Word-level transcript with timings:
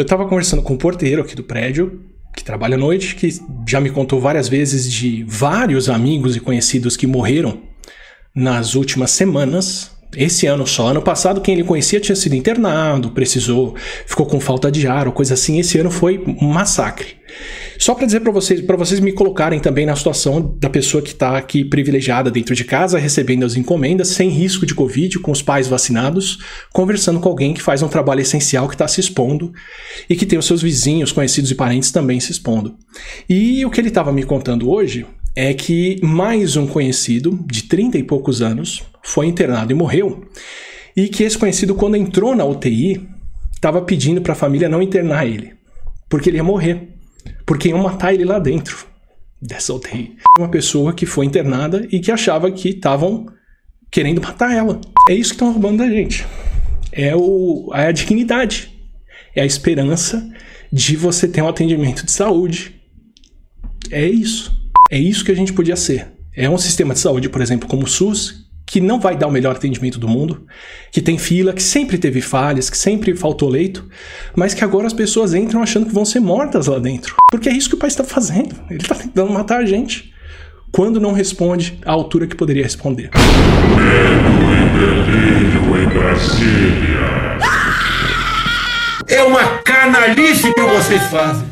Eu 0.00 0.06
tava 0.06 0.26
conversando 0.26 0.62
com 0.62 0.72
o 0.72 0.78
porteiro 0.78 1.20
aqui 1.20 1.36
do 1.36 1.44
prédio, 1.44 2.00
que 2.34 2.42
trabalha 2.42 2.74
à 2.74 2.78
noite, 2.78 3.14
que 3.14 3.28
já 3.68 3.82
me 3.82 3.90
contou 3.90 4.18
várias 4.18 4.48
vezes 4.48 4.90
de 4.90 5.22
vários 5.28 5.90
amigos 5.90 6.34
e 6.34 6.40
conhecidos 6.40 6.96
que 6.96 7.06
morreram 7.06 7.60
nas 8.34 8.74
últimas 8.74 9.10
semanas. 9.10 9.90
Esse 10.16 10.46
ano 10.46 10.66
só. 10.66 10.88
Ano 10.88 11.02
passado, 11.02 11.42
quem 11.42 11.52
ele 11.52 11.64
conhecia 11.64 12.00
tinha 12.00 12.16
sido 12.16 12.34
internado, 12.34 13.10
precisou, 13.10 13.76
ficou 14.06 14.24
com 14.24 14.40
falta 14.40 14.72
de 14.72 14.86
ar 14.86 15.06
ou 15.06 15.12
coisa 15.12 15.34
assim. 15.34 15.58
Esse 15.58 15.76
ano 15.76 15.90
foi 15.90 16.24
um 16.26 16.48
massacre. 16.48 17.19
Só 17.78 17.94
para 17.94 18.06
dizer 18.06 18.20
para 18.20 18.32
vocês, 18.32 18.60
para 18.60 18.76
vocês 18.76 19.00
me 19.00 19.12
colocarem 19.12 19.58
também 19.58 19.86
na 19.86 19.96
situação 19.96 20.56
da 20.58 20.68
pessoa 20.68 21.02
que 21.02 21.10
está 21.10 21.36
aqui 21.36 21.64
privilegiada 21.64 22.30
dentro 22.30 22.54
de 22.54 22.64
casa, 22.64 22.98
recebendo 22.98 23.44
as 23.44 23.56
encomendas, 23.56 24.08
sem 24.08 24.28
risco 24.28 24.66
de 24.66 24.74
Covid, 24.74 25.18
com 25.18 25.30
os 25.30 25.40
pais 25.40 25.66
vacinados, 25.66 26.38
conversando 26.72 27.20
com 27.20 27.28
alguém 27.28 27.54
que 27.54 27.62
faz 27.62 27.82
um 27.82 27.88
trabalho 27.88 28.20
essencial, 28.20 28.68
que 28.68 28.74
está 28.74 28.86
se 28.86 29.00
expondo 29.00 29.52
e 30.08 30.14
que 30.14 30.26
tem 30.26 30.38
os 30.38 30.46
seus 30.46 30.62
vizinhos, 30.62 31.12
conhecidos 31.12 31.50
e 31.50 31.54
parentes 31.54 31.90
também 31.90 32.20
se 32.20 32.32
expondo. 32.32 32.74
E 33.28 33.64
o 33.64 33.70
que 33.70 33.80
ele 33.80 33.88
estava 33.88 34.12
me 34.12 34.24
contando 34.24 34.70
hoje 34.70 35.06
é 35.34 35.54
que 35.54 35.98
mais 36.02 36.56
um 36.56 36.66
conhecido 36.66 37.38
de 37.46 37.62
30 37.62 37.98
e 37.98 38.02
poucos 38.02 38.42
anos 38.42 38.82
foi 39.02 39.26
internado 39.26 39.72
e 39.72 39.74
morreu. 39.74 40.24
E 40.96 41.08
que 41.08 41.22
esse 41.22 41.38
conhecido, 41.38 41.74
quando 41.74 41.96
entrou 41.96 42.34
na 42.34 42.44
UTI, 42.44 43.08
estava 43.54 43.80
pedindo 43.82 44.20
para 44.20 44.32
a 44.32 44.36
família 44.36 44.68
não 44.68 44.82
internar 44.82 45.26
ele, 45.26 45.54
porque 46.08 46.28
ele 46.28 46.36
ia 46.36 46.44
morrer. 46.44 46.89
Porque 47.44 47.68
iam 47.68 47.82
matar 47.82 48.14
ele 48.14 48.24
lá 48.24 48.38
dentro 48.38 48.86
dessa 49.40 49.72
UTI. 49.72 50.16
Uma 50.38 50.48
pessoa 50.48 50.92
que 50.92 51.06
foi 51.06 51.26
internada 51.26 51.86
e 51.90 52.00
que 52.00 52.12
achava 52.12 52.50
que 52.50 52.70
estavam 52.70 53.26
querendo 53.90 54.20
matar 54.20 54.54
ela. 54.54 54.80
É 55.08 55.14
isso 55.14 55.30
que 55.30 55.36
estão 55.36 55.52
roubando 55.52 55.78
da 55.78 55.88
gente. 55.88 56.26
É, 56.92 57.14
o, 57.16 57.70
é 57.74 57.86
a 57.86 57.92
dignidade. 57.92 58.70
É 59.34 59.42
a 59.42 59.46
esperança 59.46 60.28
de 60.72 60.96
você 60.96 61.26
ter 61.26 61.42
um 61.42 61.48
atendimento 61.48 62.04
de 62.04 62.12
saúde. 62.12 62.80
É 63.90 64.06
isso. 64.06 64.52
É 64.90 64.98
isso 64.98 65.24
que 65.24 65.32
a 65.32 65.36
gente 65.36 65.52
podia 65.52 65.76
ser. 65.76 66.08
É 66.34 66.48
um 66.48 66.58
sistema 66.58 66.94
de 66.94 67.00
saúde, 67.00 67.28
por 67.28 67.40
exemplo, 67.40 67.68
como 67.68 67.84
o 67.84 67.88
SUS, 67.88 68.39
que 68.70 68.80
não 68.80 69.00
vai 69.00 69.16
dar 69.16 69.26
o 69.26 69.32
melhor 69.32 69.56
atendimento 69.56 69.98
do 69.98 70.06
mundo, 70.06 70.46
que 70.92 71.02
tem 71.02 71.18
fila, 71.18 71.52
que 71.52 71.60
sempre 71.60 71.98
teve 71.98 72.20
falhas, 72.20 72.70
que 72.70 72.78
sempre 72.78 73.16
faltou 73.16 73.48
leito, 73.48 73.84
mas 74.36 74.54
que 74.54 74.62
agora 74.62 74.86
as 74.86 74.92
pessoas 74.92 75.34
entram 75.34 75.60
achando 75.60 75.86
que 75.86 75.92
vão 75.92 76.04
ser 76.04 76.20
mortas 76.20 76.68
lá 76.68 76.78
dentro. 76.78 77.16
Porque 77.28 77.48
é 77.48 77.52
isso 77.52 77.68
que 77.68 77.74
o 77.74 77.78
pai 77.78 77.88
está 77.88 78.04
fazendo. 78.04 78.54
Ele 78.70 78.80
está 78.80 78.94
tentando 78.94 79.32
matar 79.32 79.58
a 79.58 79.66
gente. 79.66 80.14
Quando 80.70 81.00
não 81.00 81.12
responde 81.12 81.80
à 81.84 81.90
altura 81.90 82.28
que 82.28 82.36
poderia 82.36 82.62
responder. 82.62 83.10
Medo 83.74 84.38
e 84.54 84.68
delírio 84.78 85.82
em 85.82 85.88
Brasília. 85.88 87.38
É 89.08 89.22
uma 89.24 89.58
canalice 89.64 90.54
que 90.54 90.62
vocês 90.62 91.02
fazem. 91.08 91.44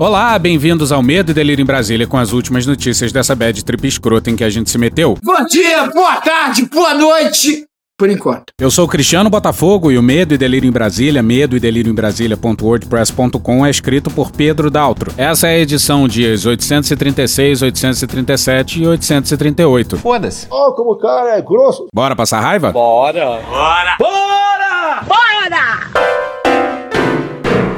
Olá, 0.00 0.38
bem-vindos 0.38 0.92
ao 0.92 1.02
Medo 1.02 1.30
e 1.30 1.34
Delírio 1.34 1.62
em 1.62 1.66
Brasília 1.66 2.06
com 2.06 2.16
as 2.16 2.32
últimas 2.32 2.64
notícias 2.64 3.12
dessa 3.12 3.34
bad 3.34 3.62
trip 3.62 3.86
escrota 3.86 4.30
em 4.30 4.34
que 4.34 4.42
a 4.42 4.48
gente 4.48 4.70
se 4.70 4.78
meteu. 4.78 5.18
Bom 5.22 5.44
dia, 5.44 5.90
boa 5.90 6.16
tarde, 6.22 6.64
boa 6.64 6.94
noite. 6.94 7.66
Por 7.98 8.08
enquanto. 8.08 8.44
Eu 8.58 8.70
sou 8.70 8.86
o 8.86 8.88
Cristiano 8.88 9.28
Botafogo 9.28 9.92
e 9.92 9.98
o 9.98 10.02
Medo 10.02 10.32
e 10.32 10.38
Delírio 10.38 10.66
em 10.66 10.72
Brasília, 10.72 11.22
medo 11.22 11.54
e 11.54 11.60
delírio 11.60 11.92
em 11.92 11.94
Brasília.wordpress.com 11.94 13.66
é 13.66 13.68
escrito 13.68 14.10
por 14.10 14.30
Pedro 14.32 14.70
Daltro. 14.70 15.12
Essa 15.18 15.48
é 15.48 15.56
a 15.56 15.58
edição 15.58 16.08
dias 16.08 16.46
836, 16.46 17.60
837 17.60 18.82
e 18.82 18.86
838. 18.86 19.98
Foda-se. 19.98 20.46
Ó, 20.48 20.72
como 20.72 20.92
o 20.92 20.96
cara 20.98 21.36
é 21.36 21.42
grosso. 21.42 21.88
Bora 21.94 22.16
passar 22.16 22.40
raiva? 22.40 22.72
Bora. 22.72 23.42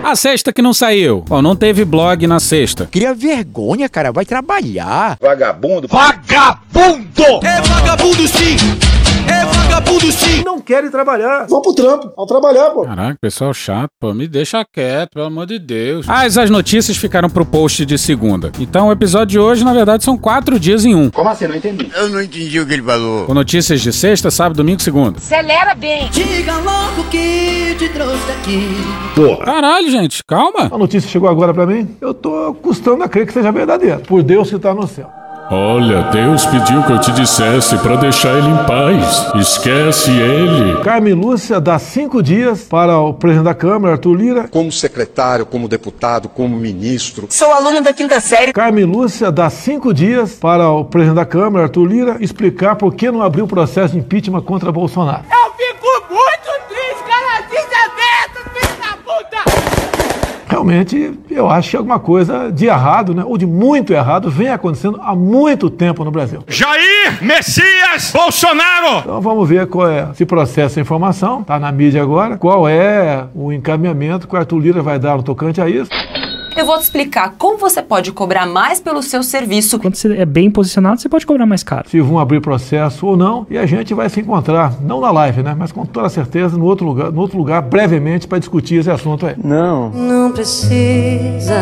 A 0.05 0.17
sexta 0.17 0.53
que 0.53 0.61
não 0.61 0.75
saiu. 0.75 1.25
Bom, 1.28 1.41
não 1.41 1.55
teve 1.55 1.84
blog 1.84 2.27
na 2.27 2.41
sexta. 2.41 2.86
Cria 2.91 3.14
vergonha, 3.14 3.89
cara. 3.89 4.11
Vai 4.11 4.25
trabalhar. 4.25 5.17
Vagabundo. 5.20 5.86
Vagabundo! 5.89 7.46
É 7.46 7.61
vagabundo 7.63 8.27
sim! 8.27 8.57
Vagabundo 9.72 10.12
sim! 10.12 10.42
Não 10.44 10.60
querem 10.60 10.90
trabalhar. 10.90 11.46
Vão 11.48 11.62
pro 11.62 11.72
trampo. 11.72 12.12
Vão 12.14 12.27
trabalhar, 12.27 12.70
pô. 12.70 12.83
Caraca, 12.83 13.16
pessoal 13.18 13.55
chato, 13.55 13.88
pô. 13.98 14.12
Me 14.12 14.28
deixa 14.28 14.62
quieto, 14.70 15.12
pelo 15.14 15.27
amor 15.27 15.46
de 15.46 15.58
Deus. 15.58 16.05
Mas 16.05 16.36
as 16.36 16.50
notícias 16.50 16.98
ficaram 16.98 17.30
pro 17.30 17.46
post 17.46 17.86
de 17.86 17.96
segunda. 17.96 18.52
Então 18.61 18.88
o 18.88 18.92
episódio 18.92 19.28
de 19.28 19.38
hoje, 19.38 19.64
na 19.64 19.72
verdade, 19.72 20.05
são 20.05 20.18
quatro 20.18 20.61
dias 20.61 20.84
em 20.84 20.94
um. 20.94 21.08
Como 21.08 21.27
assim? 21.27 21.46
Não 21.46 21.56
entendi. 21.56 21.90
Eu 21.94 22.11
não 22.11 22.20
entendi 22.20 22.61
o 22.61 22.66
que 22.66 22.74
ele 22.74 22.82
falou. 22.82 23.24
Com 23.24 23.32
notícias 23.32 23.80
de 23.80 23.92
sexta, 23.94 24.30
sábado, 24.30 24.58
domingo, 24.58 24.82
segunda. 24.82 25.16
Acelera 25.16 25.74
bem. 25.74 26.11
Diga 26.11 26.58
logo 26.58 27.05
que 27.11 27.74
te 27.78 27.88
trouxe 27.88 28.30
aqui. 28.30 29.42
Caralho, 29.42 29.90
gente, 29.90 30.22
calma. 30.27 30.68
A 30.70 30.77
notícia 30.77 31.08
chegou 31.08 31.30
agora 31.30 31.55
pra 31.55 31.66
mim. 31.66 31.96
Eu 31.98 32.12
tô 32.12 32.52
custando 32.61 33.02
a 33.05 33.08
crer 33.08 33.27
que 33.27 33.32
seja 33.32 33.50
verdadeira. 33.50 34.00
Por 34.00 34.22
Deus 34.22 34.50
que 34.50 34.58
tá 34.58 34.74
no 34.74 34.86
céu. 34.86 35.11
Olha, 35.55 36.05
Deus 36.05 36.46
pediu 36.46 36.83
que 36.83 36.92
eu 36.92 36.98
te 36.98 37.13
dissesse 37.13 37.77
para 37.77 37.96
deixar 37.96 38.39
ele 38.39 38.48
em 38.48 38.57
paz. 38.64 39.30
Esquece 39.35 40.11
ele. 40.11 40.80
Carmen 40.83 41.13
Lúcia 41.13 41.61
dá 41.61 41.79
cinco 41.79 42.23
dias 42.23 42.63
para 42.63 42.98
o 42.98 43.13
presidente 43.13 43.45
da 43.45 43.55
Câmara, 43.55 43.92
Arthur 43.92 44.14
Lira. 44.14 44.48
como 44.48 44.73
secretário, 44.73 45.45
como 45.45 45.68
deputado, 45.68 46.30
como 46.30 46.57
ministro. 46.57 47.27
Sou 47.29 47.52
aluna 47.52 47.83
da 47.83 47.92
quinta 47.92 48.18
série. 48.18 48.55
Carmen 48.55 48.86
Lúcia 48.86 49.30
dá 49.30 49.51
cinco 49.51 49.92
dias 49.92 50.33
para 50.41 50.70
o 50.70 50.86
presidente 50.86 51.17
da 51.17 51.27
Câmara, 51.27 51.67
Arthur 51.67 51.85
Lira, 51.85 52.17
explicar 52.20 52.77
por 52.77 52.95
que 52.95 53.11
não 53.11 53.20
abriu 53.23 53.46
processo 53.46 53.92
de 53.92 53.98
impeachment 54.01 54.41
contra 54.41 54.73
Bolsonaro. 54.73 55.24
Eu 55.30 55.52
fico 55.52 55.86
muito 56.08 56.68
triste, 56.70 57.05
cara. 57.07 57.42
Desaberto, 57.42 58.51
filho 58.55 58.77
da 58.80 58.96
puta. 59.05 60.52
Realmente, 60.62 61.18
eu 61.28 61.50
acho 61.50 61.70
que 61.70 61.77
alguma 61.77 61.98
coisa 61.98 62.48
de 62.52 62.67
errado, 62.67 63.12
né, 63.12 63.24
ou 63.27 63.36
de 63.36 63.45
muito 63.45 63.92
errado, 63.92 64.30
vem 64.30 64.48
acontecendo 64.48 65.00
há 65.02 65.12
muito 65.12 65.68
tempo 65.68 66.05
no 66.05 66.11
Brasil. 66.12 66.45
Jair 66.46 67.18
Messias 67.20 68.12
Bolsonaro! 68.12 69.00
Então 69.00 69.20
vamos 69.20 69.48
ver 69.48 69.67
qual 69.67 69.89
é 69.89 70.08
esse 70.12 70.24
processo 70.24 70.77
de 70.77 70.80
informação, 70.80 71.42
tá 71.42 71.58
na 71.58 71.73
mídia 71.73 72.00
agora, 72.00 72.36
qual 72.36 72.68
é 72.68 73.24
o 73.34 73.52
encaminhamento 73.52 74.28
que 74.28 74.36
o 74.36 74.39
Arthur 74.39 74.61
Lira 74.61 74.83
vai 74.83 75.00
dar 75.00 75.17
no 75.17 75.24
tocante 75.24 75.61
a 75.61 75.68
isso. 75.68 75.90
Eu 76.55 76.67
vou 76.67 76.77
te 76.77 76.83
explicar 76.83 77.35
como 77.39 77.57
você 77.57 77.80
pode 77.80 78.13
cobrar 78.13 78.46
mais 78.46 78.79
pelo 78.79 79.02
seu 79.02 79.23
serviço. 79.23 79.79
Quando 79.79 79.95
você 79.95 80.17
é 80.18 80.27
bem 80.27 80.51
posicionado, 80.51 81.01
você 81.01 81.08
pode 81.08 81.27
cobrar 81.27 81.46
mais 81.46 81.63
caro. 81.63 81.89
se 81.89 82.01
vão 82.01 82.18
abrir 82.18 82.40
processo 82.40 83.07
ou 83.07 83.17
não, 83.17 83.46
e 83.48 83.57
a 83.57 83.64
gente 83.64 83.95
vai 83.95 84.08
se 84.11 84.20
encontrar, 84.20 84.74
não 84.83 85.01
na 85.01 85.11
live, 85.11 85.42
né, 85.42 85.57
mas 85.58 85.73
com 85.73 85.86
toda 85.86 86.08
certeza 86.11 86.58
no 86.58 86.64
outro 86.64 86.86
lugar, 86.86 87.11
no 87.11 87.20
outro 87.20 87.39
lugar 87.39 87.62
brevemente 87.62 88.29
para 88.29 88.39
discutir 88.39 88.77
esse 88.77 88.91
assunto 88.91 89.27
aí. 89.27 89.35
Não. 89.42 89.91
Não 89.91 90.30
precisa. 90.30 91.55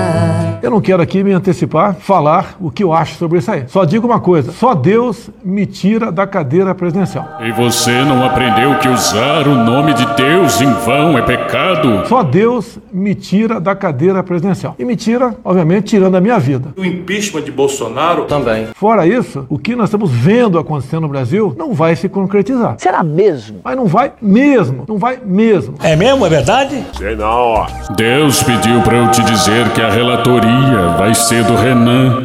Eu 0.61 0.71
não 0.71 0.81
quero 0.81 1.03
aqui 1.03 1.23
me 1.23 1.33
antecipar, 1.33 1.95
falar 1.95 2.57
o 2.61 2.71
que 2.71 2.83
eu 2.83 2.93
acho 2.93 3.17
sobre 3.17 3.39
isso 3.39 3.51
aí. 3.51 3.65
Só 3.69 3.85
digo 3.85 4.07
uma 4.07 4.21
coisa, 4.21 4.51
só 4.51 4.75
Deus 4.75 5.31
me 5.45 5.67
tira 5.67 6.11
da 6.11 6.27
cadeira 6.27 6.75
presidencial. 6.75 7.39
E 7.41 7.53
você 7.53 8.03
não 8.05 8.25
aprendeu 8.25 8.77
que 8.79 8.89
usar 8.89 9.47
o 9.47 9.55
nome 9.55 9.95
de 9.95 10.05
Deus 10.17 10.61
em 10.61 10.73
vão 10.73 11.17
é 11.17 11.23
pecado? 11.23 12.07
Só 12.09 12.23
Deus 12.23 12.79
me 12.93 13.15
tira 13.15 13.61
da 13.61 13.75
cadeira 13.75 14.23
presidencial. 14.23 14.75
E 14.81 14.85
me 14.87 14.97
tira, 14.97 15.37
obviamente, 15.45 15.91
tirando 15.91 16.15
a 16.15 16.23
minha 16.23 16.39
vida. 16.39 16.73
O 16.75 16.83
impeachment 16.83 17.43
de 17.43 17.53
Bolsonaro 17.53 18.25
Também. 18.25 18.69
Fora 18.75 19.07
isso, 19.07 19.45
o 19.51 19.59
que 19.59 19.77
nós 19.77 19.89
estamos 19.91 20.11
vendo 20.11 20.59
acontecendo 20.59 21.03
no 21.03 21.09
Brasil 21.09 21.55
não 21.59 21.75
vai 21.75 21.95
se 21.95 22.09
concretizar. 22.09 22.77
Será 22.79 23.03
mesmo? 23.03 23.61
Mas 23.63 23.77
não 23.77 23.85
vai 23.85 24.11
mesmo, 24.23 24.85
não 24.89 24.97
vai 24.97 25.21
mesmo. 25.23 25.75
É 25.83 25.95
mesmo? 25.95 26.25
É 26.25 26.31
verdade? 26.31 26.83
Sei 26.97 27.15
não. 27.15 27.67
Deus 27.95 28.43
pediu 28.43 28.81
para 28.81 28.97
eu 28.97 29.11
te 29.11 29.23
dizer 29.23 29.69
que 29.75 29.83
a 29.83 29.91
relatoria 29.91 30.95
vai 30.97 31.15
ser 31.15 31.45
do 31.45 31.57
Renan. 31.57 32.25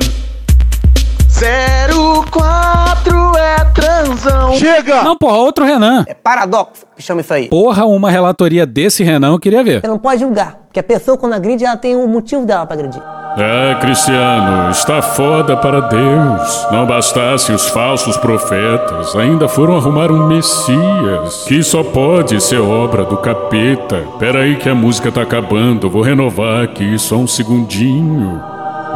04 1.38 3.38
é 3.38 3.66
transão. 3.74 4.54
Chega! 4.54 5.04
Não, 5.04 5.18
porra, 5.18 5.38
outro 5.38 5.66
Renan. 5.66 6.06
É 6.08 6.14
paradoxo 6.14 6.86
que 6.96 7.04
chama 7.04 7.20
isso 7.20 7.34
aí. 7.34 7.50
Porra, 7.50 7.86
uma 7.86 8.10
relatoria 8.10 8.66
desse 8.66 9.04
Renan 9.04 9.34
eu 9.34 9.40
queria 9.40 9.62
ver. 9.62 9.82
Você 9.82 9.88
não 9.88 10.00
pode 10.00 10.22
julgar. 10.22 10.60
Porque 10.66 10.80
a 10.80 10.84
pessoa, 10.84 11.18
quando 11.18 11.34
agride, 11.34 11.66
ela 11.66 11.76
tem 11.76 11.96
um 11.96 12.08
motivo 12.08 12.46
dela 12.46 12.66
pra 12.66 12.76
agredir. 12.76 13.02
É, 13.38 13.76
Cristiano, 13.82 14.72
está 14.72 15.02
foda 15.02 15.58
para 15.58 15.82
Deus. 15.82 16.68
Não 16.72 16.86
bastasse 16.86 17.52
os 17.52 17.68
falsos 17.68 18.16
profetas, 18.16 19.14
ainda 19.14 19.50
foram 19.50 19.76
arrumar 19.76 20.10
um 20.10 20.28
Messias, 20.28 21.44
que 21.46 21.62
só 21.62 21.84
pode 21.84 22.42
ser 22.42 22.60
obra 22.60 23.04
do 23.04 23.18
capeta. 23.18 24.06
Pera 24.20 24.40
aí 24.40 24.56
que 24.56 24.70
a 24.70 24.76
música 24.76 25.12
tá 25.12 25.22
acabando, 25.22 25.90
vou 25.90 26.02
renovar 26.02 26.64
aqui 26.64 26.98
só 26.98 27.18
um 27.18 27.28
segundinho. 27.28 28.42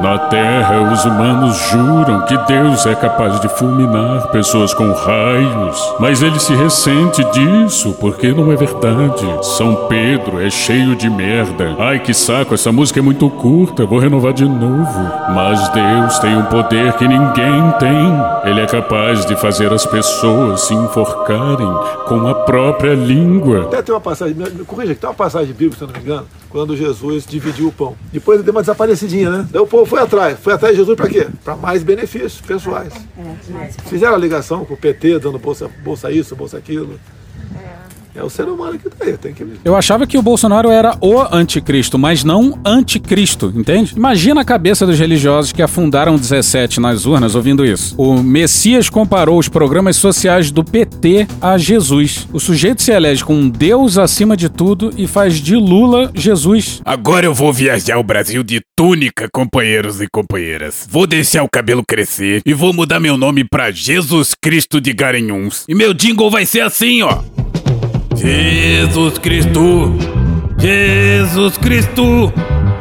Na 0.01 0.17
Terra, 0.17 0.93
os 0.93 1.03
humanos 1.03 1.57
juram 1.69 2.25
que 2.25 2.37
Deus 2.47 2.85
é 2.85 2.95
capaz 2.95 3.37
de 3.41 3.49
fulminar 3.49 4.27
pessoas 4.29 4.73
com 4.73 4.93
raios, 4.93 5.95
mas 5.99 6.21
ele 6.21 6.39
se 6.39 6.53
ressente 6.53 7.21
disso 7.31 7.93
porque 7.99 8.31
não 8.31 8.49
é 8.49 8.55
verdade. 8.55 9.27
São 9.41 9.87
Pedro 9.89 10.41
é 10.41 10.49
cheio 10.49 10.95
de 10.95 11.09
merda. 11.09 11.75
Ai 11.77 11.99
que 11.99 12.13
saco, 12.13 12.53
essa 12.53 12.71
música 12.71 12.99
é 12.99 13.03
muito 13.03 13.29
curta, 13.29 13.85
vou 13.85 13.99
renovar 13.99 14.31
de 14.31 14.45
novo. 14.45 15.11
Mas 15.35 15.67
Deus 15.69 16.17
tem 16.19 16.37
um 16.37 16.45
poder 16.45 16.93
que 16.93 17.05
ninguém 17.05 17.71
tem. 17.77 18.49
Ele 18.49 18.61
é 18.61 18.67
capaz 18.67 19.25
de 19.25 19.35
fazer 19.35 19.73
as 19.73 19.85
pessoas 19.85 20.61
se 20.61 20.73
enforcarem 20.73 21.73
com 22.07 22.25
a 22.25 22.35
própria 22.35 22.93
língua. 22.93 23.63
Até 23.63 23.81
tem 23.81 23.93
uma 23.93 23.99
passagem, 23.99 24.35
corrija, 24.65 24.95
tem 24.95 25.09
uma 25.09 25.15
passagem 25.15 25.53
bíblica, 25.53 25.75
se 25.75 25.83
eu 25.83 25.87
não 25.87 25.93
me 25.93 26.01
engano, 26.01 26.25
quando 26.49 26.75
Jesus 26.75 27.25
dividiu 27.27 27.67
o 27.67 27.71
pão. 27.71 27.95
Depois 28.13 28.37
ele 28.37 28.45
deu 28.45 28.53
uma 28.53 28.61
desaparecidinha, 28.61 29.29
né? 29.29 29.47
Daí 29.51 29.61
o 29.61 29.67
povo 29.67 29.88
foi 29.89 29.99
atrás. 29.99 30.39
Foi 30.39 30.53
atrás 30.53 30.73
de 30.73 30.79
Jesus 30.79 30.95
para 30.95 31.09
quê? 31.09 31.27
Para 31.43 31.55
mais 31.55 31.83
benefícios 31.83 32.39
pessoais. 32.39 32.93
Fizeram 33.87 34.15
a 34.15 34.17
ligação 34.17 34.63
com 34.63 34.75
o 34.75 34.77
PT, 34.77 35.19
dando 35.19 35.39
bolsa, 35.39 35.67
bolsa 35.83 36.11
isso, 36.11 36.35
bolsa 36.35 36.57
aquilo. 36.57 36.99
É 38.19 38.23
o 38.23 38.29
ser 38.29 38.49
humano 38.49 38.77
que 38.77 38.89
tá 38.89 39.05
aí, 39.05 39.17
tem 39.17 39.33
que 39.33 39.45
Eu 39.63 39.77
achava 39.77 40.05
que 40.05 40.17
o 40.17 40.21
Bolsonaro 40.21 40.69
era 40.69 40.93
o 40.99 41.21
anticristo, 41.33 41.97
mas 41.97 42.21
não 42.21 42.59
anticristo, 42.65 43.53
entende? 43.55 43.93
Imagina 43.95 44.41
a 44.41 44.43
cabeça 44.43 44.85
dos 44.85 44.99
religiosos 44.99 45.53
que 45.53 45.61
afundaram 45.61 46.17
17 46.17 46.81
nas 46.81 47.05
urnas 47.05 47.33
ouvindo 47.33 47.65
isso. 47.65 47.95
O 47.97 48.21
Messias 48.21 48.89
comparou 48.89 49.39
os 49.39 49.47
programas 49.47 49.95
sociais 49.95 50.51
do 50.51 50.65
PT 50.65 51.29
a 51.41 51.57
Jesus. 51.57 52.27
O 52.33 52.41
sujeito 52.41 52.81
se 52.81 52.91
elege 52.91 53.23
com 53.23 53.35
um 53.35 53.47
Deus 53.47 53.97
acima 53.97 54.35
de 54.35 54.49
tudo 54.49 54.91
e 54.97 55.07
faz 55.07 55.35
de 55.35 55.55
Lula 55.55 56.11
Jesus. 56.13 56.81
Agora 56.83 57.25
eu 57.25 57.33
vou 57.33 57.53
viajar 57.53 57.97
o 57.99 58.03
Brasil 58.03 58.43
de 58.43 58.59
túnica, 58.75 59.29
companheiros 59.31 60.01
e 60.01 60.07
companheiras. 60.11 60.85
Vou 60.91 61.07
deixar 61.07 61.43
o 61.43 61.49
cabelo 61.49 61.85
crescer 61.87 62.41
e 62.45 62.53
vou 62.53 62.73
mudar 62.73 62.99
meu 62.99 63.15
nome 63.15 63.45
pra 63.45 63.71
Jesus 63.71 64.33
Cristo 64.33 64.81
de 64.81 64.91
Garanhuns. 64.91 65.63
E 65.69 65.73
meu 65.73 65.93
jingle 65.93 66.29
vai 66.29 66.45
ser 66.45 66.59
assim, 66.59 67.01
ó. 67.01 67.23
Jesus 68.19 69.17
Cristo, 69.17 69.95
Jesus 70.57 71.57
Cristo, 71.57 72.33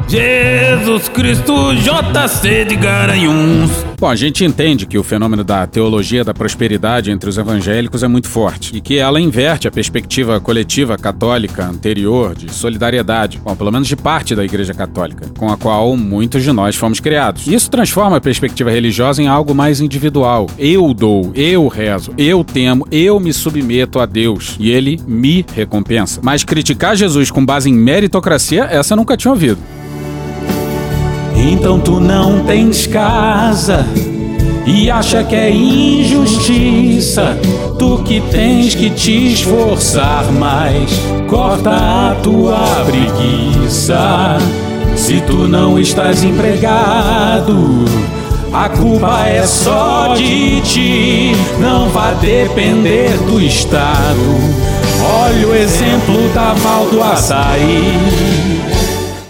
Jesus 0.08 1.06
Cristo, 1.10 1.74
JC 1.74 2.64
de 2.64 2.76
Garanhuns. 2.76 3.70
Bom, 4.00 4.08
a 4.08 4.16
gente 4.16 4.42
entende 4.42 4.86
que 4.86 4.96
o 4.96 5.02
fenômeno 5.02 5.44
da 5.44 5.66
teologia 5.66 6.24
da 6.24 6.32
prosperidade 6.32 7.10
entre 7.10 7.28
os 7.28 7.36
evangélicos 7.36 8.02
é 8.02 8.08
muito 8.08 8.26
forte 8.26 8.74
e 8.74 8.80
que 8.80 8.96
ela 8.96 9.20
inverte 9.20 9.68
a 9.68 9.70
perspectiva 9.70 10.40
coletiva 10.40 10.96
católica 10.96 11.66
anterior 11.66 12.34
de 12.34 12.50
solidariedade, 12.50 13.38
bom, 13.44 13.54
pelo 13.54 13.70
menos 13.70 13.86
de 13.86 13.96
parte 13.96 14.34
da 14.34 14.42
Igreja 14.42 14.72
Católica, 14.72 15.26
com 15.36 15.52
a 15.52 15.58
qual 15.58 15.94
muitos 15.94 16.42
de 16.42 16.52
nós 16.52 16.74
fomos 16.74 17.00
criados. 17.00 17.46
Isso 17.46 17.70
transforma 17.70 18.16
a 18.16 18.20
perspectiva 18.20 18.70
religiosa 18.70 19.22
em 19.22 19.28
algo 19.28 19.54
mais 19.54 19.78
individual. 19.78 20.46
Eu 20.58 20.94
dou, 20.94 21.32
eu 21.34 21.68
rezo, 21.68 22.14
eu 22.16 22.42
temo, 22.42 22.86
eu 22.90 23.20
me 23.20 23.32
submeto 23.34 24.00
a 24.00 24.06
Deus 24.06 24.56
e 24.58 24.70
ele 24.70 24.98
me 25.06 25.44
recompensa. 25.54 26.20
Mas 26.24 26.44
criticar 26.44 26.96
Jesus 26.96 27.30
com 27.30 27.44
base 27.44 27.68
em 27.68 27.74
meritocracia, 27.74 28.64
essa 28.70 28.94
eu 28.94 28.96
nunca 28.96 29.14
tinha 29.14 29.32
ouvido. 29.32 29.58
Então 31.38 31.78
tu 31.78 32.00
não 32.00 32.44
tens 32.44 32.86
casa 32.86 33.86
e 34.66 34.90
acha 34.90 35.22
que 35.24 35.34
é 35.34 35.50
injustiça. 35.50 37.38
Tu 37.78 37.98
que 38.04 38.20
tens 38.20 38.74
que 38.74 38.90
te 38.90 39.32
esforçar 39.32 40.30
mais, 40.32 40.90
corta 41.28 41.70
a 41.70 42.16
tua 42.22 42.58
preguiça. 42.84 44.38
Se 44.96 45.20
tu 45.20 45.48
não 45.48 45.78
estás 45.78 46.24
empregado, 46.24 47.84
a 48.52 48.68
culpa 48.68 49.26
é 49.26 49.46
só 49.46 50.14
de 50.16 50.60
ti, 50.62 51.32
não 51.60 51.88
vai 51.88 52.14
depender 52.16 53.16
do 53.18 53.40
Estado. 53.40 54.68
Olha 55.00 55.46
o 55.46 55.54
exemplo 55.54 56.28
da 56.34 56.52
Val 56.54 56.86
do 56.86 57.02
Açaí. 57.02 58.67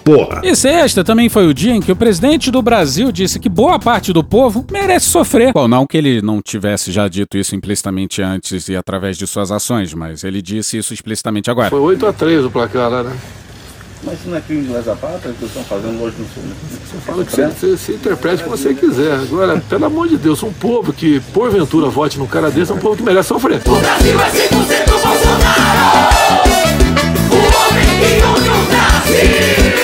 Porra. 0.09 0.41
E 0.43 0.57
sexta 0.57 1.05
também 1.05 1.29
foi 1.29 1.47
o 1.47 1.53
dia 1.53 1.75
em 1.75 1.83
que 1.83 1.93
o 1.93 1.97
presidente 1.97 2.51
do 2.51 2.63
Brasil 2.63 3.13
disse 3.13 3.39
que 3.39 3.47
boa 3.47 3.79
parte 3.79 4.11
do 4.11 4.25
povo 4.25 4.65
merece 4.71 5.05
sofrer. 5.05 5.53
Bom, 5.53 5.69
não 5.69 5.87
que 5.87 5.99
ele 5.99 6.23
não 6.23 6.41
tivesse 6.41 6.91
já 6.91 7.07
dito 7.07 7.37
isso 7.37 7.55
implicitamente 7.55 8.23
antes 8.23 8.71
e 8.71 8.77
através 8.77 9.19
de 9.19 9.27
suas 9.27 9.53
ações, 9.53 9.93
mas 9.93 10.25
ele 10.25 10.41
disse 10.41 10.79
isso 10.79 10.95
explicitamente 10.95 11.51
agora. 11.51 11.69
Foi 11.69 11.95
8x3 11.95 12.47
o 12.47 12.51
placar 12.51 12.91
lá, 12.91 13.03
né? 13.03 13.15
Mas 14.03 14.19
isso 14.19 14.31
não 14.31 14.39
é 14.39 14.41
crime 14.41 14.63
de 14.63 14.73
lesa 14.73 14.97
pátria 14.97 15.35
que 15.39 15.45
estão 15.45 15.63
fazendo 15.65 16.03
hoje 16.03 16.17
no 16.19 16.27
sul, 16.29 16.43
né? 16.43 16.55
Você 16.87 16.99
fala 17.05 17.25
que 17.27 17.31
você, 17.31 17.47
você, 17.49 17.77
você 17.77 17.93
interprete 17.93 18.45
como 18.45 18.57
você 18.57 18.73
quiser. 18.73 19.13
Agora, 19.13 19.63
pelo 19.69 19.85
amor 19.85 20.09
de 20.09 20.17
Deus, 20.17 20.43
um 20.43 20.53
povo 20.55 20.91
que 20.91 21.21
porventura 21.35 21.91
vote 21.91 22.19
num 22.19 22.27
cara 22.27 22.51
desse 22.51 22.73
é 22.73 22.75
um 22.75 22.79
povo 22.79 22.97
que 22.97 23.03
merece 23.03 23.29
sofrer. 23.29 23.61
O 23.67 23.77
Brasil 23.77 24.19
é 24.19 24.31
100% 24.31 24.89
Bolsonaro! 25.03 26.49
O 27.31 27.37
homem 27.37 27.85
que 28.01 28.21
não 28.23 28.57
nasce! 28.73 29.78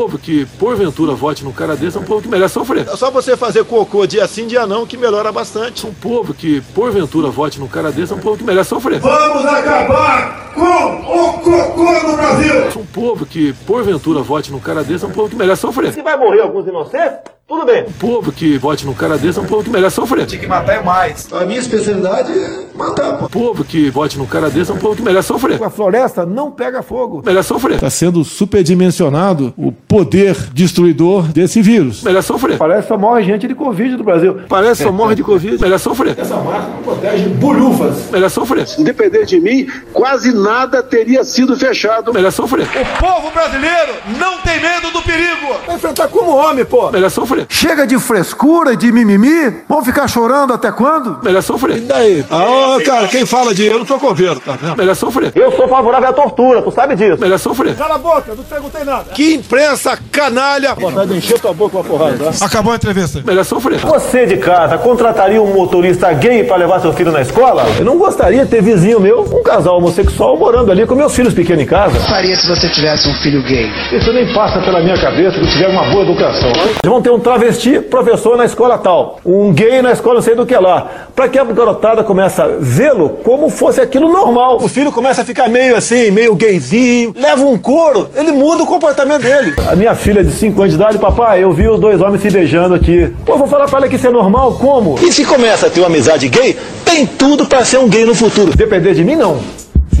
Um 0.00 0.04
povo 0.04 0.18
que 0.18 0.46
porventura 0.58 1.12
vote 1.12 1.44
num 1.44 1.52
cara 1.52 1.76
desse 1.76 1.98
é 1.98 2.00
um 2.00 2.04
povo 2.04 2.22
que 2.22 2.28
merece 2.28 2.54
sofrer. 2.54 2.88
É 2.88 2.96
só 2.96 3.10
você 3.10 3.36
fazer 3.36 3.66
cocô 3.66 4.06
dia 4.06 4.26
sim, 4.26 4.46
dia 4.46 4.66
não, 4.66 4.86
que 4.86 4.96
melhora 4.96 5.30
bastante. 5.30 5.86
Um 5.86 5.92
povo 5.92 6.32
que 6.32 6.62
porventura 6.74 7.28
vote 7.28 7.60
num 7.60 7.68
cara 7.68 7.92
desse 7.92 8.10
é 8.10 8.16
um 8.16 8.18
povo 8.18 8.38
que 8.38 8.42
merece 8.42 8.70
sofrer. 8.70 8.98
Vamos 8.98 9.44
acabar 9.44 10.54
com 10.54 10.62
o 10.62 11.32
cocô 11.40 12.08
no 12.08 12.16
Brasil! 12.16 12.80
Um 12.80 12.86
povo 12.86 13.26
que 13.26 13.52
porventura 13.66 14.22
vote 14.22 14.50
num 14.50 14.58
cara 14.58 14.82
desse 14.82 15.04
é 15.04 15.06
um 15.08 15.12
povo 15.12 15.28
que 15.28 15.36
merece 15.36 15.60
sofrer. 15.60 15.92
Se 15.92 16.00
vai 16.00 16.16
morrer 16.16 16.40
alguns 16.40 16.66
inocentes, 16.66 17.18
tudo 17.50 17.66
bem. 17.66 17.82
Um 17.82 17.92
povo 17.92 18.30
que 18.30 18.56
vote 18.56 18.86
num 18.86 18.94
cara 18.94 19.18
desse 19.18 19.36
é 19.38 19.42
um 19.42 19.44
povo 19.44 19.64
que 19.64 19.70
merece 19.70 19.96
sofrer. 19.96 20.24
Tinha 20.24 20.40
que 20.40 20.46
matar 20.46 20.74
é 20.74 20.82
mais. 20.82 21.28
A 21.32 21.44
minha 21.44 21.58
especialidade 21.58 22.32
é 22.32 22.76
matar, 22.76 23.18
pô. 23.18 23.24
Um 23.24 23.28
povo 23.28 23.64
que 23.64 23.90
vote 23.90 24.16
num 24.16 24.24
cara 24.24 24.48
desse 24.48 24.70
é 24.70 24.74
um 24.74 24.78
povo 24.78 24.94
que 24.94 25.02
merece 25.02 25.26
sofrer. 25.26 25.60
A 25.60 25.68
floresta 25.68 26.24
não 26.24 26.52
pega 26.52 26.80
fogo. 26.80 27.22
Merece 27.26 27.48
sofrer. 27.48 27.74
Está 27.74 27.90
sendo 27.90 28.22
superdimensionado 28.22 29.52
o 29.56 29.72
poder 29.72 30.36
destruidor 30.52 31.24
desse 31.24 31.60
vírus. 31.60 32.04
Merece 32.04 32.28
sofrer. 32.28 32.56
Parece 32.56 32.82
que 32.82 32.88
só 32.88 32.96
morre 32.96 33.24
gente 33.24 33.48
de 33.48 33.54
Covid 33.56 33.96
no 33.96 34.04
Brasil. 34.04 34.40
Parece 34.48 34.84
que 34.84 34.88
só 34.88 34.92
morre 34.94 35.16
de 35.16 35.24
Covid. 35.24 35.60
Merece 35.60 35.82
sofrer. 35.82 36.16
Essa 36.16 36.36
máscara 36.36 36.68
não 36.68 36.82
protege 36.84 37.28
bolhufas. 37.30 38.10
Merece 38.12 38.34
sofrer. 38.36 38.66
Se 38.68 38.84
depender 38.84 39.26
de 39.26 39.40
mim, 39.40 39.66
quase 39.92 40.32
nada 40.32 40.84
teria 40.84 41.24
sido 41.24 41.56
fechado. 41.56 42.14
Merece 42.14 42.36
sofrer. 42.36 42.64
O 42.66 43.00
povo 43.00 43.32
brasileiro 43.32 43.94
não 44.20 44.38
tem 44.38 44.60
medo 44.60 44.92
do 44.92 45.02
perigo. 45.02 45.56
Vai 45.66 45.74
enfrentar 45.74 46.06
como 46.06 46.30
homem, 46.30 46.64
pô. 46.64 46.92
Merece 46.92 47.16
sofrer. 47.16 47.39
Chega 47.48 47.86
de 47.86 47.98
frescura 47.98 48.72
e 48.72 48.76
de 48.76 48.90
mimimi. 48.92 49.62
Vão 49.68 49.84
ficar 49.84 50.08
chorando 50.08 50.52
até 50.52 50.70
quando? 50.72 51.18
Merece 51.22 51.48
sofrer. 51.48 51.78
E 51.78 51.80
daí? 51.80 52.24
Ah, 52.30 52.76
oh, 52.76 52.84
cara, 52.84 53.08
quem 53.08 53.24
fala 53.26 53.54
de 53.54 53.66
eu 53.66 53.78
não 53.78 53.86
sou 53.86 53.98
coveiro, 53.98 54.40
tá 54.40 54.52
vendo? 54.60 54.76
Merece 54.76 55.00
sofrer. 55.00 55.32
Eu 55.34 55.52
sou 55.52 55.68
favorável 55.68 56.08
à 56.08 56.12
tortura, 56.12 56.62
tu 56.62 56.70
sabe 56.70 56.96
disso. 56.96 57.18
Merece 57.20 57.44
sofrer. 57.44 57.74
Cala 57.76 57.94
a 57.94 57.98
boca, 57.98 58.34
não 58.34 58.42
te 58.42 58.48
perguntei 58.48 58.84
nada. 58.84 59.12
Que 59.14 59.34
imprensa 59.34 59.98
canalha. 60.10 60.74
Vontade 60.74 61.10
de 61.12 61.18
encher 61.18 61.38
tua 61.38 61.52
boca 61.52 61.72
com 61.72 61.80
a 61.80 61.84
porrada. 61.84 62.16
Tá? 62.16 62.46
Acabou 62.46 62.72
a 62.72 62.76
entrevista. 62.76 63.22
Merece 63.24 63.50
sofrer. 63.50 63.78
Você 63.78 64.26
de 64.26 64.36
casa 64.36 64.78
contrataria 64.78 65.40
um 65.40 65.52
motorista 65.52 66.12
gay 66.12 66.44
para 66.44 66.56
levar 66.56 66.80
seu 66.80 66.92
filho 66.92 67.12
na 67.12 67.20
escola? 67.20 67.64
Eu 67.78 67.84
não 67.84 67.98
gostaria 67.98 68.44
de 68.44 68.50
ter 68.50 68.62
vizinho 68.62 69.00
meu, 69.00 69.22
um 69.22 69.42
casal 69.42 69.76
homossexual, 69.78 70.36
morando 70.36 70.70
ali 70.70 70.86
com 70.86 70.94
meus 70.94 71.14
filhos 71.14 71.34
pequenos 71.34 71.62
em 71.62 71.66
casa. 71.66 71.96
O 71.96 72.00
que 72.00 72.08
faria 72.08 72.36
se 72.36 72.46
você 72.46 72.68
tivesse 72.68 73.08
um 73.08 73.14
filho 73.14 73.42
gay? 73.44 73.70
Isso 73.92 74.12
nem 74.12 74.32
passa 74.32 74.60
pela 74.60 74.80
minha 74.80 74.96
cabeça 74.98 75.38
que 75.38 75.44
eu 75.44 75.48
tiver 75.48 75.68
uma 75.68 75.84
boa 75.90 76.04
educação. 76.04 76.50
Eles 76.50 76.78
vão 76.84 77.02
ter 77.02 77.10
um 77.10 77.18
travesti 77.30 77.78
professor 77.78 78.36
na 78.36 78.44
escola 78.44 78.76
tal, 78.76 79.20
um 79.24 79.52
gay 79.52 79.80
na 79.80 79.92
escola 79.92 80.16
não 80.16 80.22
sei 80.22 80.34
do 80.34 80.44
que 80.44 80.56
lá, 80.56 81.06
para 81.14 81.28
que 81.28 81.38
a 81.38 81.44
garotada 81.44 82.02
comece 82.02 82.42
a 82.42 82.48
vê-lo 82.58 83.20
como 83.22 83.48
fosse 83.48 83.80
aquilo 83.80 84.12
normal. 84.12 84.58
O 84.60 84.66
filho 84.66 84.90
começa 84.90 85.22
a 85.22 85.24
ficar 85.24 85.48
meio 85.48 85.76
assim, 85.76 86.10
meio 86.10 86.34
gayzinho, 86.34 87.14
leva 87.16 87.44
um 87.44 87.56
couro, 87.56 88.08
ele 88.16 88.32
muda 88.32 88.64
o 88.64 88.66
comportamento 88.66 89.22
dele. 89.22 89.54
A 89.70 89.76
minha 89.76 89.94
filha 89.94 90.24
de 90.24 90.32
5 90.32 90.60
anos 90.60 90.74
de 90.74 90.80
idade, 90.80 90.98
papai, 90.98 91.44
eu 91.44 91.52
vi 91.52 91.68
os 91.68 91.78
dois 91.78 92.00
homens 92.00 92.20
se 92.20 92.30
beijando 92.30 92.74
aqui. 92.74 93.12
Pô, 93.24 93.36
vou 93.36 93.46
falar 93.46 93.66
pra 93.66 93.78
ela 93.78 93.88
que 93.88 93.94
isso 93.94 94.08
é 94.08 94.10
normal, 94.10 94.54
como? 94.54 94.98
E 95.00 95.12
se 95.12 95.24
começa 95.24 95.68
a 95.68 95.70
ter 95.70 95.78
uma 95.78 95.86
amizade 95.86 96.28
gay, 96.28 96.58
tem 96.84 97.06
tudo 97.06 97.46
para 97.46 97.64
ser 97.64 97.78
um 97.78 97.88
gay 97.88 98.04
no 98.04 98.14
futuro. 98.14 98.56
Depender 98.56 98.92
de 98.92 99.04
mim, 99.04 99.14
não. 99.14 99.38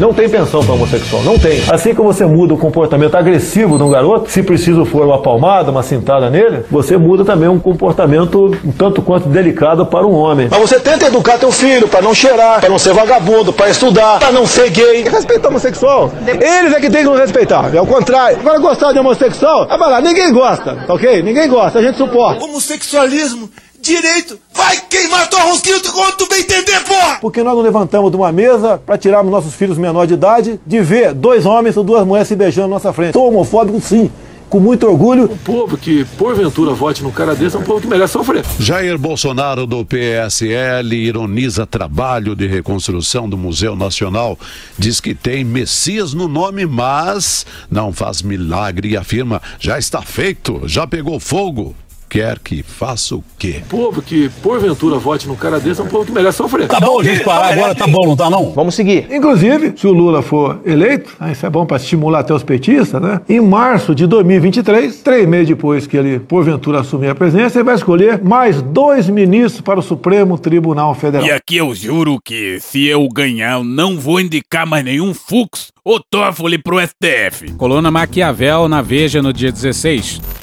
Não 0.00 0.14
tem 0.14 0.30
pensão 0.30 0.64
para 0.64 0.72
homossexual, 0.72 1.22
não 1.22 1.38
tem. 1.38 1.62
Assim 1.70 1.94
que 1.94 2.00
você 2.00 2.24
muda 2.24 2.54
o 2.54 2.56
comportamento 2.56 3.14
agressivo 3.16 3.76
de 3.76 3.82
um 3.82 3.90
garoto, 3.90 4.30
se 4.30 4.42
preciso 4.42 4.86
for 4.86 5.04
uma 5.04 5.20
palmada, 5.20 5.70
uma 5.70 5.82
cintada 5.82 6.30
nele, 6.30 6.64
você 6.70 6.96
muda 6.96 7.22
também 7.22 7.50
um 7.50 7.58
comportamento 7.58 8.50
um 8.64 8.72
tanto 8.72 9.02
quanto 9.02 9.28
delicado 9.28 9.84
para 9.84 10.06
um 10.06 10.14
homem. 10.14 10.48
Mas 10.50 10.58
você 10.58 10.80
tenta 10.80 11.04
educar 11.04 11.36
teu 11.36 11.52
filho 11.52 11.86
para 11.86 12.00
não 12.00 12.14
cheirar, 12.14 12.60
para 12.60 12.70
não 12.70 12.78
ser 12.78 12.94
vagabundo, 12.94 13.52
para 13.52 13.68
estudar, 13.68 14.18
para 14.20 14.32
não 14.32 14.46
ser 14.46 14.70
gay. 14.70 15.02
Respeitar 15.02 15.48
o 15.48 15.50
homossexual. 15.50 16.10
Eles 16.26 16.72
é 16.72 16.80
que 16.80 16.88
tem 16.88 17.02
que 17.02 17.10
nos 17.10 17.20
respeitar, 17.20 17.70
é 17.74 17.80
o 17.80 17.86
contrário. 17.86 18.38
Agora 18.40 18.58
gostar 18.58 18.92
de 18.94 18.98
homossexual, 18.98 19.66
ah, 19.68 19.76
vai 19.76 19.90
lá, 19.90 20.00
ninguém 20.00 20.32
gosta, 20.32 20.78
ok? 20.88 21.22
Ninguém 21.22 21.46
gosta, 21.46 21.78
a 21.78 21.82
gente 21.82 21.98
suporta. 21.98 22.42
Homossexualismo 22.42 23.50
direito. 23.80 24.38
Vai 24.52 24.80
queimar 24.88 25.28
tua 25.28 25.42
rosquinha 25.42 25.80
quando 25.80 26.16
tu 26.16 26.28
bem 26.28 26.40
entender, 26.40 26.80
porra! 26.84 27.18
Porque 27.20 27.42
nós 27.42 27.54
não 27.54 27.62
levantamos 27.62 28.10
de 28.10 28.16
uma 28.16 28.30
mesa 28.30 28.78
para 28.78 28.98
tirarmos 28.98 29.32
nossos 29.32 29.54
filhos 29.54 29.78
menores 29.78 30.08
de 30.08 30.14
idade 30.14 30.60
de 30.66 30.80
ver 30.80 31.14
dois 31.14 31.46
homens 31.46 31.76
ou 31.76 31.84
duas 31.84 32.06
mulheres 32.06 32.28
se 32.28 32.36
beijando 32.36 32.68
na 32.68 32.74
nossa 32.74 32.92
frente. 32.92 33.12
Sou 33.12 33.28
homofóbico, 33.28 33.80
sim. 33.80 34.10
com 34.48 34.58
muito 34.58 34.86
orgulho. 34.86 35.24
Um 35.24 35.36
povo 35.36 35.78
que, 35.78 36.04
porventura, 36.18 36.72
vote 36.72 37.02
num 37.02 37.12
cara 37.12 37.34
desse 37.34 37.56
é 37.56 37.58
um 37.58 37.62
povo 37.62 37.80
que 37.80 37.86
merece 37.86 38.12
sofrer. 38.12 38.44
Jair 38.58 38.98
Bolsonaro 38.98 39.66
do 39.66 39.84
PSL 39.84 40.94
ironiza 40.94 41.64
trabalho 41.66 42.34
de 42.34 42.46
reconstrução 42.46 43.28
do 43.28 43.38
Museu 43.38 43.76
Nacional. 43.76 44.36
Diz 44.76 45.00
que 45.00 45.14
tem 45.14 45.44
Messias 45.44 46.12
no 46.12 46.26
nome, 46.26 46.66
mas 46.66 47.46
não 47.70 47.92
faz 47.92 48.22
milagre 48.22 48.90
e 48.90 48.96
afirma: 48.96 49.40
já 49.58 49.78
está 49.78 50.02
feito, 50.02 50.62
já 50.66 50.86
pegou 50.86 51.20
fogo 51.20 51.74
quer 52.10 52.40
que 52.40 52.60
faça 52.60 53.14
o 53.14 53.24
quê? 53.38 53.62
Um 53.64 53.68
povo 53.68 54.02
que, 54.02 54.28
porventura, 54.42 54.98
vote 54.98 55.28
num 55.28 55.36
cara 55.36 55.60
desse 55.60 55.80
é 55.80 55.84
um 55.84 55.86
povo 55.86 56.04
que 56.04 56.10
merece 56.10 56.38
sofrer. 56.38 56.66
Tá 56.66 56.80
bom, 56.80 57.00
gente, 57.04 57.22
parar 57.22 57.52
agora, 57.52 57.72
tá 57.72 57.86
bom, 57.86 58.04
não 58.04 58.16
tá 58.16 58.28
não? 58.28 58.50
Vamos 58.50 58.74
seguir. 58.74 59.06
Inclusive, 59.08 59.74
se 59.76 59.86
o 59.86 59.92
Lula 59.92 60.20
for 60.20 60.60
eleito, 60.66 61.16
isso 61.30 61.46
é 61.46 61.48
bom 61.50 61.64
para 61.64 61.76
estimular 61.76 62.18
até 62.18 62.34
os 62.34 62.42
petistas, 62.42 63.00
né? 63.00 63.20
Em 63.28 63.40
março 63.40 63.94
de 63.94 64.08
2023, 64.08 65.00
três 65.02 65.28
meses 65.28 65.46
depois 65.46 65.86
que 65.86 65.96
ele, 65.96 66.18
porventura, 66.18 66.80
assumir 66.80 67.10
a 67.10 67.14
presidência, 67.14 67.58
ele 67.58 67.64
vai 67.64 67.76
escolher 67.76 68.20
mais 68.20 68.60
dois 68.60 69.08
ministros 69.08 69.60
para 69.60 69.78
o 69.78 69.82
Supremo 69.82 70.36
Tribunal 70.36 70.92
Federal. 70.96 71.24
E 71.24 71.30
aqui 71.30 71.58
eu 71.58 71.72
juro 71.72 72.18
que, 72.22 72.58
se 72.58 72.86
eu 72.86 73.06
ganhar, 73.08 73.58
eu 73.58 73.64
não 73.64 73.96
vou 73.96 74.20
indicar 74.20 74.66
mais 74.66 74.84
nenhum 74.84 75.14
Fux 75.14 75.70
ou 75.84 76.00
Toffoli 76.00 76.58
pro 76.58 76.80
STF. 76.80 77.52
Coluna 77.52 77.90
Maquiavel 77.90 78.68
na 78.68 78.82
Veja 78.82 79.22
no 79.22 79.32
dia 79.32 79.52
16. 79.52 80.39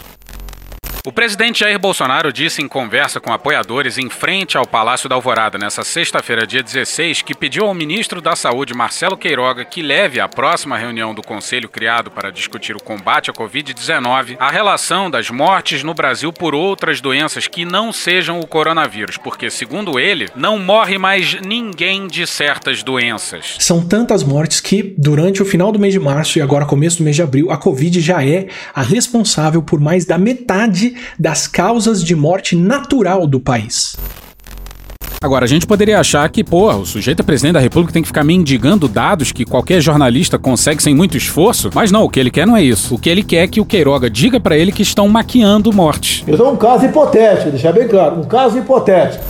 O 1.08 1.12
presidente 1.14 1.62
Jair 1.62 1.80
Bolsonaro 1.80 2.34
disse 2.34 2.62
em 2.62 2.68
conversa 2.68 3.22
com 3.22 3.32
apoiadores 3.32 3.98
em 3.98 4.10
frente 4.10 4.58
ao 4.58 4.68
Palácio 4.68 5.08
da 5.08 5.16
Alvorada 5.16 5.58
nesta 5.58 5.82
sexta-feira, 5.82 6.46
dia 6.46 6.62
16, 6.62 7.22
que 7.22 7.34
pediu 7.34 7.64
ao 7.64 7.74
ministro 7.74 8.20
da 8.20 8.36
Saúde, 8.36 8.74
Marcelo 8.74 9.16
Queiroga, 9.16 9.64
que 9.64 9.82
leve 9.82 10.20
à 10.20 10.28
próxima 10.28 10.78
reunião 10.78 11.16
do 11.16 11.22
conselho 11.22 11.70
criado 11.70 12.12
para 12.12 12.30
discutir 12.30 12.76
o 12.76 12.84
combate 12.84 13.32
à 13.32 13.34
Covid-19 13.34 14.36
a 14.38 14.52
relação 14.52 15.10
das 15.10 15.30
mortes 15.30 15.82
no 15.82 15.94
Brasil 15.94 16.34
por 16.34 16.54
outras 16.54 17.00
doenças 17.00 17.48
que 17.48 17.64
não 17.64 17.94
sejam 17.94 18.42
o 18.42 18.46
coronavírus, 18.46 19.16
porque, 19.16 19.50
segundo 19.50 19.98
ele, 19.98 20.28
não 20.36 20.60
morre 20.60 20.98
mais 20.98 21.40
ninguém 21.40 22.06
de 22.06 22.28
certas 22.28 22.84
doenças. 22.84 23.56
São 23.60 23.80
tantas 23.88 24.26
mortes 24.26 24.60
que, 24.60 24.94
durante 24.98 25.42
o 25.42 25.46
final 25.46 25.72
do 25.72 25.80
mês 25.80 25.94
de 25.94 26.02
março 26.02 26.38
e 26.38 26.42
agora 26.42 26.66
começo 26.66 26.98
do 26.98 27.06
mês 27.06 27.16
de 27.16 27.22
abril, 27.22 27.50
a 27.50 27.56
Covid 27.56 28.02
já 28.02 28.26
é 28.26 28.48
a 28.76 28.82
responsável 28.82 29.64
por 29.64 29.80
mais 29.80 30.04
da 30.04 30.18
metade 30.18 30.97
das 31.20 31.48
causas 31.48 32.04
de 32.04 32.16
morte 32.16 32.56
natural 32.56 33.28
do 33.28 33.40
país. 33.40 33.96
Agora, 35.20 35.46
a 35.46 35.48
gente 35.48 35.66
poderia 35.66 36.00
achar 36.00 36.30
que, 36.30 36.44
pô, 36.44 36.72
o 36.72 36.86
sujeito 36.86 37.22
é 37.22 37.24
presidente 37.24 37.54
da 37.54 37.60
república 37.60 37.92
tem 37.92 38.04
que 38.04 38.08
ficar 38.08 38.24
mendigando 38.24 38.88
dados 38.88 39.32
que 39.32 39.46
qualquer 39.46 39.82
jornalista 39.82 40.38
consegue 40.38 40.82
sem 40.84 40.94
muito 40.94 41.18
esforço, 41.18 41.72
mas 41.74 41.92
não, 41.92 42.04
o 42.04 42.10
que 42.10 42.20
ele 42.20 42.30
quer 42.30 42.46
não 42.46 42.56
é 42.56 42.62
isso. 42.62 42.94
O 42.94 43.00
que 43.00 43.10
ele 43.10 43.24
quer 43.24 43.44
é 43.44 43.48
que 43.48 43.60
o 43.60 43.66
Queiroga 43.66 44.12
diga 44.12 44.40
para 44.40 44.56
ele 44.56 44.72
que 44.72 44.84
estão 44.84 45.08
maquiando 45.08 45.74
mortes. 45.74 46.24
Eu 46.28 46.38
dou 46.38 46.54
um 46.54 46.56
caso 46.56 46.86
hipotético, 46.86 47.50
deixar 47.50 47.74
bem 47.74 47.88
claro, 47.88 48.20
um 48.20 48.26
caso 48.26 48.60
hipotético. 48.60 49.24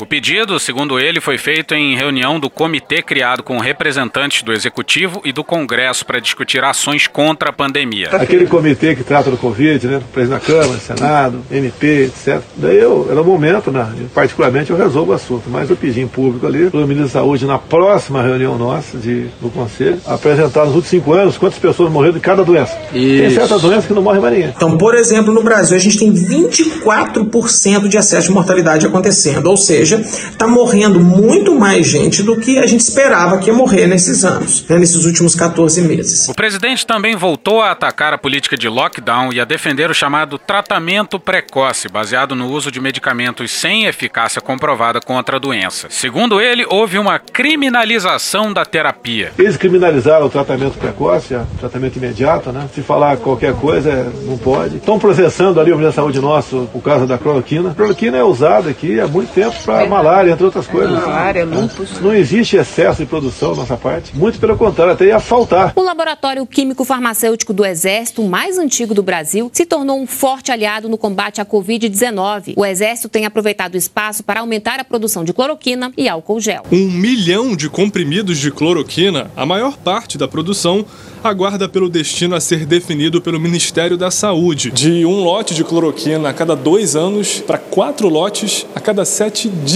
O 0.00 0.06
pedido, 0.06 0.58
segundo 0.58 0.98
ele, 0.98 1.20
foi 1.20 1.36
feito 1.36 1.74
em 1.74 1.94
reunião 1.94 2.40
do 2.40 2.48
comitê 2.48 3.02
criado 3.02 3.42
com 3.42 3.58
representantes 3.58 4.42
do 4.42 4.50
Executivo 4.50 5.20
e 5.26 5.30
do 5.30 5.44
Congresso 5.44 6.06
para 6.06 6.18
discutir 6.18 6.64
ações 6.64 7.06
contra 7.06 7.50
a 7.50 7.52
pandemia. 7.52 8.08
Aquele 8.10 8.46
comitê 8.46 8.94
que 8.94 9.04
trata 9.04 9.30
do 9.30 9.36
Covid, 9.36 9.86
né? 9.86 10.00
Presidente 10.10 10.40
da 10.40 10.46
Câmara, 10.46 10.80
Senado, 10.80 11.42
MP, 11.50 12.04
etc. 12.04 12.40
Daí 12.56 12.78
eu, 12.78 13.08
era 13.10 13.20
o 13.20 13.24
momento, 13.24 13.70
né? 13.70 13.86
Particularmente 14.14 14.70
eu 14.70 14.76
resolvo 14.76 15.12
o 15.12 15.14
assunto, 15.14 15.50
mas 15.50 15.68
eu 15.68 15.76
pedi 15.76 16.00
em 16.00 16.08
público 16.08 16.46
ali, 16.46 16.70
pelo 16.70 16.86
ministro 16.86 17.12
da 17.12 17.20
Saúde, 17.20 17.44
na 17.44 17.58
próxima 17.58 18.22
reunião 18.22 18.56
nossa 18.56 18.96
de, 18.96 19.26
do 19.38 19.50
Conselho, 19.50 20.00
apresentar 20.06 20.64
nos 20.64 20.76
últimos 20.76 20.88
cinco 20.88 21.12
anos 21.12 21.36
quantas 21.36 21.58
pessoas 21.58 21.92
morreram 21.92 22.14
de 22.14 22.20
cada 22.20 22.42
doença. 22.42 22.74
Tem 22.90 23.26
Isso. 23.26 23.34
certas 23.34 23.60
doenças 23.60 23.84
que 23.84 23.92
não 23.92 24.00
morre 24.00 24.18
mais 24.18 24.32
ninguém. 24.32 24.52
Então, 24.56 24.78
por 24.78 24.94
exemplo, 24.94 25.30
no 25.34 25.42
Brasil 25.42 25.76
a 25.76 25.80
gente 25.80 25.98
tem 25.98 26.10
24% 26.10 27.86
de 27.86 27.98
excesso 27.98 28.28
de 28.28 28.32
mortalidade 28.32 28.86
acontecendo, 28.86 29.46
ou 29.46 29.58
seja, 29.58 29.89
está 29.96 30.46
morrendo 30.46 30.98
muito 31.00 31.54
mais 31.54 31.86
gente 31.86 32.22
do 32.22 32.36
que 32.36 32.58
a 32.58 32.66
gente 32.66 32.80
esperava 32.80 33.38
que 33.38 33.50
ia 33.50 33.54
morrer 33.54 33.86
nesses 33.86 34.24
anos, 34.24 34.64
né, 34.68 34.78
nesses 34.78 35.04
últimos 35.04 35.34
14 35.34 35.82
meses. 35.82 36.28
O 36.28 36.34
presidente 36.34 36.86
também 36.86 37.14
voltou 37.14 37.60
a 37.60 37.72
atacar 37.72 38.14
a 38.14 38.18
política 38.18 38.56
de 38.56 38.68
lockdown 38.68 39.32
e 39.32 39.40
a 39.40 39.44
defender 39.44 39.90
o 39.90 39.94
chamado 39.94 40.38
tratamento 40.38 41.20
precoce, 41.20 41.88
baseado 41.88 42.34
no 42.34 42.48
uso 42.48 42.70
de 42.70 42.80
medicamentos 42.80 43.50
sem 43.50 43.84
eficácia 43.84 44.40
comprovada 44.40 45.00
contra 45.00 45.36
a 45.36 45.38
doença. 45.38 45.88
Segundo 45.90 46.40
ele, 46.40 46.64
houve 46.68 46.98
uma 46.98 47.18
criminalização 47.18 48.52
da 48.52 48.64
terapia. 48.64 49.32
Eles 49.38 49.56
criminalizaram 49.56 50.26
o 50.26 50.30
tratamento 50.30 50.78
precoce, 50.78 51.34
o 51.34 51.58
tratamento 51.58 51.96
imediato, 51.96 52.50
né? 52.52 52.68
Se 52.74 52.80
falar 52.80 53.18
qualquer 53.18 53.54
coisa, 53.54 54.10
não 54.24 54.38
pode. 54.38 54.76
Estão 54.76 54.98
processando 54.98 55.60
ali 55.60 55.72
o 55.72 55.76
Ministério 55.76 55.90
da 55.90 55.92
Saúde 55.92 56.20
nosso 56.20 56.68
por 56.72 56.82
causa 56.82 57.06
da 57.06 57.18
cloroquina. 57.18 57.70
A 57.70 57.74
cloroquina 57.74 58.16
é 58.16 58.22
usada 58.22 58.70
aqui 58.70 59.00
há 59.00 59.06
muito 59.06 59.32
tempo 59.32 59.54
para 59.64 59.79
malária, 59.88 60.32
entre 60.32 60.44
outras 60.44 60.66
coisas. 60.66 60.92
Malária, 60.92 61.44
lúpus. 61.44 62.00
Não 62.00 62.14
existe 62.14 62.56
excesso 62.56 63.02
de 63.02 63.06
produção 63.06 63.50
da 63.52 63.58
nossa 63.58 63.76
parte. 63.76 64.16
Muito 64.16 64.38
pelo 64.38 64.56
contrário, 64.56 64.92
até 64.92 65.06
ia 65.06 65.20
faltar. 65.20 65.72
O 65.76 65.82
laboratório 65.82 66.44
químico 66.46 66.84
farmacêutico 66.84 67.52
do 67.52 67.64
Exército, 67.64 68.22
o 68.22 68.28
mais 68.28 68.58
antigo 68.58 68.94
do 68.94 69.02
Brasil, 69.02 69.50
se 69.52 69.64
tornou 69.64 69.98
um 69.98 70.06
forte 70.06 70.52
aliado 70.52 70.88
no 70.88 70.98
combate 70.98 71.40
à 71.40 71.44
Covid-19. 71.44 72.54
O 72.56 72.64
Exército 72.64 73.08
tem 73.08 73.26
aproveitado 73.26 73.74
o 73.74 73.78
espaço 73.78 74.22
para 74.22 74.40
aumentar 74.40 74.80
a 74.80 74.84
produção 74.84 75.24
de 75.24 75.32
cloroquina 75.32 75.92
e 75.96 76.08
álcool 76.08 76.40
gel. 76.40 76.62
Um 76.70 76.90
milhão 76.90 77.54
de 77.56 77.68
comprimidos 77.68 78.38
de 78.38 78.50
cloroquina, 78.50 79.30
a 79.36 79.46
maior 79.46 79.76
parte 79.76 80.16
da 80.18 80.28
produção, 80.28 80.84
aguarda 81.22 81.68
pelo 81.68 81.88
destino 81.88 82.34
a 82.34 82.40
ser 82.40 82.64
definido 82.64 83.20
pelo 83.20 83.38
Ministério 83.38 83.96
da 83.96 84.10
Saúde. 84.10 84.70
De 84.70 85.04
um 85.04 85.22
lote 85.22 85.54
de 85.54 85.62
cloroquina 85.62 86.28
a 86.28 86.32
cada 86.32 86.56
dois 86.56 86.96
anos 86.96 87.40
para 87.40 87.58
quatro 87.58 88.08
lotes 88.08 88.66
a 88.74 88.80
cada 88.80 89.04
sete 89.04 89.48
dias. 89.48 89.69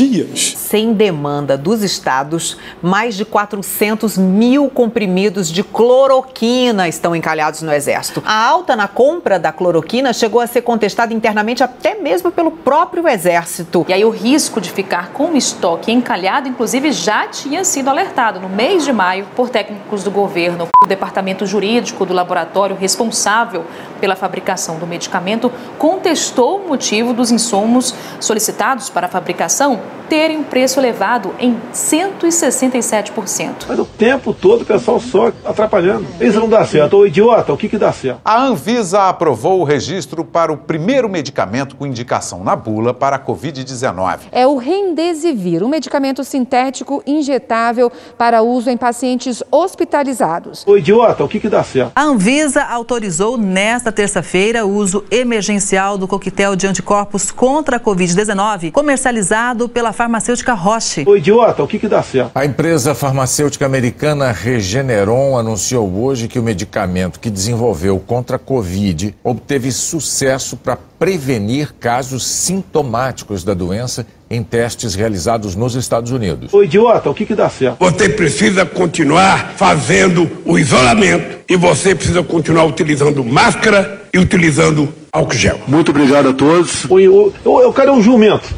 Sem 0.56 0.92
demanda 0.92 1.56
dos 1.56 1.82
estados, 1.82 2.56
mais 2.82 3.14
de 3.14 3.24
400 3.24 4.18
mil 4.18 4.68
comprimidos 4.68 5.48
de 5.48 5.62
cloroquina 5.62 6.88
estão 6.88 7.14
encalhados 7.14 7.62
no 7.62 7.72
Exército. 7.72 8.20
A 8.26 8.44
alta 8.44 8.74
na 8.74 8.88
compra 8.88 9.38
da 9.38 9.52
cloroquina 9.52 10.12
chegou 10.12 10.40
a 10.40 10.48
ser 10.48 10.62
contestada 10.62 11.14
internamente 11.14 11.62
até 11.62 11.94
mesmo 11.94 12.32
pelo 12.32 12.50
próprio 12.50 13.06
Exército. 13.06 13.86
E 13.88 13.92
aí 13.92 14.04
o 14.04 14.10
risco 14.10 14.60
de 14.60 14.68
ficar 14.68 15.10
com 15.10 15.30
o 15.30 15.36
estoque 15.36 15.92
encalhado, 15.92 16.48
inclusive, 16.48 16.90
já 16.90 17.28
tinha 17.28 17.64
sido 17.64 17.88
alertado 17.88 18.40
no 18.40 18.48
mês 18.48 18.84
de 18.84 18.92
maio 18.92 19.28
por 19.36 19.48
técnicos 19.48 20.02
do 20.02 20.10
governo. 20.10 20.68
O 20.82 20.86
departamento 20.88 21.46
jurídico 21.46 22.04
do 22.04 22.12
laboratório 22.12 22.76
responsável 22.76 23.64
pela 24.00 24.16
fabricação 24.16 24.78
do 24.78 24.86
medicamento 24.86 25.52
contestou 25.78 26.58
o 26.58 26.68
motivo 26.68 27.14
dos 27.14 27.30
insumos 27.30 27.94
solicitados 28.20 28.90
para 28.90 29.06
a 29.06 29.08
fabricação 29.08 29.83
terem 30.08 30.38
um 30.38 30.44
preço 30.44 30.78
elevado 30.78 31.34
em 31.38 31.56
167%. 31.72 33.64
Mas 33.68 33.78
o 33.78 33.84
tempo 33.84 34.32
todo 34.32 34.62
o 34.62 34.64
pessoal 34.64 35.00
só 35.00 35.32
atrapalhando. 35.44 36.06
Isso 36.20 36.38
não 36.38 36.48
dá 36.48 36.64
certo. 36.64 36.96
Ô 36.96 37.06
idiota, 37.06 37.52
o 37.52 37.56
que 37.56 37.68
que 37.68 37.78
dá 37.78 37.92
certo? 37.92 38.20
A 38.24 38.42
Anvisa 38.42 39.08
aprovou 39.08 39.60
o 39.60 39.64
registro 39.64 40.24
para 40.24 40.52
o 40.52 40.56
primeiro 40.56 41.08
medicamento 41.08 41.76
com 41.76 41.86
indicação 41.86 42.44
na 42.44 42.54
bula 42.54 42.92
para 42.94 43.16
a 43.16 43.18
Covid-19. 43.18 44.20
É 44.30 44.46
o 44.46 44.56
Remdesivir, 44.56 45.62
um 45.62 45.68
medicamento 45.68 46.22
sintético 46.22 47.02
injetável 47.06 47.90
para 48.16 48.42
uso 48.42 48.70
em 48.70 48.76
pacientes 48.76 49.42
hospitalizados. 49.50 50.64
Ô 50.66 50.76
idiota, 50.76 51.24
o 51.24 51.28
que 51.28 51.40
que 51.40 51.48
dá 51.48 51.62
certo? 51.62 51.92
A 51.94 52.02
Anvisa 52.02 52.62
autorizou 52.62 53.36
nesta 53.36 53.90
terça-feira 53.90 54.64
o 54.66 54.74
uso 54.74 55.04
emergencial 55.10 55.96
do 55.98 56.06
coquetel 56.06 56.54
de 56.54 56.66
anticorpos 56.66 57.30
contra 57.30 57.78
a 57.78 57.80
Covid-19, 57.80 58.70
comercializado 58.70 59.63
pela 59.68 59.92
farmacêutica 59.92 60.52
Roche. 60.54 61.04
Ô 61.06 61.16
idiota, 61.16 61.62
o 61.62 61.68
que 61.68 61.78
que 61.78 61.88
dá 61.88 62.02
certo? 62.02 62.32
A 62.34 62.44
empresa 62.44 62.94
farmacêutica 62.94 63.66
americana 63.66 64.32
Regeneron 64.32 65.38
anunciou 65.38 65.90
hoje 66.02 66.28
que 66.28 66.38
o 66.38 66.42
medicamento 66.42 67.20
que 67.20 67.30
desenvolveu 67.30 67.98
contra 67.98 68.36
a 68.36 68.38
Covid 68.38 69.14
obteve 69.22 69.70
sucesso 69.72 70.56
para 70.56 70.76
prevenir 70.98 71.74
casos 71.78 72.26
sintomáticos 72.26 73.44
da 73.44 73.54
doença 73.54 74.06
em 74.30 74.42
testes 74.42 74.94
realizados 74.94 75.54
nos 75.54 75.74
Estados 75.74 76.10
Unidos. 76.10 76.52
Ô 76.52 76.62
idiota, 76.62 77.10
o 77.10 77.14
que 77.14 77.26
que 77.26 77.34
dá 77.34 77.48
certo? 77.48 77.78
Você 77.78 78.08
precisa 78.08 78.64
continuar 78.64 79.54
fazendo 79.56 80.28
o 80.44 80.58
isolamento 80.58 81.44
e 81.48 81.56
você 81.56 81.94
precisa 81.94 82.22
continuar 82.22 82.64
utilizando 82.64 83.22
máscara 83.24 84.02
e 84.12 84.18
utilizando 84.18 84.92
álcool 85.12 85.34
gel. 85.34 85.60
Muito 85.68 85.90
obrigado 85.90 86.30
a 86.30 86.32
todos. 86.32 86.84
O, 86.86 86.96
o, 86.96 87.32
o, 87.44 87.60
eu 87.60 87.72
quero 87.72 87.92
um 87.92 88.02
jumento. 88.02 88.48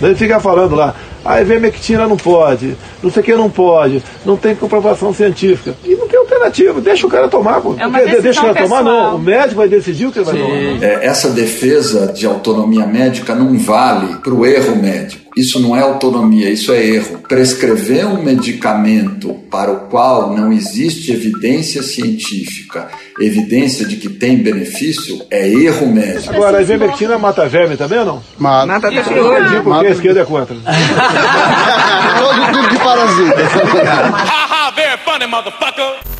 Ele 0.00 0.14
fica 0.14 0.40
falando 0.40 0.74
lá, 0.74 0.94
a 1.24 1.40
ivermectina 1.40 2.06
não 2.06 2.16
pode, 2.16 2.76
não 3.02 3.10
sei 3.10 3.22
o 3.22 3.24
que 3.24 3.34
não 3.34 3.48
pode, 3.48 4.02
não 4.24 4.36
tem 4.36 4.54
comprovação 4.54 5.12
científica. 5.14 5.74
E 5.84 5.94
não 5.94 6.06
tem 6.06 6.18
alternativa, 6.18 6.80
deixa 6.80 7.06
o 7.06 7.10
cara 7.10 7.28
tomar. 7.28 7.60
Pô. 7.60 7.74
É 7.78 8.20
deixa 8.20 8.40
o 8.40 8.44
cara 8.44 8.62
tomar, 8.62 8.82
não. 8.82 9.16
O 9.16 9.18
médico 9.18 9.56
vai 9.56 9.68
decidir 9.68 10.06
o 10.06 10.12
que 10.12 10.18
ele 10.18 10.26
vai 10.26 10.36
tomar. 10.36 10.84
É, 10.84 11.06
essa 11.06 11.30
defesa 11.30 12.12
de 12.12 12.26
autonomia 12.26 12.86
médica 12.86 13.34
não 13.34 13.56
vale 13.58 14.16
para 14.16 14.34
o 14.34 14.44
erro 14.44 14.76
médico. 14.76 15.23
Isso 15.36 15.58
não 15.58 15.76
é 15.76 15.80
autonomia, 15.80 16.48
isso 16.48 16.72
é 16.72 16.84
erro. 16.84 17.18
Prescrever 17.28 18.06
um 18.06 18.22
medicamento 18.22 19.34
para 19.50 19.72
o 19.72 19.80
qual 19.88 20.32
não 20.32 20.52
existe 20.52 21.12
evidência 21.12 21.82
científica, 21.82 22.88
evidência 23.18 23.84
de 23.84 23.96
que 23.96 24.08
tem 24.08 24.36
benefício, 24.36 25.20
é 25.30 25.48
erro 25.48 25.86
médico. 25.92 26.32
Agora, 26.32 26.58
a 26.58 26.62
ivermectina 26.62 27.18
mata 27.18 27.48
verme 27.48 27.76
também 27.76 27.98
ou 27.98 28.04
não? 28.04 28.22
Mata. 28.38 28.66
Mata 28.66 28.88
Entendi 28.92 29.60
porque 29.62 29.86
a 29.86 29.90
esquerda 29.90 30.20
é 30.20 30.24
contra. 30.24 30.54
Todo 32.18 32.52
tipo 32.52 32.70
de 32.70 32.78
parasita. 32.78 33.44
Haha, 34.14 34.70
very 34.72 34.98
funny, 35.04 35.26
motherfucker. 35.26 36.13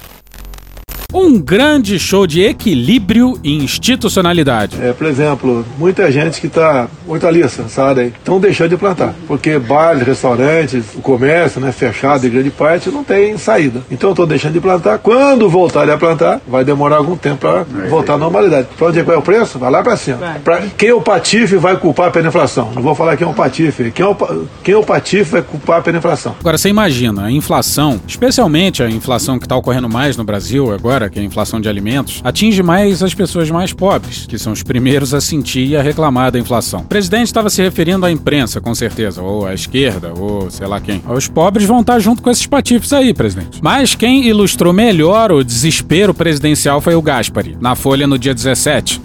Um 1.15 1.41
grande 1.41 1.97
show 1.97 2.27
de 2.27 2.43
equilíbrio 2.43 3.39
e 3.45 3.55
institucionalidade. 3.55 4.77
É, 4.83 4.93
por 4.93 5.07
exemplo, 5.07 5.65
muita 5.79 6.11
gente 6.11 6.41
que 6.41 6.49
está 6.49 6.89
hortaliça 7.07 7.65
aí, 7.97 8.09
estão 8.09 8.41
deixando 8.41 8.71
de 8.71 8.77
plantar, 8.77 9.15
porque 9.29 9.57
bares, 9.57 10.03
restaurantes, 10.03 10.87
o 10.97 11.01
comércio, 11.01 11.61
né, 11.61 11.71
fechado 11.71 12.27
em 12.27 12.31
grande 12.31 12.51
parte, 12.51 12.91
não 12.91 13.05
tem 13.05 13.39
saída. 13.39 13.81
Então 13.93 14.11
estão 14.11 14.27
deixando 14.27 14.55
de 14.55 14.61
plantar. 14.61 14.99
Quando 14.99 15.49
voltarem 15.49 15.95
a 15.95 15.97
plantar, 15.97 16.41
vai 16.49 16.65
demorar 16.65 16.97
algum 16.97 17.17
tempo 17.17 17.39
para 17.39 17.63
voltar 17.89 18.15
à 18.15 18.19
normalidade. 18.19 18.67
Para 18.77 18.89
onde 18.89 18.99
é 18.99 19.03
que 19.03 19.07
vai 19.07 19.17
o 19.17 19.23
preço? 19.23 19.57
Vai 19.57 19.71
lá 19.71 19.85
para 19.85 19.97
cima. 19.97 20.19
Pra 20.43 20.63
quem 20.77 20.89
é 20.89 20.95
o 20.95 21.01
patife 21.01 21.57
vai 21.57 21.77
culpar 21.77 22.11
pela 22.11 22.27
inflação? 22.27 22.73
Não 22.75 22.83
vou 22.83 22.95
falar 22.97 23.17
quem 23.17 23.25
é 23.25 23.31
o 23.31 23.35
patife. 23.35 23.93
Quem 23.93 24.05
é 24.05 24.09
o, 24.09 24.17
quem 24.65 24.75
é 24.75 24.77
o 24.77 24.83
patife 24.83 25.31
vai 25.31 25.43
culpar 25.43 25.81
pela 25.81 25.97
inflação. 25.99 26.35
Agora, 26.41 26.59
você 26.59 26.69
imagina, 26.69 27.27
a 27.27 27.31
inflação, 27.31 28.01
especialmente 28.05 28.83
a 28.83 28.91
inflação 28.91 29.39
que 29.39 29.45
está 29.45 29.55
ocorrendo 29.55 29.89
mais 29.89 30.17
no 30.17 30.25
Brasil 30.25 30.73
agora, 30.73 31.04
que 31.09 31.19
é 31.19 31.23
a 31.23 31.25
inflação 31.25 31.61
de 31.61 31.69
alimentos, 31.69 32.21
atinge 32.25 32.63
mais 32.63 33.03
as 33.03 33.15
pessoas 33.15 33.51
mais 33.51 33.73
pobres, 33.73 34.27
que 34.27 34.39
são 34.39 34.53
os 34.53 34.63
primeiros 34.63 35.15
a 35.15 35.21
sentir 35.21 35.67
e 35.67 35.77
a 35.77 35.83
reclamar 35.83 36.31
da 36.33 36.39
inflação. 36.39 36.81
O 36.81 36.85
presidente 36.85 37.27
estava 37.27 37.51
se 37.51 37.63
referindo 37.63 38.07
à 38.07 38.11
imprensa, 38.11 38.61
com 38.61 38.75
certeza, 38.75 39.23
ou 39.23 39.47
à 39.47 39.55
esquerda, 39.55 40.13
ou 40.17 40.51
sei 40.51 40.67
lá 40.67 40.81
quem. 40.81 41.03
Os 41.09 41.29
pobres 41.29 41.67
vão 41.67 41.81
estar 41.81 41.99
junto 41.99 42.23
com 42.23 42.31
esses 42.31 42.47
patifes 42.47 42.93
aí, 42.93 43.13
presidente. 43.13 43.61
Mas 43.63 43.95
quem 43.95 44.27
ilustrou 44.27 44.73
melhor 44.73 45.33
o 45.33 45.45
desespero 45.45 46.15
presidencial 46.15 46.81
foi 46.81 46.95
o 46.95 47.03
Gaspari, 47.03 47.57
na 47.61 47.75
Folha 47.75 48.07
no 48.07 48.19
dia 48.19 48.35
17. 48.35 49.01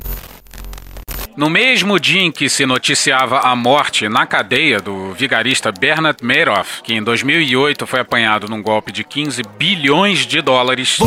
No 1.39 1.49
mesmo 1.49 1.97
dia 1.97 2.19
em 2.21 2.33
que 2.33 2.49
se 2.49 2.65
noticiava 2.65 3.39
a 3.39 3.55
morte 3.55 4.09
na 4.09 4.25
cadeia 4.25 4.81
do 4.81 5.13
vigarista 5.13 5.71
Bernard 5.71 6.17
Madoff, 6.21 6.81
que 6.83 6.93
em 6.93 7.01
2008 7.01 7.87
foi 7.87 8.01
apanhado 8.01 8.49
num 8.49 8.61
golpe 8.61 8.91
de 8.91 9.05
15 9.05 9.41
bilhões 9.57 10.25
de 10.25 10.41
dólares, 10.41 10.97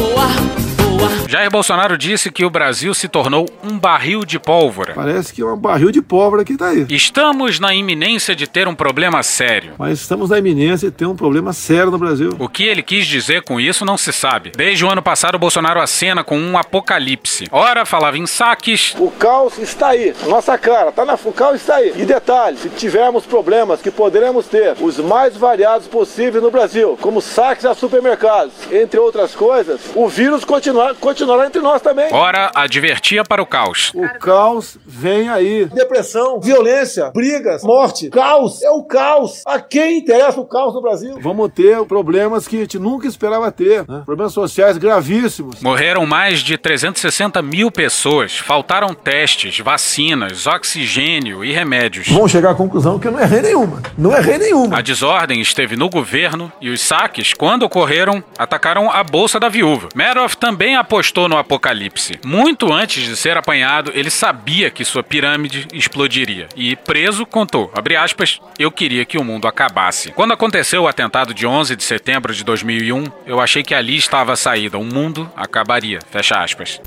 agua. 1.05 1.22
Jair 1.33 1.51
Bolsonaro 1.51 1.97
disse 1.97 2.31
que 2.31 2.45
o 2.45 2.51
Brasil 2.51 2.93
se 2.93 3.09
tornou 3.09 3.49
um 3.65 3.79
barril 3.79 4.23
de 4.23 4.39
pólvora. 4.39 4.93
Parece 4.93 5.33
que 5.33 5.41
é 5.41 5.47
um 5.47 5.57
barril 5.57 5.91
de 5.91 6.03
pólvora 6.03 6.45
que 6.45 6.53
está 6.53 6.69
aí. 6.69 6.85
Estamos 6.91 7.59
na 7.59 7.75
iminência 7.75 8.37
de 8.37 8.47
ter 8.47 8.69
um 8.69 8.75
problema 8.75 9.23
sério. 9.23 9.73
Mas 9.79 9.99
estamos 9.99 10.29
na 10.29 10.39
iminência 10.39 10.91
de 10.91 10.95
ter 10.95 11.07
um 11.07 11.17
problema 11.17 11.55
sério 11.55 11.91
no 11.91 11.97
Brasil. 11.97 12.37
O 12.39 12.51
que 12.51 12.65
ele 12.65 12.83
quis 12.83 13.07
dizer 13.07 13.45
com 13.45 13.59
isso 13.59 13.83
não 13.83 13.97
se 13.97 14.13
sabe. 14.13 14.53
Desde 14.55 14.85
o 14.85 14.91
ano 14.91 15.01
passado, 15.01 15.39
Bolsonaro 15.39 15.81
acena 15.81 16.23
com 16.23 16.39
um 16.39 16.59
apocalipse. 16.59 17.47
Ora 17.51 17.87
falava 17.87 18.19
em 18.19 18.27
saques, 18.27 18.95
O 18.99 19.11
caos 19.11 19.57
está 19.57 19.89
aí, 19.89 20.15
nossa 20.27 20.59
cara, 20.59 20.93
tá 20.93 21.07
na, 21.07 21.15
o 21.15 21.33
caos 21.33 21.63
está 21.63 21.77
aí. 21.77 21.95
E 21.97 22.05
detalhe, 22.05 22.59
se 22.59 22.69
tivermos 22.69 23.25
problemas 23.25 23.81
que 23.81 23.91
poderemos 23.91 24.49
ter, 24.49 24.77
os 24.79 24.99
mais 24.99 25.35
variados 25.35 25.87
possíveis 25.87 26.45
no 26.45 26.51
Brasil, 26.51 26.99
como 27.01 27.23
saques 27.23 27.65
a 27.65 27.75
supermercados, 27.75 28.53
entre 28.71 29.01
outras 29.01 29.35
coisas, 29.35 29.81
o 29.95 30.07
vírus 30.11 30.45
continuar, 30.45 30.95
continuará 31.23 31.47
entre 31.47 31.61
nós 31.61 31.81
também. 31.81 32.13
ora 32.13 32.51
advertia 32.55 33.23
para 33.23 33.41
o 33.41 33.47
caos. 33.47 33.93
O 33.95 34.09
caos 34.19 34.77
vem 34.85 35.29
aí. 35.29 35.67
Depressão, 35.67 36.41
violência, 36.41 37.11
brigas, 37.15 37.63
morte. 37.63 38.11
Caos, 38.11 38.61
é 38.63 38.71
o 38.71 38.83
caos. 38.83 39.43
A 39.47 39.61
quem 39.61 39.99
interessa 39.99 40.41
o 40.41 40.45
caos 40.45 40.75
no 40.75 40.83
Brasil? 40.83 41.19
Vamos 41.21 41.51
ter 41.53 41.85
problemas 41.87 42.49
que 42.49 42.57
a 42.57 42.61
gente 42.61 42.79
nunca 42.79 43.07
esperava 43.07 43.51
ter. 43.53 43.85
né? 43.89 44.03
Problemas 44.05 44.33
sociais 44.33 44.77
gravíssimos. 44.77 45.61
Morreram 45.61 46.05
mais 46.05 46.41
de 46.41 46.59
360 46.59 47.41
mil 47.41 47.71
pessoas, 47.71 48.37
faltaram 48.39 48.93
testes, 48.95 49.59
vacinas, 49.61 50.47
oxigênio 50.47 51.45
e 51.45 51.53
remédios. 51.53 52.09
Vão 52.09 52.27
chegar 52.27 52.51
à 52.51 52.55
conclusão 52.55 52.99
que 52.99 53.07
eu 53.07 53.13
não 53.13 53.21
errei 53.21 53.43
nenhuma. 53.43 53.81
Não 53.97 54.17
errei 54.17 54.39
nenhuma. 54.39 54.79
A 54.79 54.81
desordem 54.81 55.41
esteve 55.41 55.77
no 55.77 55.89
governo 55.89 56.51
e 56.61 56.69
os 56.71 56.81
saques, 56.81 57.33
quando 57.33 57.63
ocorreram, 57.63 58.23
atacaram 58.37 58.91
a 58.91 59.05
bolsa 59.05 59.39
da 59.39 59.49
viúva. 59.49 59.89
Madoff 59.95 60.37
também 60.37 60.77
apostou 60.77 61.12
no 61.29 61.37
apocalipse. 61.37 62.19
Muito 62.25 62.73
antes 62.73 63.05
de 63.05 63.17
ser 63.17 63.37
apanhado, 63.37 63.93
ele 63.95 64.11
sabia 64.11 64.71
que 64.71 64.85
sua 64.85 65.03
pirâmide 65.03 65.69
explodiria. 65.73 66.49
E 66.57 66.75
preso, 66.75 67.27
contou, 67.27 67.71
aspas, 67.99 68.41
eu 68.59 68.71
queria 68.71 69.05
que 69.05 69.19
o 69.19 69.25
mundo 69.25 69.47
acabasse. 69.47 70.11
Quando 70.13 70.33
aconteceu 70.33 70.83
o 70.83 70.89
atentado 70.89 71.35
de 71.35 71.47
11 71.47 71.77
de 71.77 71.83
setembro 71.83 72.35
de 72.35 72.43
2001, 72.43 73.05
eu 73.27 73.41
achei 73.41 73.63
que 73.63 73.75
ali 73.75 73.97
estava 73.97 74.33
a 74.33 74.37
saída, 74.37 74.79
o 74.79 74.85
mundo 74.85 75.31
acabaria, 75.37 75.99
fecha 76.11 76.43
aspas. 76.43 76.81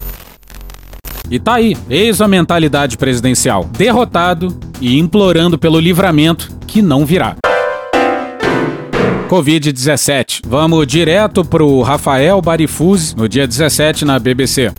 E 1.29 1.39
tá 1.39 1.55
aí, 1.55 1.75
eis 1.89 2.21
a 2.21 2.27
mentalidade 2.27 2.97
presidencial, 2.97 3.63
derrotado 3.65 4.59
e 4.79 4.99
implorando 4.99 5.57
pelo 5.57 5.79
livramento 5.79 6.49
que 6.67 6.81
não 6.81 7.05
virá. 7.05 7.35
Covid-17. 9.27 10.41
Vamos 10.47 10.85
direto 10.85 11.43
pro 11.43 11.81
Rafael 11.81 12.41
Barifuzzi 12.41 13.15
no 13.17 13.27
dia 13.27 13.47
17 13.47 14.05
na 14.05 14.19
BBC. 14.19 14.71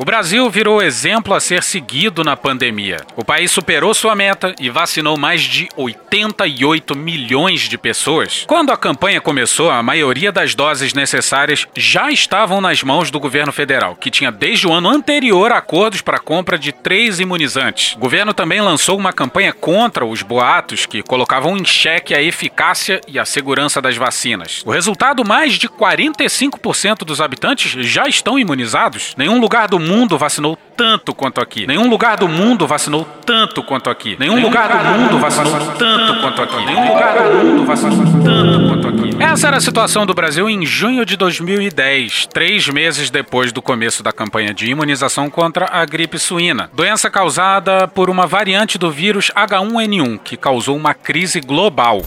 O 0.00 0.04
Brasil 0.04 0.48
virou 0.48 0.80
exemplo 0.80 1.34
a 1.34 1.40
ser 1.40 1.62
seguido 1.62 2.24
na 2.24 2.34
pandemia. 2.34 3.02
O 3.16 3.22
país 3.22 3.50
superou 3.50 3.92
sua 3.92 4.16
meta 4.16 4.54
e 4.58 4.70
vacinou 4.70 5.18
mais 5.18 5.42
de 5.42 5.68
88 5.76 6.96
milhões 6.96 7.68
de 7.68 7.76
pessoas. 7.76 8.44
Quando 8.46 8.72
a 8.72 8.78
campanha 8.78 9.20
começou, 9.20 9.70
a 9.70 9.82
maioria 9.82 10.32
das 10.32 10.54
doses 10.54 10.94
necessárias 10.94 11.66
já 11.76 12.10
estavam 12.10 12.62
nas 12.62 12.82
mãos 12.82 13.10
do 13.10 13.20
governo 13.20 13.52
federal, 13.52 13.94
que 13.94 14.10
tinha 14.10 14.32
desde 14.32 14.66
o 14.66 14.72
ano 14.72 14.88
anterior 14.88 15.52
acordos 15.52 16.00
para 16.00 16.16
a 16.16 16.20
compra 16.20 16.58
de 16.58 16.72
três 16.72 17.20
imunizantes. 17.20 17.94
O 17.94 17.98
governo 17.98 18.32
também 18.32 18.62
lançou 18.62 18.96
uma 18.96 19.12
campanha 19.12 19.52
contra 19.52 20.06
os 20.06 20.22
boatos 20.22 20.86
que 20.86 21.02
colocavam 21.02 21.58
em 21.58 21.64
xeque 21.66 22.14
a 22.14 22.22
eficácia 22.22 23.02
e 23.06 23.18
a 23.18 23.26
segurança 23.26 23.82
das 23.82 23.98
vacinas. 23.98 24.62
O 24.64 24.70
resultado: 24.70 25.28
mais 25.28 25.58
de 25.58 25.68
45% 25.68 27.04
dos 27.04 27.20
habitantes 27.20 27.72
já 27.86 28.08
estão 28.08 28.38
imunizados. 28.38 29.14
Nenhum 29.18 29.38
lugar 29.38 29.68
do 29.68 29.89
vacinou 30.18 30.56
tanto 30.76 31.14
quanto 31.14 31.40
aqui. 31.40 31.66
Nenhum 31.66 31.88
lugar 31.88 32.16
do 32.16 32.28
mundo 32.28 32.66
vacinou 32.66 33.04
tanto 33.26 33.62
quanto 33.62 33.90
aqui. 33.90 34.16
Nenhum 34.18 34.40
lugar 34.40 34.68
do 34.68 34.98
mundo 34.98 35.18
vacinou 35.18 35.52
tanto 35.76 36.20
quanto 36.20 36.42
aqui. 36.42 36.64
Nenhum 36.64 36.88
lugar 36.88 37.14
do 37.14 37.44
mundo 37.44 37.64
vacinou 37.66 38.22
tanto 38.22 38.68
quanto 38.68 38.88
aqui. 38.88 39.10
Essa 39.22 39.48
era 39.48 39.56
a 39.56 39.60
situação 39.60 40.06
do 40.06 40.14
Brasil 40.14 40.48
em 40.48 40.64
junho 40.64 41.04
de 41.04 41.16
2010, 41.16 42.26
três 42.32 42.68
meses 42.68 43.10
depois 43.10 43.52
do 43.52 43.60
começo 43.60 44.02
da 44.02 44.12
campanha 44.12 44.54
de 44.54 44.70
imunização 44.70 45.28
contra 45.28 45.68
a 45.70 45.84
gripe 45.84 46.18
suína, 46.18 46.70
doença 46.72 47.10
causada 47.10 47.86
por 47.86 48.08
uma 48.08 48.26
variante 48.26 48.78
do 48.78 48.90
vírus 48.90 49.30
H1N1 49.36 50.20
que 50.24 50.36
causou 50.36 50.76
uma 50.76 50.94
crise 50.94 51.40
global. 51.40 52.02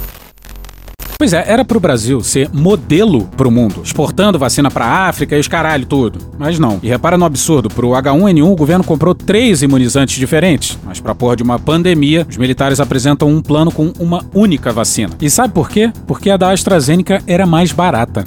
Pois 1.24 1.32
é, 1.32 1.42
era 1.48 1.64
pro 1.64 1.80
Brasil 1.80 2.22
ser 2.22 2.50
modelo 2.52 3.30
pro 3.38 3.50
mundo, 3.50 3.82
exportando 3.82 4.38
vacina 4.38 4.70
pra 4.70 5.08
África 5.08 5.38
e 5.38 5.40
os 5.40 5.48
caralho 5.48 5.86
tudo. 5.86 6.20
Mas 6.38 6.60
não. 6.60 6.82
E 6.84 6.90
repara 6.90 7.18
no 7.18 7.24
absurdo, 7.24 7.70
pro 7.70 7.92
H1N1 7.92 8.44
o 8.46 8.56
governo 8.58 8.84
comprou 8.84 9.16
três 9.16 9.62
imunizantes 9.62 10.20
diferentes, 10.20 10.78
mas 10.84 11.00
pra 11.00 11.16
porra 11.16 11.38
de 11.38 11.42
uma 11.42 11.58
pandemia, 11.58 12.28
os 12.30 12.36
militares 12.36 12.82
apresentam 12.82 13.30
um 13.30 13.42
plano 13.42 13.72
com 13.72 13.94
uma 13.98 14.22
única 14.34 14.74
vacina. 14.74 15.14
E 15.22 15.30
sabe 15.30 15.54
por 15.54 15.70
quê? 15.70 15.94
Porque 16.06 16.30
a 16.30 16.36
da 16.36 16.52
AstraZeneca 16.52 17.24
era 17.26 17.46
mais 17.46 17.72
barata. 17.72 18.26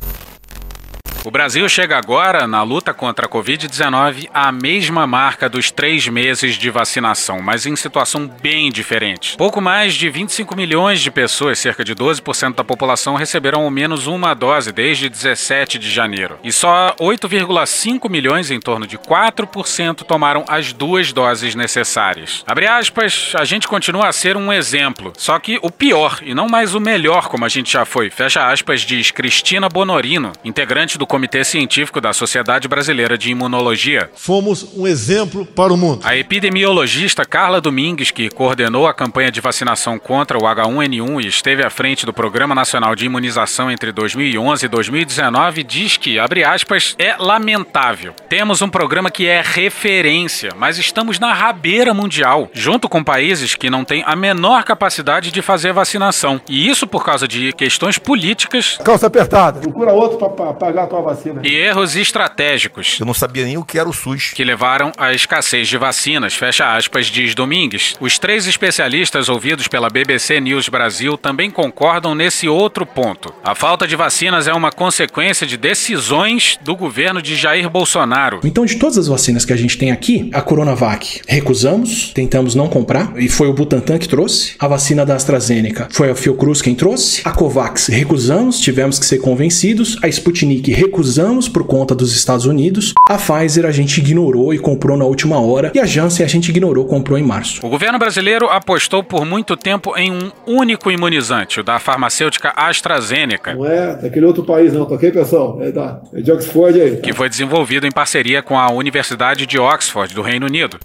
O 1.26 1.30
Brasil 1.32 1.68
chega 1.68 1.98
agora, 1.98 2.46
na 2.46 2.62
luta 2.62 2.94
contra 2.94 3.26
a 3.26 3.28
Covid-19, 3.28 4.28
à 4.32 4.52
mesma 4.52 5.08
marca 5.08 5.48
dos 5.48 5.72
três 5.72 6.06
meses 6.06 6.54
de 6.54 6.70
vacinação, 6.70 7.42
mas 7.42 7.66
em 7.66 7.74
situação 7.74 8.28
bem 8.40 8.70
diferente. 8.70 9.36
Pouco 9.36 9.60
mais 9.60 9.94
de 9.94 10.08
25 10.08 10.54
milhões 10.54 11.00
de 11.00 11.10
pessoas, 11.10 11.58
cerca 11.58 11.82
de 11.82 11.96
12% 11.96 12.54
da 12.54 12.62
população, 12.62 13.16
receberam 13.16 13.62
ao 13.62 13.70
menos 13.72 14.06
uma 14.06 14.34
dose 14.34 14.70
desde 14.70 15.08
17 15.08 15.80
de 15.80 15.90
janeiro. 15.90 16.38
E 16.44 16.52
só 16.52 16.94
8,5 16.96 18.08
milhões, 18.08 18.52
em 18.52 18.60
torno 18.60 18.86
de 18.86 18.96
4%, 18.96 20.04
tomaram 20.04 20.44
as 20.46 20.72
duas 20.72 21.12
doses 21.12 21.56
necessárias. 21.56 22.44
Abre 22.46 22.68
aspas, 22.68 23.32
a 23.34 23.44
gente 23.44 23.66
continua 23.66 24.06
a 24.06 24.12
ser 24.12 24.36
um 24.36 24.52
exemplo, 24.52 25.12
só 25.16 25.40
que 25.40 25.58
o 25.60 25.72
pior 25.72 26.20
e 26.22 26.32
não 26.34 26.46
mais 26.46 26.72
o 26.72 26.80
melhor, 26.80 27.26
como 27.26 27.44
a 27.44 27.48
gente 27.48 27.72
já 27.72 27.84
foi. 27.84 28.10
Fecha 28.10 28.48
aspas, 28.48 28.82
diz 28.82 29.10
Cristina 29.10 29.68
Bonorino, 29.68 30.30
integrante 30.44 30.96
do 30.96 31.15
Comitê 31.16 31.42
Científico 31.44 31.98
da 31.98 32.12
Sociedade 32.12 32.68
Brasileira 32.68 33.16
de 33.16 33.30
Imunologia. 33.30 34.10
Fomos 34.14 34.76
um 34.76 34.86
exemplo 34.86 35.46
para 35.46 35.72
o 35.72 35.76
mundo. 35.76 36.02
A 36.04 36.14
epidemiologista 36.14 37.24
Carla 37.24 37.58
Domingues, 37.58 38.10
que 38.10 38.28
coordenou 38.28 38.86
a 38.86 38.92
campanha 38.92 39.30
de 39.30 39.40
vacinação 39.40 39.98
contra 39.98 40.36
o 40.36 40.42
H1N1 40.42 41.24
e 41.24 41.26
esteve 41.26 41.64
à 41.64 41.70
frente 41.70 42.04
do 42.04 42.12
Programa 42.12 42.54
Nacional 42.54 42.94
de 42.94 43.06
Imunização 43.06 43.70
entre 43.70 43.92
2011 43.92 44.66
e 44.66 44.68
2019, 44.68 45.62
diz 45.62 45.96
que, 45.96 46.18
abre 46.18 46.44
aspas, 46.44 46.94
é 46.98 47.16
lamentável. 47.18 48.12
Temos 48.28 48.60
um 48.60 48.68
programa 48.68 49.10
que 49.10 49.26
é 49.26 49.40
referência, 49.42 50.50
mas 50.54 50.76
estamos 50.76 51.18
na 51.18 51.32
rabeira 51.32 51.94
mundial, 51.94 52.50
junto 52.52 52.90
com 52.90 53.02
países 53.02 53.54
que 53.54 53.70
não 53.70 53.86
têm 53.86 54.04
a 54.06 54.14
menor 54.14 54.64
capacidade 54.64 55.32
de 55.32 55.40
fazer 55.40 55.72
vacinação. 55.72 56.38
E 56.46 56.68
isso 56.68 56.86
por 56.86 57.02
causa 57.02 57.26
de 57.26 57.54
questões 57.54 57.96
políticas. 57.96 58.78
Calça 58.84 59.06
apertada. 59.06 59.60
Procura 59.60 59.94
outro 59.94 60.18
para 60.28 60.52
pagar 60.52 60.84
a 60.84 60.86
tua 60.86 61.05
vacina. 61.06 61.40
E 61.44 61.54
erros 61.54 61.96
estratégicos. 61.96 62.98
Eu 63.00 63.06
não 63.06 63.14
sabia 63.14 63.44
nem 63.44 63.56
o 63.56 63.64
que 63.64 63.78
era 63.78 63.88
o 63.88 63.92
SUS. 63.92 64.32
Que 64.34 64.44
levaram 64.44 64.92
à 64.98 65.12
escassez 65.12 65.68
de 65.68 65.78
vacinas, 65.78 66.34
fecha 66.34 66.74
aspas, 66.74 67.06
diz 67.06 67.34
Domingues. 67.34 67.94
Os 68.00 68.18
três 68.18 68.46
especialistas 68.46 69.28
ouvidos 69.28 69.68
pela 69.68 69.88
BBC 69.88 70.40
News 70.40 70.68
Brasil 70.68 71.16
também 71.16 71.50
concordam 71.50 72.14
nesse 72.14 72.48
outro 72.48 72.84
ponto. 72.84 73.32
A 73.42 73.54
falta 73.54 73.86
de 73.86 73.96
vacinas 73.96 74.46
é 74.46 74.52
uma 74.52 74.70
consequência 74.70 75.46
de 75.46 75.56
decisões 75.56 76.58
do 76.62 76.74
governo 76.76 77.22
de 77.22 77.36
Jair 77.36 77.68
Bolsonaro. 77.70 78.40
Então, 78.44 78.64
de 78.64 78.76
todas 78.76 78.98
as 78.98 79.08
vacinas 79.08 79.44
que 79.44 79.52
a 79.52 79.56
gente 79.56 79.78
tem 79.78 79.90
aqui, 79.90 80.30
a 80.32 80.42
Coronavac 80.42 81.22
recusamos, 81.28 82.12
tentamos 82.12 82.54
não 82.54 82.68
comprar, 82.68 83.12
e 83.16 83.28
foi 83.28 83.48
o 83.48 83.52
Butantan 83.52 83.98
que 83.98 84.08
trouxe. 84.08 84.54
A 84.58 84.68
vacina 84.68 85.04
da 85.06 85.14
AstraZeneca 85.14 85.88
foi 85.90 86.10
a 86.10 86.14
Fiocruz 86.14 86.60
quem 86.60 86.74
trouxe. 86.74 87.22
A 87.24 87.30
Covax 87.30 87.86
recusamos, 87.88 88.60
tivemos 88.60 88.98
que 88.98 89.06
ser 89.06 89.18
convencidos. 89.18 89.98
A 90.02 90.08
Sputnik 90.08 90.72
recusamos 90.86 91.48
por 91.48 91.64
conta 91.64 91.94
dos 91.94 92.14
Estados 92.14 92.46
Unidos. 92.46 92.94
A 93.08 93.16
Pfizer 93.16 93.66
a 93.66 93.72
gente 93.72 93.98
ignorou 93.98 94.54
e 94.54 94.58
comprou 94.58 94.96
na 94.96 95.04
última 95.04 95.38
hora. 95.40 95.72
E 95.74 95.80
a 95.80 95.84
Janssen 95.84 96.24
a 96.24 96.28
gente 96.28 96.48
ignorou, 96.48 96.86
comprou 96.86 97.18
em 97.18 97.22
março. 97.22 97.64
O 97.66 97.68
governo 97.68 97.98
brasileiro 97.98 98.46
apostou 98.46 99.02
por 99.02 99.24
muito 99.24 99.56
tempo 99.56 99.96
em 99.96 100.12
um 100.12 100.30
único 100.46 100.90
imunizante, 100.90 101.60
o 101.60 101.64
da 101.64 101.78
farmacêutica 101.78 102.52
AstraZeneca. 102.56 103.54
Não 103.54 103.66
é 103.66 103.96
daquele 103.96 104.26
outro 104.26 104.44
país, 104.44 104.72
não, 104.72 104.86
tá 104.86 104.94
ok, 104.94 105.10
pessoal? 105.10 105.58
É, 105.60 105.72
da, 105.72 106.00
é 106.14 106.20
de 106.20 106.30
Oxford 106.30 106.80
aí. 106.80 106.96
Que 106.98 107.12
foi 107.12 107.28
desenvolvido 107.28 107.86
em 107.86 107.90
parceria 107.90 108.42
com 108.42 108.58
a 108.58 108.70
Universidade 108.70 109.46
de 109.46 109.58
Oxford, 109.58 110.14
do 110.14 110.22
Reino 110.22 110.46
Unido. 110.46 110.78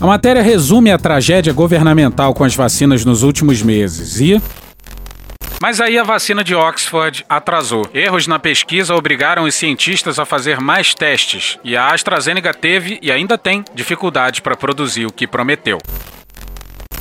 A 0.00 0.06
matéria 0.06 0.42
resume 0.42 0.90
a 0.90 0.98
tragédia 0.98 1.52
governamental 1.52 2.34
com 2.34 2.44
as 2.44 2.54
vacinas 2.54 3.04
nos 3.04 3.22
últimos 3.22 3.62
meses 3.62 4.20
e. 4.20 4.42
Mas 5.64 5.80
aí 5.80 5.98
a 5.98 6.02
vacina 6.02 6.44
de 6.44 6.54
Oxford 6.54 7.24
atrasou. 7.26 7.86
Erros 7.94 8.26
na 8.26 8.38
pesquisa 8.38 8.94
obrigaram 8.94 9.44
os 9.44 9.54
cientistas 9.54 10.18
a 10.18 10.26
fazer 10.26 10.60
mais 10.60 10.94
testes, 10.94 11.58
e 11.64 11.74
a 11.74 11.88
AstraZeneca 11.88 12.52
teve 12.52 12.98
e 13.00 13.10
ainda 13.10 13.38
tem 13.38 13.64
dificuldades 13.74 14.40
para 14.40 14.58
produzir 14.58 15.06
o 15.06 15.10
que 15.10 15.26
prometeu. 15.26 15.78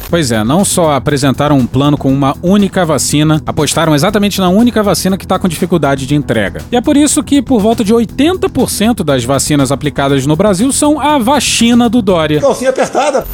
Pois 0.09 0.31
é, 0.31 0.45
não 0.45 0.63
só 0.63 0.93
apresentaram 0.93 1.57
um 1.57 1.67
plano 1.67 1.97
com 1.97 2.09
uma 2.09 2.37
única 2.41 2.85
vacina, 2.85 3.43
apostaram 3.45 3.93
exatamente 3.93 4.39
na 4.39 4.47
única 4.47 4.81
vacina 4.81 5.17
que 5.17 5.25
está 5.25 5.37
com 5.37 5.49
dificuldade 5.49 6.05
de 6.05 6.15
entrega. 6.15 6.61
E 6.71 6.77
é 6.77 6.79
por 6.79 6.95
isso 6.95 7.21
que 7.21 7.41
por 7.41 7.59
volta 7.59 7.83
de 7.83 7.93
80% 7.93 9.03
das 9.03 9.25
vacinas 9.25 9.73
aplicadas 9.73 10.25
no 10.25 10.37
Brasil 10.37 10.71
são 10.71 11.01
a 11.01 11.17
vacina 11.17 11.89
do 11.89 12.01
Dória. 12.01 12.39
Calcinha 12.39 12.69
apertada. 12.69 13.27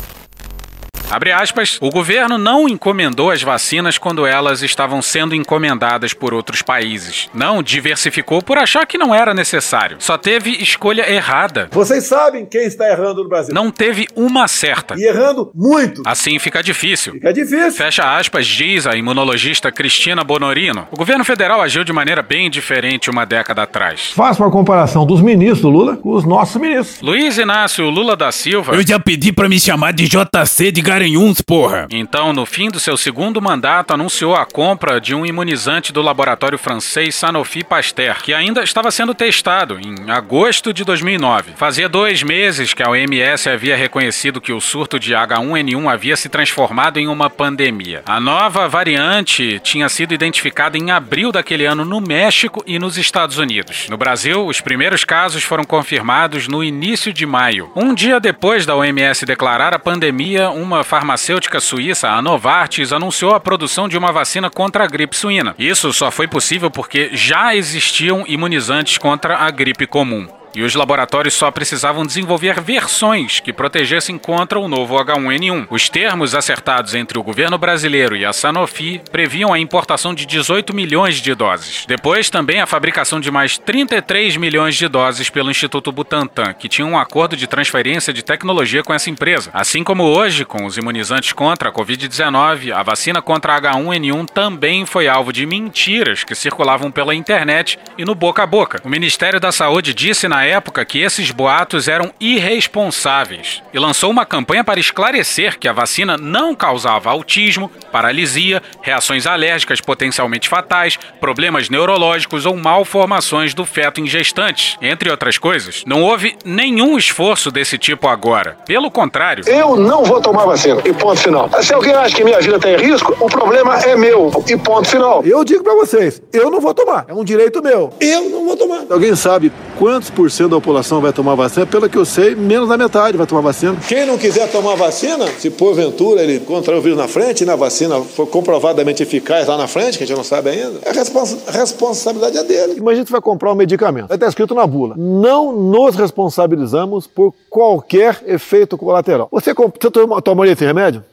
Abre 1.12 1.32
aspas, 1.32 1.80
o 1.82 1.89
governo 1.89 2.38
não 2.38 2.69
encomendou 2.69 3.32
as 3.32 3.41
vacinas 3.41 3.98
quando 3.98 4.28
elas 4.28 4.62
estavam 4.62 5.02
sendo 5.02 5.34
encomendadas 5.34 6.13
por 6.13 6.36
outros 6.36 6.62
países. 6.62 7.28
Não 7.34 7.63
diversificou 7.63 8.43
por 8.43 8.60
achar 8.60 8.86
que 8.86 8.98
não 8.98 9.13
era 9.13 9.34
necessário. 9.34 9.98
Só 10.00 10.19
teve 10.19 10.52
escolha 10.62 11.12
errada. 11.12 11.67
Vocês 11.72 12.06
sabem 12.06 12.45
quem 12.45 12.65
está 12.65 12.88
errando 12.88 13.24
no 13.24 13.30
Brasil. 13.30 13.56
Não 13.56 13.72
teve 13.72 14.08
uma 14.15 14.48
certa. 14.48 14.93
E 14.98 15.04
errando 15.04 15.52
muito. 15.56 16.04
Assim 16.06 16.38
fica 16.38 16.62
difícil. 16.62 17.13
Fica 17.13 17.34
difícil. 17.34 17.72
Fecha 17.72 18.17
aspas, 18.17 18.45
diz 18.45 18.86
a 18.86 18.95
imunologista 18.95 19.72
Cristina 19.72 20.24
Bonorino. 20.24 20.88
O 20.91 20.98
governo 20.98 21.26
federal 21.26 21.60
agiu 21.60 21.84
de 21.84 21.91
maneira 21.91 22.22
bem 22.22 22.52
diferente 22.52 23.10
uma 23.10 23.26
década 23.26 23.63
atrás. 23.63 24.12
Faça 24.15 24.43
uma 24.43 24.52
comparação 24.52 25.08
dos 25.08 25.22
ministros 25.22 25.62
do 25.62 25.69
Lula 25.69 25.98
com 25.98 26.12
os 26.12 26.24
nossos 26.24 26.62
ministros. 26.62 27.02
Luiz 27.02 27.39
Inácio 27.39 27.89
Lula 27.89 28.15
da 28.15 28.32
Silva. 28.32 28.76
Eu 28.76 28.86
já 28.86 29.00
pedi 29.00 29.34
para 29.34 29.50
me 29.50 29.60
chamar 29.60 29.91
de 29.91 30.08
JC 30.08 30.72
de 30.72 30.82
Garanhuns, 31.00 31.40
porra. 31.40 31.88
Então, 31.92 32.34
no 32.34 32.46
fim 32.46 32.70
do 32.70 32.78
seu 32.78 32.98
segundo 32.98 33.42
mandato, 33.42 33.94
anunciou 33.94 34.36
a 34.36 34.46
compra 34.46 35.00
de 35.00 35.16
um 35.16 35.26
imunizante 35.26 35.94
do 35.94 36.02
laboratório 36.02 36.58
francês 36.58 37.16
Sanofi 37.16 37.64
Pasteur, 37.64 38.22
que 38.22 38.34
ainda 38.34 38.62
estava 38.62 38.92
sendo 38.92 39.14
testado 39.14 39.80
em 39.80 40.12
agosto 40.12 40.74
de 40.74 40.84
2009. 40.84 41.54
Fazia 41.56 41.88
dois 41.88 42.22
meses 42.22 42.74
que 42.74 42.84
a 42.84 42.90
OMS 42.90 43.48
havia 43.48 43.78
reconhecido 43.78 44.42
que 44.42 44.52
o 44.52 44.60
surto 44.60 45.00
de 45.00 45.14
H1N1 45.14 45.90
havia 45.90 46.18
se 46.18 46.28
transformado 46.28 47.00
em 47.00 47.08
uma 47.08 47.30
pandemia. 47.30 48.04
A 48.06 48.20
nova 48.20 48.68
variante 48.68 49.58
tinha 49.64 49.88
sido 49.88 50.14
identificada 50.14 50.78
em 50.78 50.92
abril 50.92 51.32
daquele 51.32 51.64
ano 51.64 51.86
no 51.86 52.02
México 52.02 52.62
e 52.68 52.78
nos 52.78 52.98
Estados 52.98 53.38
Unidos. 53.38 53.88
No 53.90 53.96
Brasil, 53.96 54.46
os 54.46 54.60
primeiros 54.60 55.06
casos 55.06 55.44
foram 55.44 55.64
confirmados 55.64 56.50
no 56.50 56.62
início 56.62 57.14
de 57.14 57.26
maio. 57.26 57.72
Um 57.74 57.94
dia 57.94 58.20
depois 58.20 58.66
da 58.66 58.76
OMS 58.76 59.26
declarar 59.26 59.74
a 59.74 59.80
pandemia, 59.80 60.50
uma 60.50 60.84
farmacêutica 60.89 61.60
suíça, 61.60 62.10
a 62.10 62.19
Novartis, 62.19 62.91
anunciou 62.91 63.36
a 63.36 63.39
produção 63.39 63.88
de 63.88 63.95
uma 63.95 64.12
vacina 64.12 64.49
contra 64.49 64.84
a 64.84 64.88
gripe 64.88 65.15
suína. 65.15 65.54
Isso 65.60 65.93
só 65.93 66.10
foi 66.10 66.28
possível 66.28 66.71
porque 66.71 67.12
já 67.13 67.56
existiam 67.56 68.25
imunizantes 68.28 68.97
contra 68.97 69.38
a 69.38 69.52
gripe 69.52 69.86
comum. 69.86 70.38
E 70.56 70.62
os 70.64 70.76
laboratórios 70.76 71.34
só 71.34 71.52
precisavam 71.52 72.06
desenvolver 72.06 72.60
versões 72.62 73.40
que 73.40 73.54
protegessem 73.54 74.18
contra 74.18 74.60
o 74.60 74.68
novo 74.68 74.96
H1N1. 74.96 75.68
Os 75.70 75.90
termos 75.90 76.34
acertados 76.34 76.96
entre 76.96 77.20
o 77.20 77.24
governo 77.24 77.58
brasileiro 77.58 78.16
e 78.16 78.26
a 78.26 78.34
Sanofi 78.34 79.02
previam 79.12 79.54
a 79.54 79.60
importação 79.60 80.14
de 80.14 80.26
18 80.26 80.74
milhões 80.74 81.16
de 81.16 81.36
doses. 81.36 81.86
Depois, 81.88 82.30
também 82.30 82.62
a 82.62 82.66
fabricação 82.66 83.20
de 83.20 83.30
mais 83.32 83.58
33 83.58 84.38
milhões 84.38 84.76
de 84.76 84.88
doses 84.88 85.30
pelo 85.30 85.52
Instituto 85.52 85.92
Butantan, 85.92 86.54
que 86.54 86.70
tinha 86.70 86.86
um 86.86 86.98
acordo 86.98 87.36
de 87.36 87.48
transferência 87.48 88.14
de 88.14 88.24
tecnologia 88.24 88.84
com 88.84 88.94
essa 88.94 89.10
empresa. 89.10 89.50
Assim 89.54 89.84
como 89.84 90.04
hoje, 90.04 90.46
com 90.46 90.66
os 90.66 90.78
imunizantes 90.78 91.34
contra 91.34 91.70
a 91.70 91.74
Covid-19, 91.74 92.72
a 92.72 92.84
vacina 92.84 93.22
contra 93.22 93.60
H1N1 93.60 94.30
também 94.30 94.86
foi 94.86 95.08
alvo 95.08 95.32
de 95.32 95.46
mentiras 95.46 96.24
que 96.24 96.36
circulavam 96.36 96.92
pela 96.92 97.16
internet 97.16 97.78
e 97.98 98.06
no 98.06 98.16
boca 98.16 98.44
a 98.44 98.48
boca. 98.48 98.82
O 98.84 98.90
Ministério 98.90 99.40
da 99.40 99.52
Saúde 99.52 99.94
disse 99.94 100.28
na 100.28 100.38
época 100.45 100.86
que 100.86 100.99
esses 100.99 101.32
boatos 101.32 101.88
eram 101.88 102.12
irresponsáveis 102.19 103.62
e 103.73 103.80
lançou 103.80 104.10
uma 104.10 104.25
campanha 104.25 104.63
para 104.63 104.80
esclarecer 104.80 105.58
que 105.58 105.67
a 105.67 105.73
vacina 105.73 106.17
não 106.17 106.56
causava 106.56 107.10
autismo, 107.10 107.71
paralisia, 107.91 108.62
reações 108.82 109.25
alérgicas 109.25 109.82
potencialmente 109.82 110.49
fatais, 110.49 110.97
problemas 111.19 111.69
neurológicos 111.69 112.45
ou 112.45 112.56
malformações 112.56 113.54
do 113.54 113.65
feto 113.65 114.02
em 114.02 114.08
gestantes, 114.08 114.78
entre 114.82 115.10
outras 115.10 115.38
coisas. 115.38 115.84
Não 115.86 116.02
houve 116.02 116.38
nenhum 116.45 116.97
esforço 116.97 117.52
desse 117.52 117.78
tipo 117.78 118.08
agora. 118.08 118.58
Pelo 118.65 118.91
contrário. 118.91 119.43
Eu 119.47 119.75
não 119.75 120.04
vou 120.04 120.21
tomar 120.21 120.45
vacina. 120.45 120.82
E 120.86 120.93
ponto 120.93 121.19
final. 121.19 121.49
Se 121.62 121.73
alguém 121.73 121.93
acha 121.93 122.15
que 122.15 122.23
minha 122.23 122.39
vida 122.39 122.58
está 122.58 122.69
em 122.71 122.78
risco, 122.78 123.15
o 123.19 123.28
problema 123.28 123.78
é 123.80 123.95
meu. 123.95 124.32
E 124.47 124.58
ponto 124.58 124.88
final. 124.88 125.23
Eu 125.25 125.43
digo 125.43 125.63
para 125.63 125.75
vocês, 125.75 126.21
eu 126.32 126.49
não 126.49 126.60
vou 126.60 126.73
tomar. 126.73 127.06
É 127.08 127.13
um 127.13 127.23
direito 127.23 127.62
meu. 127.62 127.93
Eu 127.99 128.30
não 128.30 128.45
vou 128.45 128.58
tomar. 128.58 128.84
Alguém 128.89 129.15
sabe 129.15 129.52
quantos 129.78 130.10
por 130.10 130.29
cento 130.30 130.50
da 130.50 130.56
população 130.58 131.02
vai 131.02 131.13
tomar 131.13 131.36
vacina? 131.36 131.65
Pelo 131.65 131.89
que 131.89 131.98
eu 131.98 132.06
sei, 132.06 132.36
menos 132.36 132.70
da 132.70 132.78
metade 132.78 133.18
vai 133.18 133.28
tomar 133.28 133.42
vacina. 133.42 133.76
Quem 133.88 134.06
não 134.06 134.18
quiser 134.18 134.50
tomar 134.52 134.76
vacina, 134.76 135.28
se 135.39 135.50
porventura 135.50 136.22
ele 136.22 136.39
contrair 136.39 136.80
o 136.80 136.82
vírus 136.82 136.98
na 136.98 137.08
frente 137.08 137.42
e 137.42 137.46
na 137.46 137.56
vacina 137.56 138.00
for 138.02 138.28
comprovadamente 138.28 139.04
eficaz 139.04 139.48
lá 139.48 139.58
na 139.58 139.68
frente, 139.68 139.98
que 139.98 140.04
a 140.04 140.08
gente 140.08 140.18
não 140.18 140.24
sabe 140.24 140.50
ainda, 140.50 140.80
a, 140.86 140.92
respons 140.92 141.38
a 141.48 141.52
responsabilidade 141.52 142.38
é 142.38 142.44
dele. 142.44 142.76
Imagina 142.78 143.06
que 143.06 143.12
vai 143.12 143.22
comprar 143.22 143.52
um 143.52 143.56
medicamento. 143.56 144.08
Vai 144.08 144.18
estar 144.18 144.28
escrito 144.28 144.54
na 144.56 144.65
bula. 144.65 144.96
Não 144.98 145.52
nos 145.52 145.96
responsabilizamos 145.96 147.08
por 147.08 147.34
qualquer 147.50 148.22
efeito 148.26 148.78
colateral. 148.78 149.28
Você, 149.32 149.54
você 149.54 150.22
tomaria 150.24 150.54
esse 150.54 150.65
remédio? 150.65 151.04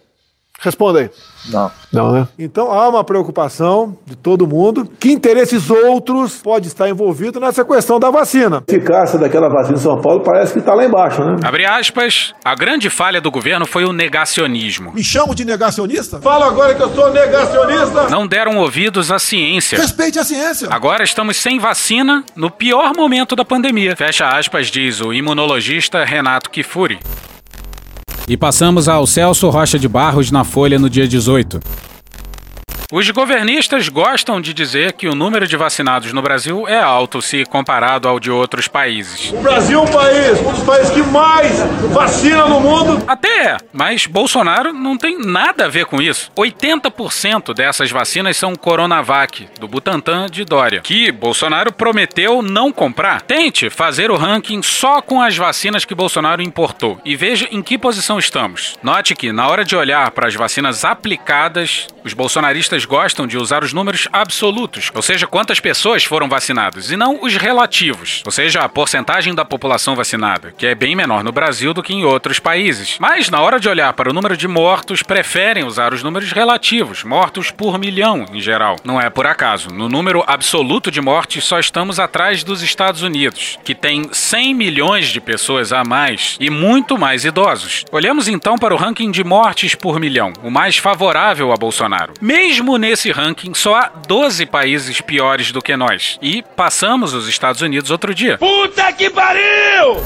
Responda 0.60 1.00
aí. 1.00 1.10
Não. 1.48 1.70
Não, 1.92 2.12
né? 2.12 2.28
Então 2.38 2.72
há 2.72 2.88
uma 2.88 3.04
preocupação 3.04 3.96
de 4.04 4.16
todo 4.16 4.46
mundo. 4.46 4.88
Que 4.98 5.12
interesses 5.12 5.70
outros 5.70 6.36
pode 6.36 6.66
estar 6.66 6.88
envolvido 6.88 7.38
nessa 7.38 7.64
questão 7.64 8.00
da 8.00 8.10
vacina? 8.10 8.62
A 8.68 8.72
eficácia 8.72 9.18
daquela 9.18 9.48
vacina 9.48 9.76
em 9.76 9.80
São 9.80 10.00
Paulo 10.00 10.22
parece 10.24 10.52
que 10.52 10.58
está 10.58 10.74
lá 10.74 10.84
embaixo, 10.84 11.22
né? 11.22 11.36
Abre 11.44 11.64
aspas. 11.64 12.34
A 12.44 12.54
grande 12.54 12.90
falha 12.90 13.20
do 13.20 13.30
governo 13.30 13.66
foi 13.66 13.84
o 13.84 13.92
negacionismo. 13.92 14.92
Me 14.92 15.04
chamo 15.04 15.34
de 15.34 15.44
negacionista? 15.44 16.20
Fala 16.20 16.46
agora 16.46 16.74
que 16.74 16.82
eu 16.82 16.88
sou 16.90 17.12
negacionista. 17.12 18.08
Não 18.08 18.26
deram 18.26 18.56
ouvidos 18.58 19.12
à 19.12 19.18
ciência. 19.18 19.78
Respeite 19.78 20.18
a 20.18 20.24
ciência. 20.24 20.68
Agora 20.70 21.04
estamos 21.04 21.36
sem 21.36 21.58
vacina 21.58 22.24
no 22.34 22.50
pior 22.50 22.92
momento 22.96 23.36
da 23.36 23.44
pandemia. 23.44 23.94
Fecha 23.96 24.26
aspas, 24.26 24.68
diz 24.68 25.00
o 25.00 25.12
imunologista 25.12 26.04
Renato 26.04 26.50
Kifuri. 26.50 26.98
E 28.28 28.36
passamos 28.36 28.88
ao 28.88 29.06
Celso 29.06 29.48
Rocha 29.50 29.78
de 29.78 29.86
Barros 29.86 30.32
na 30.32 30.42
Folha 30.42 30.78
no 30.78 30.90
dia 30.90 31.06
18. 31.06 31.60
Os 32.96 33.11
governistas 33.11 33.90
gostam 33.90 34.40
de 34.40 34.54
dizer 34.54 34.94
que 34.94 35.06
o 35.06 35.14
número 35.14 35.46
de 35.46 35.54
vacinados 35.54 36.14
no 36.14 36.22
Brasil 36.22 36.66
é 36.66 36.80
alto 36.80 37.20
se 37.20 37.44
comparado 37.44 38.09
ao 38.09 38.18
de 38.18 38.30
outros 38.30 38.68
países. 38.68 39.35
O 39.35 39.42
Brasil 39.42 39.80
é 39.80 39.82
um 39.82 39.87
país, 39.87 40.40
um 40.40 40.50
dos 40.50 40.62
países 40.62 40.90
que 40.94 41.02
mais 41.02 41.61
vacina 41.92 42.46
no 42.46 42.59
mundo. 42.59 43.04
Até 43.06 43.48
é, 43.48 43.56
mas 43.70 44.06
Bolsonaro 44.06 44.72
não 44.72 44.96
tem 44.96 45.18
nada 45.18 45.66
a 45.66 45.68
ver 45.68 45.85
com 45.85 46.00
isso. 46.00 46.30
80% 46.35 47.52
dessas 47.52 47.90
vacinas 47.90 48.38
são 48.38 48.56
Coronavac, 48.56 49.46
do 49.61 49.68
Butantan 49.68 50.24
de 50.30 50.42
Dória, 50.46 50.80
que 50.80 51.12
Bolsonaro 51.12 51.74
prometeu 51.74 52.40
não 52.40 52.72
comprar. 52.72 53.20
Tente 53.20 53.68
fazer 53.68 54.11
o 54.11 54.16
ranking 54.16 54.62
só 54.62 55.02
com 55.02 55.20
as 55.20 55.37
vacinas 55.37 55.85
que 55.85 55.94
Bolsonaro 55.94 56.40
importou 56.40 56.98
e 57.04 57.14
veja 57.14 57.46
em 57.50 57.61
que 57.61 57.76
posição 57.76 58.18
estamos. 58.18 58.74
Note 58.82 59.14
que, 59.14 59.32
na 59.32 59.46
hora 59.48 59.66
de 59.66 59.76
olhar 59.76 60.11
para 60.12 60.28
as 60.28 60.35
vacinas 60.35 60.82
aplicadas, 60.82 61.88
os 62.02 62.14
bolsonaristas 62.14 62.86
gostam 62.87 63.27
de 63.27 63.37
usar 63.37 63.62
os 63.62 63.72
números 63.72 64.09
absolutos, 64.12 64.90
ou 64.94 65.03
seja, 65.03 65.27
quantas 65.27 65.61
pessoas 65.61 66.05
foram 66.05 66.29
vacinadas, 66.29 66.90
e 66.90 66.96
não 66.96 67.22
os 67.22 67.37
relativos, 67.37 68.22
ou 68.25 68.33
seja, 68.33 68.61
a 68.61 68.68
porcentagem 68.68 69.35
da 69.35 69.44
população 69.44 69.94
vacinada, 69.94 70.55
que 70.57 70.66
é 70.66 70.75
bem 70.75 70.96
menor 70.96 71.22
no 71.22 71.33
Brasil 71.33 71.75
do 71.75 71.83
que 71.83 71.92
em 71.92 72.05
outros 72.05 72.38
países. 72.38 72.96
Mas, 72.99 73.29
na 73.29 73.40
hora 73.40 73.61
de 73.61 73.68
olhar 73.68 73.92
para 73.92 74.11
o 74.11 74.12
número 74.12 74.37
de 74.37 74.49
mortos, 74.49 75.03
preferem 75.03 75.64
usar 75.64 75.92
os 75.92 76.03
números 76.03 76.33
relativos, 76.33 77.05
mortos 77.05 77.51
por 77.51 77.79
milhão 77.79 78.25
em 78.33 78.40
geral. 78.40 78.77
Não 78.85 79.01
é 79.01 79.11
por 79.11 79.27
acaso. 79.27 79.70
No 79.70 79.88
número 79.88 80.25
absoluto 80.27 80.90
de 80.90 81.01
mortes, 81.01 81.44
só 81.44 81.59
estamos 81.59 81.99
atrás 81.99 82.42
dos 82.42 82.62
Estados 82.62 83.03
Unidos, 83.03 83.59
que 83.64 83.75
tem 83.75 84.09
100 84.12 84.55
milhões 84.55 85.09
de 85.09 85.20
pessoas 85.20 85.72
a 85.72 85.85
mais 85.85 86.37
e 86.40 86.49
muito 86.49 86.96
mais 86.96 87.25
idosos. 87.25 87.85
Olhamos 87.90 88.29
então 88.29 88.57
para 88.57 88.75
o 88.75 88.77
ranking 88.77 89.11
de 89.11 89.25
mortes 89.25 89.75
por 89.75 89.99
milhão, 89.99 90.33
o 90.42 90.51
mais 90.51 90.77
favorável 90.77 91.53
a 91.53 91.57
Bolsonaro. 91.57 92.14
Mesmo 92.20 92.65
nesse 92.76 93.12
ranking, 93.12 93.55
só 93.55 93.76
há 93.76 93.92
12 94.09 94.46
países 94.46 95.00
piores 95.00 95.52
do 95.52 95.62
que 95.62 95.76
nós. 95.76 96.18
E 96.20 96.42
passamos 96.57 97.14
os 97.14 97.29
Estados 97.29 97.62
Unidos 97.62 97.92
outro 97.92 98.12
dia. 98.12 98.37
Puta 98.38 98.92
que 98.92 99.09
pariu! 99.09 100.02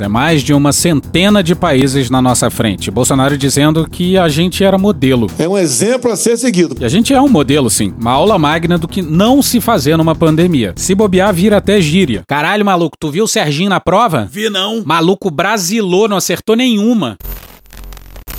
É 0.00 0.08
mais 0.08 0.42
de 0.42 0.54
uma 0.54 0.72
centena 0.72 1.42
de 1.42 1.54
países 1.54 2.08
na 2.08 2.22
nossa 2.22 2.48
frente. 2.48 2.90
Bolsonaro 2.90 3.36
dizendo 3.36 3.86
que 3.86 4.16
a 4.16 4.28
gente 4.28 4.64
era 4.64 4.78
modelo. 4.78 5.26
É 5.38 5.46
um 5.46 5.58
exemplo 5.58 6.10
a 6.10 6.16
ser 6.16 6.38
seguido. 6.38 6.74
E 6.80 6.84
a 6.86 6.88
gente 6.88 7.12
é 7.12 7.20
um 7.20 7.28
modelo, 7.28 7.68
sim. 7.68 7.92
Uma 8.00 8.12
aula 8.12 8.38
magna 8.38 8.78
do 8.78 8.88
que 8.88 9.02
não 9.02 9.42
se 9.42 9.60
fazer 9.60 9.98
numa 9.98 10.14
pandemia. 10.14 10.72
Se 10.74 10.94
bobear, 10.94 11.34
vira 11.34 11.58
até 11.58 11.80
gíria. 11.82 12.22
Caralho, 12.26 12.64
maluco, 12.64 12.96
tu 12.98 13.10
viu 13.10 13.24
o 13.24 13.28
Serginho 13.28 13.68
na 13.68 13.78
prova? 13.78 14.26
Vi 14.30 14.48
não. 14.48 14.82
Maluco 14.86 15.30
brasilou, 15.30 16.08
não 16.08 16.16
acertou 16.16 16.56
nenhuma. 16.56 17.18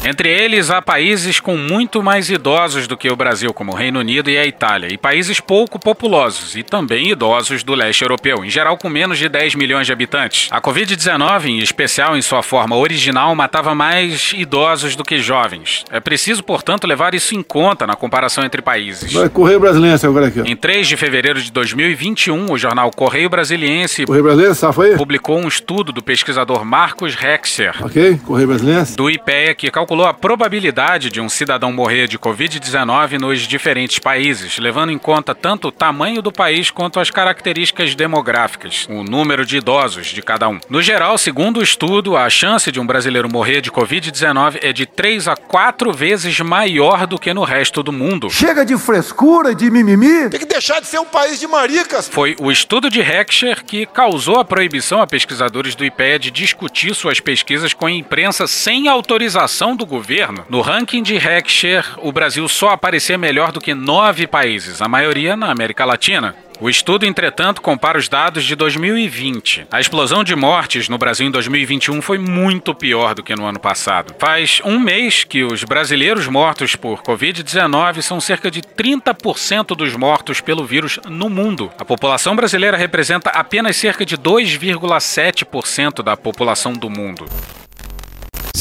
Entre 0.03 0.27
eles, 0.29 0.71
há 0.71 0.81
países 0.81 1.39
com 1.39 1.55
muito 1.55 2.01
mais 2.01 2.27
idosos 2.27 2.87
do 2.87 2.97
que 2.97 3.07
o 3.07 3.15
Brasil, 3.15 3.53
como 3.53 3.71
o 3.71 3.75
Reino 3.75 3.99
Unido 3.99 4.31
e 4.31 4.37
a 4.37 4.43
Itália, 4.47 4.91
e 4.91 4.97
países 4.97 5.39
pouco 5.39 5.77
populosos, 5.77 6.55
e 6.55 6.63
também 6.63 7.11
idosos 7.11 7.63
do 7.63 7.75
leste 7.75 8.01
europeu, 8.01 8.43
em 8.43 8.49
geral 8.49 8.77
com 8.77 8.89
menos 8.89 9.19
de 9.19 9.29
10 9.29 9.53
milhões 9.53 9.85
de 9.85 9.93
habitantes. 9.93 10.49
A 10.51 10.59
Covid-19, 10.59 11.45
em 11.49 11.59
especial 11.59 12.17
em 12.17 12.21
sua 12.23 12.41
forma 12.41 12.75
original, 12.75 13.35
matava 13.35 13.75
mais 13.75 14.33
idosos 14.35 14.95
do 14.95 15.03
que 15.03 15.19
jovens. 15.19 15.85
É 15.91 15.99
preciso, 15.99 16.43
portanto, 16.43 16.87
levar 16.87 17.13
isso 17.13 17.35
em 17.35 17.43
conta 17.43 17.85
na 17.85 17.95
comparação 17.95 18.43
entre 18.43 18.59
países. 18.63 19.13
Vai, 19.13 19.29
Correio 19.29 19.59
Brasiliense 19.59 20.07
agora 20.07 20.27
aqui. 20.29 20.41
ó. 20.41 20.45
Em 20.45 20.55
3 20.55 20.87
de 20.87 20.97
fevereiro 20.97 21.39
de 21.39 21.51
2021, 21.51 22.51
o 22.51 22.57
jornal 22.57 22.89
Correio 22.89 23.29
Brasiliense 23.29 24.05
Correio 24.05 24.23
Brasiliense, 24.23 24.65
publicou 24.97 25.37
um 25.37 25.47
estudo 25.47 25.91
do 25.91 26.01
pesquisador 26.01 26.65
Marcos 26.65 27.13
Rexer, 27.13 27.75
Ok? 27.85 28.19
Correio 28.25 28.47
Brasiliense. 28.47 28.95
do 28.97 29.07
IPEA 29.07 29.53
que 29.53 29.69
calculou 29.69 29.90
a 29.99 30.13
probabilidade 30.13 31.09
de 31.09 31.19
um 31.19 31.27
cidadão 31.27 31.73
morrer 31.73 32.07
de 32.07 32.17
Covid-19 32.17 33.19
nos 33.19 33.41
diferentes 33.41 33.99
países, 33.99 34.57
levando 34.57 34.89
em 34.91 34.97
conta 34.97 35.35
tanto 35.35 35.67
o 35.67 35.71
tamanho 35.71 36.21
do 36.21 36.31
país 36.31 36.71
quanto 36.71 36.97
as 36.97 37.09
características 37.09 37.93
demográficas, 37.93 38.87
o 38.89 39.03
número 39.03 39.45
de 39.45 39.57
idosos 39.57 40.07
de 40.07 40.21
cada 40.21 40.47
um. 40.47 40.61
No 40.69 40.81
geral, 40.81 41.17
segundo 41.17 41.59
o 41.59 41.63
estudo, 41.63 42.15
a 42.15 42.29
chance 42.29 42.71
de 42.71 42.79
um 42.79 42.85
brasileiro 42.85 43.29
morrer 43.29 43.59
de 43.59 43.69
Covid-19 43.69 44.59
é 44.61 44.71
de 44.71 44.85
3 44.85 45.27
a 45.27 45.35
4 45.35 45.91
vezes 45.91 46.39
maior 46.39 47.05
do 47.05 47.19
que 47.19 47.33
no 47.33 47.43
resto 47.43 47.83
do 47.83 47.91
mundo. 47.91 48.29
Chega 48.29 48.63
de 48.65 48.77
frescura, 48.77 49.53
de 49.53 49.69
mimimi. 49.69 50.29
Tem 50.29 50.39
que 50.39 50.45
deixar 50.45 50.79
de 50.79 50.87
ser 50.87 50.99
um 50.99 51.05
país 51.05 51.37
de 51.37 51.47
maricas. 51.47 52.07
Foi 52.07 52.37
o 52.39 52.49
estudo 52.49 52.89
de 52.89 53.01
Heckscher 53.01 53.65
que 53.65 53.85
causou 53.85 54.39
a 54.39 54.45
proibição 54.45 55.01
a 55.01 55.07
pesquisadores 55.07 55.75
do 55.75 55.83
IPEA 55.83 56.17
de 56.17 56.31
discutir 56.31 56.95
suas 56.95 57.19
pesquisas 57.19 57.73
com 57.73 57.87
a 57.87 57.91
imprensa 57.91 58.47
sem 58.47 58.87
autorização 58.87 59.75
do 59.81 59.85
governo. 59.85 60.45
No 60.47 60.61
ranking 60.61 61.01
de 61.01 61.15
Heckscher, 61.15 61.83
o 61.97 62.11
Brasil 62.11 62.47
só 62.47 62.69
aparecia 62.69 63.17
melhor 63.17 63.51
do 63.51 63.59
que 63.59 63.73
nove 63.73 64.27
países, 64.27 64.79
a 64.79 64.87
maioria 64.87 65.35
na 65.35 65.49
América 65.49 65.83
Latina. 65.83 66.35
O 66.59 66.69
estudo, 66.69 67.07
entretanto, 67.07 67.59
compara 67.59 67.97
os 67.97 68.07
dados 68.07 68.43
de 68.43 68.55
2020. 68.55 69.65
A 69.71 69.81
explosão 69.81 70.23
de 70.23 70.35
mortes 70.35 70.87
no 70.87 70.99
Brasil 70.99 71.25
em 71.25 71.31
2021 71.31 71.99
foi 72.03 72.19
muito 72.19 72.75
pior 72.75 73.15
do 73.15 73.23
que 73.23 73.35
no 73.35 73.47
ano 73.47 73.59
passado. 73.59 74.13
Faz 74.19 74.61
um 74.63 74.79
mês 74.79 75.23
que 75.23 75.43
os 75.43 75.63
brasileiros 75.63 76.27
mortos 76.27 76.75
por 76.75 77.01
Covid-19 77.01 78.03
são 78.03 78.21
cerca 78.21 78.51
de 78.51 78.61
30% 78.61 79.75
dos 79.75 79.95
mortos 79.95 80.39
pelo 80.39 80.63
vírus 80.63 80.99
no 81.07 81.27
mundo. 81.27 81.71
A 81.79 81.85
população 81.85 82.35
brasileira 82.35 82.77
representa 82.77 83.31
apenas 83.31 83.75
cerca 83.75 84.05
de 84.05 84.15
2,7% 84.15 86.03
da 86.03 86.15
população 86.15 86.73
do 86.73 86.87
mundo. 86.87 87.25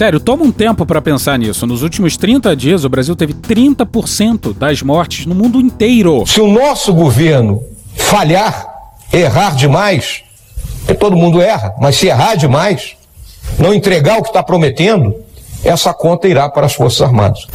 Sério, 0.01 0.19
toma 0.19 0.45
um 0.45 0.51
tempo 0.51 0.87
pra 0.87 1.03
pensar 1.03 1.39
nisso. 1.39 1.67
Nos 1.67 1.83
últimos 1.83 2.17
30 2.17 2.57
dias, 2.57 2.87
o 2.87 2.89
Brasil 2.89 3.15
teve 3.15 3.35
30% 3.35 4.55
das 4.57 4.81
mortes 4.81 5.27
no 5.27 5.35
mundo 5.35 5.61
inteiro. 5.61 6.25
Se 6.27 6.41
o 6.41 6.51
nosso 6.51 6.95
governo 6.95 7.63
falhar, 7.97 8.67
errar 9.13 9.55
demais, 9.55 10.23
porque 10.79 10.95
todo 10.95 11.15
mundo 11.15 11.43
erra, 11.43 11.75
mas 11.79 11.97
se 11.97 12.07
errar 12.07 12.35
demais, 12.35 12.97
não 13.59 13.75
entregar 13.75 14.17
o 14.17 14.23
que 14.23 14.31
está 14.31 14.43
prometendo, 14.43 15.15
essa 15.63 15.93
conta 15.93 16.27
irá 16.27 16.49
para 16.49 16.65
as 16.65 16.73
Forças 16.73 17.03
Armadas. 17.03 17.47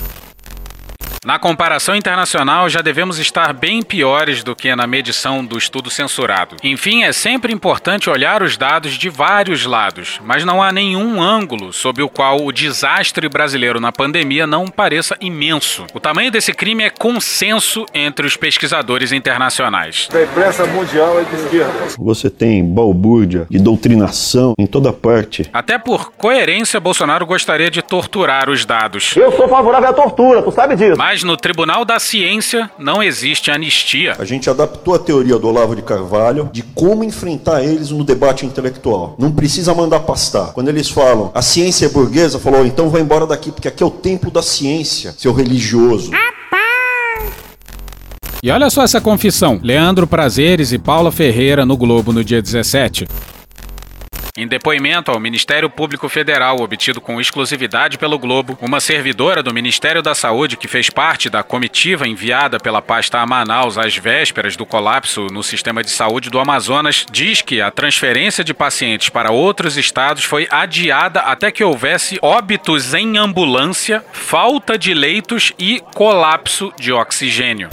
Na 1.26 1.40
comparação 1.40 1.96
internacional, 1.96 2.70
já 2.70 2.82
devemos 2.82 3.18
estar 3.18 3.52
bem 3.52 3.82
piores 3.82 4.44
do 4.44 4.56
que 4.56 4.76
na 4.76 4.86
medição 4.86 5.44
do 5.44 5.58
estudo 5.58 5.90
censurado. 5.90 6.56
Enfim, 6.64 7.04
é 7.04 7.12
sempre 7.12 7.52
importante 7.52 8.12
olhar 8.12 8.44
os 8.44 8.58
dados 8.58 8.94
de 8.94 9.10
vários 9.10 9.66
lados, 9.66 10.22
mas 10.24 10.46
não 10.46 10.62
há 10.62 10.72
nenhum 10.72 11.20
ângulo 11.20 11.74
sob 11.74 12.04
o 12.04 12.08
qual 12.10 12.46
o 12.46 12.52
desastre 12.52 13.28
brasileiro 13.28 13.80
na 13.80 13.92
pandemia 13.92 14.46
não 14.46 14.68
pareça 14.68 15.18
imenso. 15.20 15.86
O 15.96 16.00
tamanho 16.00 16.30
desse 16.30 16.54
crime 16.54 16.84
é 16.84 16.92
consenso 16.92 17.88
entre 17.92 18.28
os 18.28 18.38
pesquisadores 18.38 19.12
internacionais. 19.12 20.08
Da 20.12 20.22
imprensa 20.22 20.64
mundial 20.68 21.20
é 21.20 21.24
de 21.24 21.36
esquerda. 21.36 21.74
Você 21.98 22.30
tem 22.30 22.64
balbúrdia 22.64 23.48
e 23.50 23.58
doutrinação 23.58 24.54
em 24.60 24.68
toda 24.68 24.94
parte. 24.94 25.50
Até 25.52 25.80
por 25.80 26.12
coerência, 26.12 26.80
Bolsonaro 26.80 27.26
gostaria 27.26 27.72
de 27.72 27.82
torturar 27.82 28.48
os 28.48 28.64
dados. 28.64 29.16
Eu 29.16 29.32
sou 29.32 29.48
favorável 29.48 29.90
à 29.90 29.94
tortura, 29.94 30.44
tu 30.44 30.52
sabe 30.52 30.76
disso. 30.76 30.95
Mas 30.98 31.24
no 31.24 31.36
Tribunal 31.36 31.84
da 31.84 32.00
Ciência 32.00 32.70
não 32.80 33.04
existe 33.04 33.52
anistia. 33.52 34.16
A 34.18 34.26
gente 34.26 34.50
adaptou 34.50 34.96
a 34.96 35.00
teoria 35.00 35.38
do 35.38 35.48
Olavo 35.48 35.76
de 35.76 35.82
Carvalho 35.82 36.50
de 36.52 36.62
como 36.62 37.04
enfrentar 37.04 37.64
eles 37.64 37.92
no 37.92 38.04
debate 38.04 38.46
intelectual. 38.46 39.16
Não 39.20 39.32
precisa 39.32 39.74
mandar 39.74 40.02
pastar. 40.02 40.54
Quando 40.54 40.70
eles 40.70 40.90
falam 40.90 41.32
a 41.34 41.42
ciência 41.42 41.86
é 41.88 41.90
burguesa, 41.90 42.40
falou, 42.40 42.66
então 42.66 42.90
vai 42.90 43.02
embora 43.02 43.28
daqui, 43.28 43.52
porque 43.52 43.68
aqui 43.68 43.84
é 43.84 43.86
o 43.86 43.92
templo 43.92 44.32
da 44.32 44.42
ciência, 44.42 45.14
seu 45.18 45.34
religioso. 45.34 46.12
E 48.42 48.52
olha 48.52 48.70
só 48.70 48.84
essa 48.84 49.02
confissão. 49.02 49.60
Leandro 49.64 50.06
Prazeres 50.06 50.72
e 50.72 50.78
Paula 50.78 51.12
Ferreira 51.12 51.66
no 51.66 51.76
Globo 51.76 52.14
no 52.14 52.24
dia 52.24 52.42
17. 52.42 53.08
Em 54.38 54.46
depoimento 54.46 55.12
ao 55.12 55.20
Ministério 55.20 55.70
Público 55.70 56.10
Federal, 56.10 56.60
obtido 56.60 57.00
com 57.00 57.22
exclusividade 57.22 57.98
pelo 57.98 58.20
Globo, 58.20 58.58
uma 58.62 58.82
servidora 58.82 59.42
do 59.42 59.54
Ministério 59.54 60.02
da 60.02 60.14
Saúde 60.14 60.58
que 60.58 60.68
fez 60.68 60.90
parte 60.90 61.30
da 61.30 61.42
comitiva 61.42 62.06
enviada 62.06 62.60
pela 62.60 62.82
pasta 62.82 63.20
a 63.20 63.26
Manaus 63.26 63.78
às 63.78 63.96
vésperas 63.96 64.58
do 64.58 64.66
colapso 64.66 65.28
no 65.32 65.42
sistema 65.42 65.82
de 65.82 65.90
saúde 65.90 66.30
do 66.30 66.38
Amazonas 66.38 67.06
diz 67.10 67.42
que 67.42 67.62
a 67.62 67.72
transferência 67.72 68.44
de 68.44 68.54
pacientes 68.54 69.08
para 69.08 69.32
outros 69.32 69.78
estados 69.78 70.26
foi 70.26 70.50
adiada 70.52 71.22
até 71.22 71.50
que 71.50 71.64
houvesse 71.64 72.20
óbitos 72.22 72.94
em 72.94 73.18
ambulância, 73.18 74.04
falta 74.12 74.78
de 74.78 74.94
leitos 74.94 75.54
e 75.58 75.82
colapso 75.94 76.74
de 76.78 76.92
oxigênio. 76.92 77.70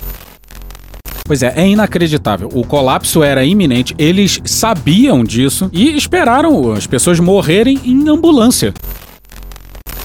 Pois 1.24 1.42
é, 1.42 1.52
é 1.56 1.66
inacreditável. 1.66 2.48
O 2.52 2.64
colapso 2.64 3.22
era 3.22 3.44
iminente, 3.44 3.94
eles 3.98 4.40
sabiam 4.44 5.24
disso 5.24 5.70
e 5.72 5.96
esperaram 5.96 6.72
as 6.72 6.86
pessoas 6.86 7.20
morrerem 7.20 7.80
em 7.84 8.08
ambulância. 8.08 8.74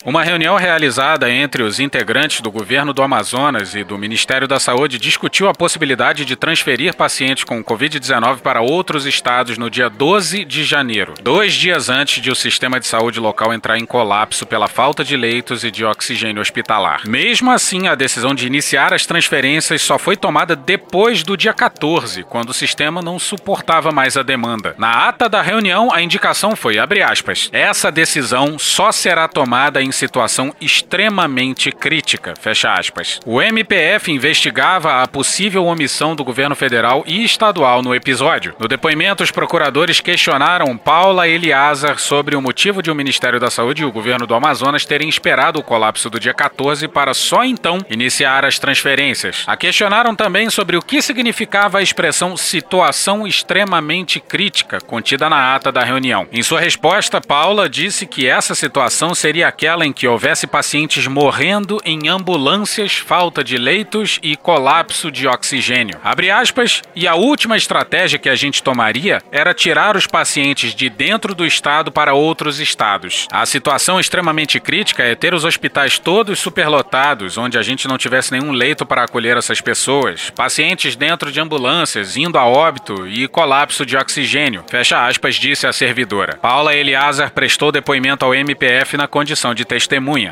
Uma 0.08 0.24
reunião 0.24 0.56
realizada 0.56 1.30
entre 1.30 1.62
os 1.62 1.82
integrantes 1.82 2.39
do 2.39 2.50
governo 2.50 2.93
do 2.93 3.04
Amazonas 3.04 3.76
e 3.76 3.84
do 3.84 3.98
Ministério 3.98 4.48
da 4.48 4.58
Saúde 4.58 4.98
discutiu 4.98 5.50
a 5.50 5.54
possibilidade 5.54 6.24
de 6.24 6.38
transferir 6.38 6.96
pacientes 6.96 7.43
com 7.43 7.62
Covid-19 7.62 8.38
para 8.38 8.62
outros 8.62 9.06
estados 9.06 9.58
no 9.58 9.70
dia 9.70 9.89
12 9.89 10.46
de 10.46 10.63
janeiro, 10.63 11.13
dois 11.22 11.54
dias 11.54 11.89
antes 11.89 12.22
de 12.22 12.32
o 12.32 12.36
sistema 12.38 12.80
de 12.80 12.88
saúde 12.88 13.20
local 13.20 13.54
entrar 13.54 13.78
em 13.78 13.86
colapso 13.86 14.46
pela 14.46 14.70
falta 14.70 15.04
de 15.04 15.17
leitos 15.17 15.65
e 15.65 15.70
de 15.70 15.84
oxigênio 15.84 16.41
hospitalar. 16.41 17.02
Mesmo 17.06 17.52
assim, 17.52 17.89
a 17.89 17.93
decisão 17.93 18.34
de 18.34 18.48
iniciar 18.48 18.93
as 18.93 19.06
transferências 19.06 19.82
só 19.82 20.00
foi 20.00 20.15
tomada 20.15 20.56
depois 20.56 21.22
do 21.22 21.36
dia 21.36 21.54
14, 21.54 22.24
quando 22.24 22.52
o 22.52 22.54
sistema 22.54 23.02
não 23.02 23.20
suportava 23.20 23.91
mais 23.91 24.15
a 24.15 24.24
demanda. 24.24 24.74
Na 24.78 25.10
ata 25.10 25.28
da 25.28 25.41
reunião, 25.41 25.91
a 25.91 26.02
indicação 26.02 26.56
foi, 26.56 26.78
aspas, 26.80 27.50
essa 27.52 27.91
decisão 27.91 28.58
só 28.58 28.89
será 28.93 29.28
tomada 29.28 29.82
em 29.82 29.96
situação 29.97 30.53
extremamente 30.62 31.71
crítica, 31.71 32.33
fecha 32.39 32.73
aspas. 32.73 33.19
O 33.25 33.41
MPF 33.41 34.12
investigava 34.12 35.01
a 35.01 35.07
possível 35.07 35.65
omissão 35.65 36.15
do 36.15 36.23
governo 36.23 36.55
federal 36.55 37.03
e 37.05 37.23
estadual 37.23 37.81
no 37.81 37.93
episódio. 37.93 38.55
No 38.60 38.67
depoimento, 38.67 39.23
os 39.23 39.31
procuradores 39.31 39.99
questionaram 39.99 40.77
Paula 40.77 41.27
Eliazar 41.27 41.97
sobre 41.97 42.36
o 42.36 42.41
motivo 42.41 42.81
de 42.81 42.91
o 42.91 42.95
Ministério 42.95 43.39
da 43.39 43.49
Saúde 43.49 43.81
e 43.81 43.86
o 43.86 43.91
governo 43.91 44.27
do 44.27 44.36
Amazonas 44.36 44.86
terem 44.86 45.10
esperado 45.10 45.60
o 45.60 45.63
colapso 45.63 46.10
do 46.10 46.19
dia 46.19 46.33
14 46.33 46.88
para 46.88 47.13
só 47.13 47.43
então 47.43 47.79
iniciar 47.89 48.45
as 48.45 48.60
transferências. 48.60 49.43
A 49.47 49.57
questionaram 49.57 50.15
também 50.15 50.49
sobre 50.49 50.77
o 50.77 50.81
que 50.81 51.01
significava 51.01 51.79
a 51.79 51.81
expressão 51.81 52.38
situação 52.38 53.25
extremamente 53.25 54.19
crítica 54.19 54.79
contida 54.79 55.29
na 55.29 55.55
ata 55.55 55.71
da 55.71 55.83
reunião. 55.83 56.27
Em 56.31 56.43
sua 56.43 56.60
resposta, 56.60 57.19
Paula 57.19 57.69
disse 57.69 58.05
que 58.05 58.27
essa 58.27 58.53
situação 58.53 59.15
seria 59.15 59.47
aquela 59.47 59.86
em 59.88 59.93
que 59.93 60.08
houvesse 60.08 60.45
pacientes 60.45 61.08
morrendo 61.08 61.80
em 61.84 62.08
ambulâncias, 62.08 62.97
falta 62.97 63.43
de 63.43 63.58
leitos 63.58 64.19
e 64.21 64.36
colapso 64.36 65.10
de 65.10 65.28
oxigênio. 65.28 66.00
Abre 66.04 66.30
aspas, 66.30 66.82
e 66.95 67.08
a 67.08 67.15
última 67.15 67.58
estratégia 67.58 68.19
que 68.19 68.30
a 68.30 68.36
gente 68.36 68.62
tomaria 68.62 69.21
era 69.32 69.54
tirar 69.54 69.95
os 69.95 70.06
pacientes 70.06 70.76
de 70.76 70.89
dentro 70.89 71.34
do 71.34 71.45
estado 71.45 71.91
para 71.91 72.13
outros 72.13 72.60
estados. 72.60 73.28
A 73.32 73.45
situação 73.45 74.00
extremamente 74.00 74.60
crítica 74.60 75.04
é 75.04 75.15
ter 75.15 75.34
os 75.34 75.45
hospitais 75.45 75.97
todos 75.97 76.39
superlotados, 76.39 77.38
onde 77.38 77.58
a 77.58 77.63
gente 77.63 77.88
não 77.88 77.97
tivesse 77.97 78.32
nenhum 78.32 78.52
leito 78.52 78.86
para 78.86 79.04
acolher 79.04 79.38
essas 79.38 79.62
pessoas, 79.62 80.30
pacientes 80.32 80.95
dentro 80.95 81.32
de 81.32 81.39
ambulâncias 81.39 82.17
indo 82.17 82.38
a 82.38 82.45
óbito 82.45 83.08
e 83.08 83.28
colapso 83.28 83.86
de 83.86 83.95
oxigênio. 83.95 84.63
Fecha 84.69 85.06
aspas, 85.06 85.36
disse 85.36 85.65
a 85.65 85.73
servidora. 85.73 86.38
Paula 86.38 86.76
Eliazar 86.76 87.32
prestou 87.32 87.71
depoimento 87.71 88.26
ao 88.26 88.36
MPF 88.36 88.97
na 88.97 89.08
condição 89.08 89.54
de 89.54 89.63
testemunha. 89.77 90.31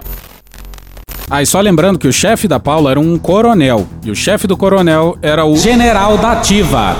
Ah, 1.29 1.41
e 1.41 1.45
só 1.45 1.61
lembrando 1.61 1.99
que 1.99 2.07
o 2.07 2.13
chefe 2.13 2.47
da 2.47 2.59
Paula 2.59 2.91
era 2.91 2.99
um 2.99 3.17
coronel, 3.17 3.87
e 4.03 4.09
o 4.09 4.15
chefe 4.15 4.47
do 4.47 4.57
coronel 4.57 5.17
era 5.21 5.45
o 5.45 5.55
general 5.55 6.17
da 6.17 6.31
ativa. 6.33 6.97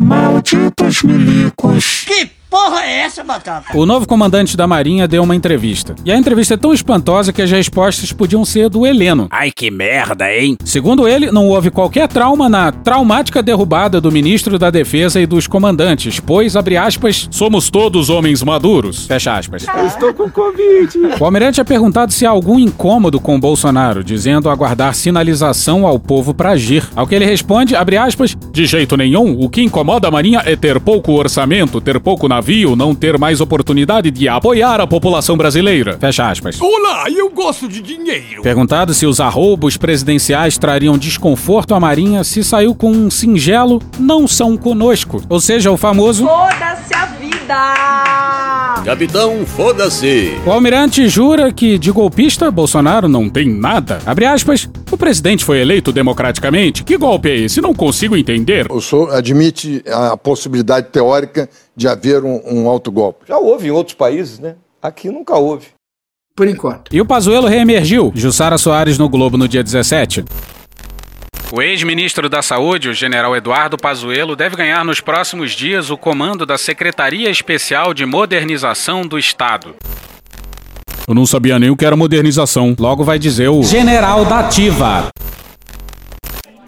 Malditos 0.00 1.02
milicos. 1.02 2.04
Que 2.06 2.30
porra 2.50 2.82
é 2.84 3.00
essa, 3.00 3.22
Batata? 3.22 3.76
O 3.76 3.86
novo 3.86 4.06
comandante 4.06 4.56
da 4.56 4.66
Marinha 4.66 5.06
deu 5.06 5.22
uma 5.22 5.36
entrevista. 5.36 5.94
E 6.04 6.10
a 6.10 6.16
entrevista 6.16 6.54
é 6.54 6.56
tão 6.56 6.72
espantosa 6.72 7.32
que 7.32 7.42
as 7.42 7.50
respostas 7.50 8.12
podiam 8.12 8.44
ser 8.44 8.68
do 8.68 8.86
Heleno. 8.86 9.28
Ai, 9.30 9.50
que 9.54 9.70
merda, 9.70 10.32
hein? 10.32 10.56
Segundo 10.64 11.06
ele, 11.06 11.30
não 11.30 11.48
houve 11.48 11.70
qualquer 11.70 12.08
trauma 12.08 12.48
na 12.48 12.72
traumática 12.72 13.42
derrubada 13.42 14.00
do 14.00 14.12
ministro 14.12 14.58
da 14.58 14.70
Defesa 14.70 15.20
e 15.20 15.26
dos 15.26 15.46
comandantes, 15.46 16.20
pois, 16.20 16.56
abre 16.56 16.76
aspas, 16.76 17.28
somos 17.30 17.70
todos 17.70 18.10
homens 18.10 18.42
maduros. 18.42 19.06
Fecha 19.06 19.36
aspas. 19.36 19.66
Eu 19.66 19.86
estou 19.86 20.14
com 20.14 20.30
Covid. 20.30 20.98
O 21.20 21.24
almirante 21.24 21.60
é 21.60 21.64
perguntado 21.64 22.12
se 22.12 22.26
há 22.26 22.30
algum 22.30 22.58
incômodo 22.58 23.20
com 23.20 23.38
Bolsonaro, 23.38 24.02
dizendo 24.04 24.50
aguardar 24.50 24.94
sinalização 24.94 25.86
ao 25.86 25.98
povo 25.98 26.32
para 26.34 26.50
agir. 26.50 26.84
Ao 26.94 27.06
que 27.06 27.14
ele 27.14 27.24
responde, 27.24 27.76
abre 27.76 27.96
aspas, 27.96 28.36
de 28.52 28.66
jeito 28.66 28.96
nenhum, 28.96 29.38
o 29.38 29.48
que 29.48 29.62
incomoda 29.62 30.08
a 30.08 30.10
Marinha 30.10 30.42
é 30.44 30.56
ter 30.56 30.80
pouco 30.80 31.12
orçamento, 31.12 31.80
ter 31.80 31.98
pouco 32.00 32.28
navio, 32.38 32.76
não 32.76 32.94
ter 32.94 33.18
mais 33.18 33.40
oportunidade 33.40 34.12
de 34.12 34.28
apoiar 34.28 34.80
a 34.80 34.86
população 34.86 35.36
brasileira. 35.36 35.98
Fecha 35.98 36.30
aspas. 36.30 36.60
Olá, 36.60 37.10
eu 37.10 37.28
gosto 37.30 37.66
de 37.66 37.82
dinheiro. 37.82 38.42
Perguntado 38.42 38.94
se 38.94 39.06
os 39.06 39.18
arroubos 39.18 39.76
presidenciais 39.76 40.56
trariam 40.56 40.96
desconforto 40.96 41.74
à 41.74 41.80
Marinha, 41.80 42.22
se 42.22 42.44
saiu 42.44 42.76
com 42.76 42.92
um 42.92 43.10
singelo 43.10 43.82
não 43.98 44.28
são 44.28 44.56
conosco. 44.56 45.20
Ou 45.28 45.40
seja, 45.40 45.72
o 45.72 45.76
famoso 45.76 46.24
Foda-se 46.24 46.94
a 46.94 47.06
vida. 47.28 48.82
Capitão, 48.84 49.44
foda-se. 49.44 50.32
O 50.46 50.50
almirante 50.50 51.08
jura 51.08 51.52
que 51.52 51.78
de 51.78 51.90
golpista 51.90 52.50
Bolsonaro 52.50 53.08
não 53.08 53.28
tem 53.28 53.48
nada. 53.48 53.98
Abre 54.06 54.24
aspas. 54.24 54.68
O 54.90 54.96
presidente 54.96 55.44
foi 55.44 55.60
eleito 55.60 55.92
democraticamente. 55.92 56.82
Que 56.82 56.96
golpe 56.96 57.28
é 57.28 57.36
esse? 57.36 57.60
Não 57.60 57.74
consigo 57.74 58.16
entender. 58.16 58.70
O 58.70 58.80
senhor 58.80 59.14
admite 59.14 59.82
a 59.86 60.16
possibilidade 60.16 60.88
teórica 60.88 61.48
de 61.76 61.86
haver 61.86 62.24
um, 62.24 62.40
um 62.44 62.68
autogolpe? 62.68 63.26
Já 63.28 63.38
houve 63.38 63.68
em 63.68 63.70
outros 63.70 63.94
países, 63.94 64.38
né? 64.38 64.56
Aqui 64.82 65.08
nunca 65.10 65.36
houve. 65.36 65.66
Por 66.34 66.46
enquanto. 66.46 66.94
E 66.94 67.00
o 67.00 67.06
Pazuello 67.06 67.48
reemergiu. 67.48 68.12
Jussara 68.14 68.56
Soares 68.56 68.96
no 68.96 69.08
Globo 69.08 69.36
no 69.36 69.48
dia 69.48 69.62
17. 69.62 70.24
O 71.50 71.62
ex-ministro 71.62 72.28
da 72.28 72.42
Saúde, 72.42 72.90
o 72.90 72.94
general 72.94 73.34
Eduardo 73.34 73.78
Pazuello, 73.78 74.36
deve 74.36 74.54
ganhar 74.54 74.84
nos 74.84 75.00
próximos 75.00 75.52
dias 75.52 75.88
o 75.88 75.96
comando 75.96 76.44
da 76.44 76.58
Secretaria 76.58 77.30
Especial 77.30 77.94
de 77.94 78.04
Modernização 78.04 79.06
do 79.06 79.18
Estado. 79.18 79.74
Eu 81.08 81.14
não 81.14 81.24
sabia 81.24 81.58
nem 81.58 81.70
o 81.70 81.76
que 81.76 81.86
era 81.86 81.96
modernização. 81.96 82.76
Logo 82.78 83.02
vai 83.02 83.18
dizer 83.18 83.48
o 83.48 83.62
general 83.62 84.26
da 84.26 84.40
ativa. 84.40 85.08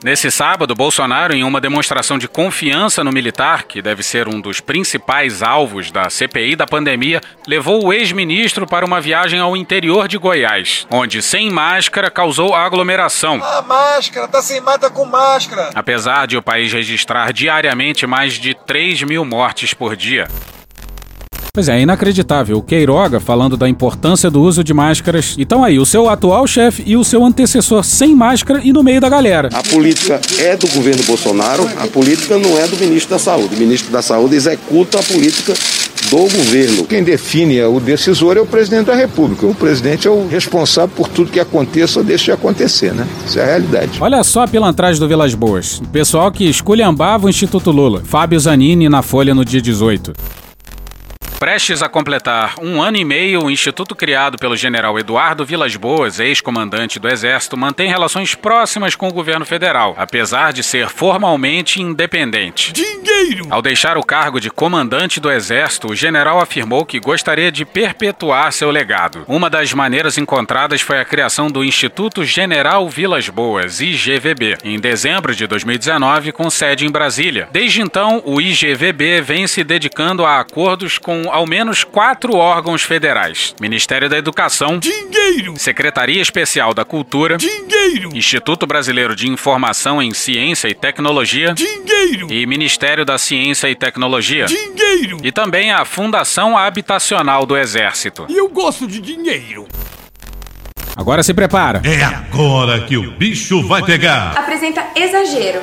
Nesse 0.03 0.31
sábado, 0.31 0.75
Bolsonaro, 0.75 1.35
em 1.35 1.45
uma 1.45 1.61
demonstração 1.61 2.17
de 2.17 2.27
confiança 2.27 3.05
no 3.05 3.13
militar, 3.13 3.65
que 3.65 3.83
deve 3.83 4.03
ser 4.03 4.29
um 4.29 4.41
dos 4.41 4.59
principais 4.59 5.43
alvos 5.43 5.91
da 5.91 6.09
CPI 6.09 6.57
da 6.57 6.67
pandemia, 6.67 7.21
levou 7.47 7.85
o 7.85 7.93
ex-ministro 7.93 8.67
para 8.67 8.87
uma 8.87 8.99
viagem 8.99 9.39
ao 9.39 9.55
interior 9.55 10.09
de 10.09 10.17
Goiás, 10.17 10.87
onde, 10.91 11.21
sem 11.21 11.51
máscara, 11.51 12.11
causou 12.11 12.55
aglomeração. 12.55 13.45
A 13.45 13.61
máscara, 13.61 14.27
tá 14.27 14.41
sem 14.41 14.63
mata 14.63 14.89
com 14.89 15.05
máscara. 15.05 15.71
Apesar 15.75 16.27
de 16.27 16.39
o 16.39 16.43
país 16.43 16.73
registrar 16.73 17.31
diariamente 17.31 18.07
mais 18.07 18.35
de 18.35 18.55
3 18.55 19.03
mil 19.03 19.27
mortes 19.27 19.75
por 19.75 19.95
dia. 19.95 20.27
Pois 21.53 21.69
é, 21.69 21.81
inacreditável. 21.81 22.59
O 22.59 22.63
Queiroga 22.63 23.19
falando 23.19 23.57
da 23.57 23.69
importância 23.69 24.31
do 24.31 24.41
uso 24.41 24.63
de 24.63 24.73
máscaras. 24.73 25.35
Então 25.39 25.65
aí, 25.65 25.79
o 25.79 25.87
seu 25.87 26.09
atual 26.09 26.47
chefe 26.47 26.83
e 26.87 26.97
o 26.97 27.03
seu 27.03 27.25
antecessor 27.25 27.83
sem 27.83 28.15
máscara 28.15 28.61
e 28.63 28.73
no 28.73 28.83
meio 28.83 29.01
da 29.01 29.09
galera. 29.09 29.49
A 29.53 29.63
política 29.63 30.21
é 30.39 30.57
do 30.57 30.69
governo 30.69 31.03
Bolsonaro, 31.03 31.69
a 31.77 31.87
política 31.89 32.39
não 32.39 32.57
é 32.57 32.69
do 32.69 32.77
ministro 32.77 33.11
da 33.11 33.19
Saúde. 33.19 33.57
O 33.57 33.59
ministro 33.59 33.91
da 33.91 34.01
Saúde 34.01 34.37
executa 34.37 35.01
a 35.01 35.03
política 35.03 35.55
do 36.09 36.17
governo. 36.17 36.85
Quem 36.85 37.03
define 37.03 37.61
o 37.63 37.81
decisor 37.81 38.37
é 38.37 38.41
o 38.41 38.47
presidente 38.47 38.87
da 38.87 38.95
República. 38.95 39.47
O 39.47 39.55
presidente 39.55 40.07
é 40.07 40.11
o 40.11 40.29
responsável 40.29 40.95
por 40.97 41.09
tudo 41.09 41.31
que 41.33 41.41
aconteça 41.41 41.99
ou 41.99 42.05
deixe 42.05 42.27
de 42.27 42.33
acontecer, 42.33 42.95
né? 42.95 43.07
Isso 43.27 43.39
é 43.39 43.43
a 43.43 43.47
realidade. 43.47 43.99
Olha 44.01 44.23
só 44.23 44.45
a 44.45 44.49
pilantragem 44.49 45.01
do 45.01 45.09
Vilas 45.09 45.35
Boas. 45.35 45.81
O 45.81 45.89
pessoal 45.89 46.31
que 46.31 46.49
esculhambava 46.49 47.27
o 47.27 47.31
Instituto 47.31 47.71
Lula. 47.71 48.03
Fábio 48.05 48.39
Zanini 48.39 48.89
na 48.89 49.03
Folha 49.03 49.35
no 49.35 49.45
dia 49.45 49.61
18. 49.61 50.13
Prestes 51.41 51.83
a 51.83 51.89
completar 51.89 52.57
um 52.61 52.83
ano 52.83 52.99
e 52.99 53.05
meio, 53.05 53.45
o 53.45 53.51
instituto 53.51 53.97
criado 53.97 54.37
pelo 54.37 54.55
general 54.55 54.99
Eduardo 54.99 55.43
Vilas 55.43 55.75
Boas, 55.75 56.21
ex-comandante 56.21 56.99
do 56.99 57.09
Exército, 57.09 57.57
mantém 57.57 57.89
relações 57.89 58.35
próximas 58.35 58.95
com 58.95 59.09
o 59.09 59.13
governo 59.13 59.47
federal, 59.47 59.95
apesar 59.97 60.53
de 60.53 60.63
ser 60.63 60.91
formalmente 60.91 61.81
independente. 61.81 62.75
Dinheiro! 62.75 63.47
Ao 63.49 63.63
deixar 63.63 63.97
o 63.97 64.05
cargo 64.05 64.39
de 64.39 64.51
comandante 64.51 65.19
do 65.19 65.31
Exército, 65.31 65.89
o 65.89 65.97
general 65.97 66.41
afirmou 66.41 66.85
que 66.85 67.01
gostaria 67.01 67.51
de 67.51 67.65
perpetuar 67.65 68.53
seu 68.53 68.71
legado. 68.71 69.25
Uma 69.27 69.49
das 69.49 69.73
maneiras 69.73 70.19
encontradas 70.19 70.83
foi 70.83 71.01
a 71.01 71.07
criação 71.07 71.51
do 71.51 71.65
Instituto 71.65 72.23
General 72.23 72.87
Vilas 72.87 73.31
Boas, 73.31 73.81
IGVB, 73.81 74.59
em 74.63 74.79
dezembro 74.79 75.35
de 75.35 75.47
2019, 75.47 76.33
com 76.33 76.51
sede 76.51 76.85
em 76.85 76.91
Brasília. 76.91 77.49
Desde 77.51 77.81
então, 77.81 78.23
o 78.27 78.43
IGVB 78.43 79.23
vem 79.23 79.47
se 79.47 79.65
dedicando 79.65 80.27
a 80.27 80.39
acordos 80.39 80.99
com 80.99 81.30
ao 81.31 81.47
menos 81.47 81.85
quatro 81.85 82.35
órgãos 82.35 82.83
federais: 82.83 83.55
Ministério 83.61 84.09
da 84.09 84.19
Educação, 84.19 84.79
Dinheiro! 84.79 85.55
Secretaria 85.57 86.21
Especial 86.21 86.75
da 86.75 86.85
Cultura, 86.85 87.37
Dinheiro! 87.37 88.11
Instituto 88.15 88.67
Brasileiro 88.67 89.15
de 89.17 89.29
Informação 89.29 90.03
em 90.03 90.13
Ciência 90.13 90.69
e 90.69 90.75
Tecnologia, 90.75 91.55
Dinheiro! 91.55 92.27
e 92.31 92.47
Ministério 92.47 93.05
da 93.05 93.19
Ciência 93.19 93.69
e 93.69 93.75
Tecnologia, 93.75 94.47
Dinheiro! 94.47 95.19
e 95.23 95.33
também 95.33 95.73
a 95.73 95.85
Fundação 95.85 96.57
Habitacional 96.57 97.47
do 97.47 97.57
Exército. 97.57 98.27
E 98.29 98.37
eu 98.37 98.49
gosto 98.49 98.87
de 98.87 99.01
dinheiro. 99.01 99.67
Agora 100.97 101.23
se 101.23 101.33
prepara. 101.33 101.81
É 101.85 102.03
agora 102.05 102.81
que 102.81 102.97
o 102.97 103.13
bicho 103.13 103.67
vai 103.67 103.83
pegar. 103.83 104.37
Apresenta 104.37 104.85
exagero. 104.95 105.63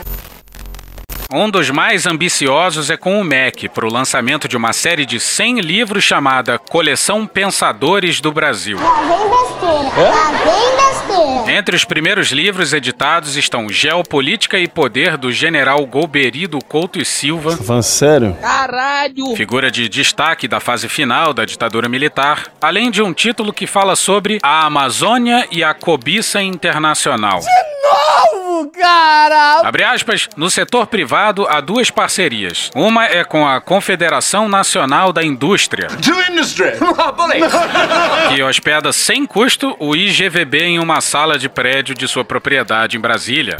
Um 1.32 1.50
dos 1.50 1.70
mais 1.70 2.06
ambiciosos 2.06 2.90
é 2.90 2.96
com 2.96 3.20
o 3.20 3.24
MEC, 3.24 3.68
para 3.68 3.86
o 3.86 3.92
lançamento 3.92 4.48
de 4.48 4.56
uma 4.56 4.72
série 4.72 5.06
de 5.06 5.20
100 5.20 5.60
livros 5.60 6.06
chamada 6.06 6.58
Coleção 6.58 7.28
Pensadores 7.28 8.22
do 8.22 8.32
Brasil. 8.32 8.78
Vem 8.78 9.30
besteira. 9.30 10.10
Lá 10.10 10.32
vem 10.32 10.76
besteira. 10.78 11.58
Entre 11.58 11.76
os 11.76 11.84
primeiros 11.84 12.32
livros 12.32 12.72
editados 12.72 13.36
estão 13.36 13.68
Geopolítica 13.68 14.58
e 14.58 14.70
Poder 14.70 15.18
do 15.18 15.30
General 15.30 15.86
Golberido 15.86 16.60
Couto 16.64 16.98
e 16.98 17.04
Silva. 17.04 17.58
Falando 17.58 17.84
sério? 17.84 18.38
Caralho. 18.42 19.36
Figura 19.36 19.70
de 19.70 19.90
destaque 19.90 20.48
da 20.48 20.62
fase 20.62 20.88
final 20.88 21.34
da 21.34 21.44
ditadura 21.44 21.90
militar, 21.90 22.46
além 22.62 22.90
de 22.90 23.02
um 23.02 23.14
título 23.14 23.52
que 23.52 23.68
fala 23.68 23.98
sobre 23.98 24.40
a 24.42 24.66
Amazônia 24.66 25.46
e 25.52 25.62
a 25.62 25.74
cobiça 25.74 26.42
internacional. 26.42 27.42
Novo, 27.42 28.47
cara. 28.66 29.62
Abre 29.64 29.84
aspas, 29.84 30.28
no 30.36 30.50
setor 30.50 30.88
privado 30.88 31.48
há 31.48 31.62
duas 31.62 31.92
parcerias. 31.92 32.72
Uma 32.76 33.06
é 33.06 33.24
com 33.24 33.48
a 33.48 33.62
Confederação 33.62 34.50
Nacional 34.50 35.14
da 35.14 35.24
Indústria, 35.24 35.88
To 36.02 36.32
industry. 36.32 36.72
que 38.34 38.42
hospeda 38.42 38.92
sem 38.92 39.26
custo 39.26 39.76
o 39.80 39.96
IGVB 39.96 40.64
em 40.64 40.80
uma 40.80 41.02
sala 41.02 41.38
de 41.38 41.50
prédio 41.50 41.94
de 41.94 42.08
sua 42.08 42.26
propriedade 42.26 42.98
em 42.98 43.00
Brasília. 43.00 43.60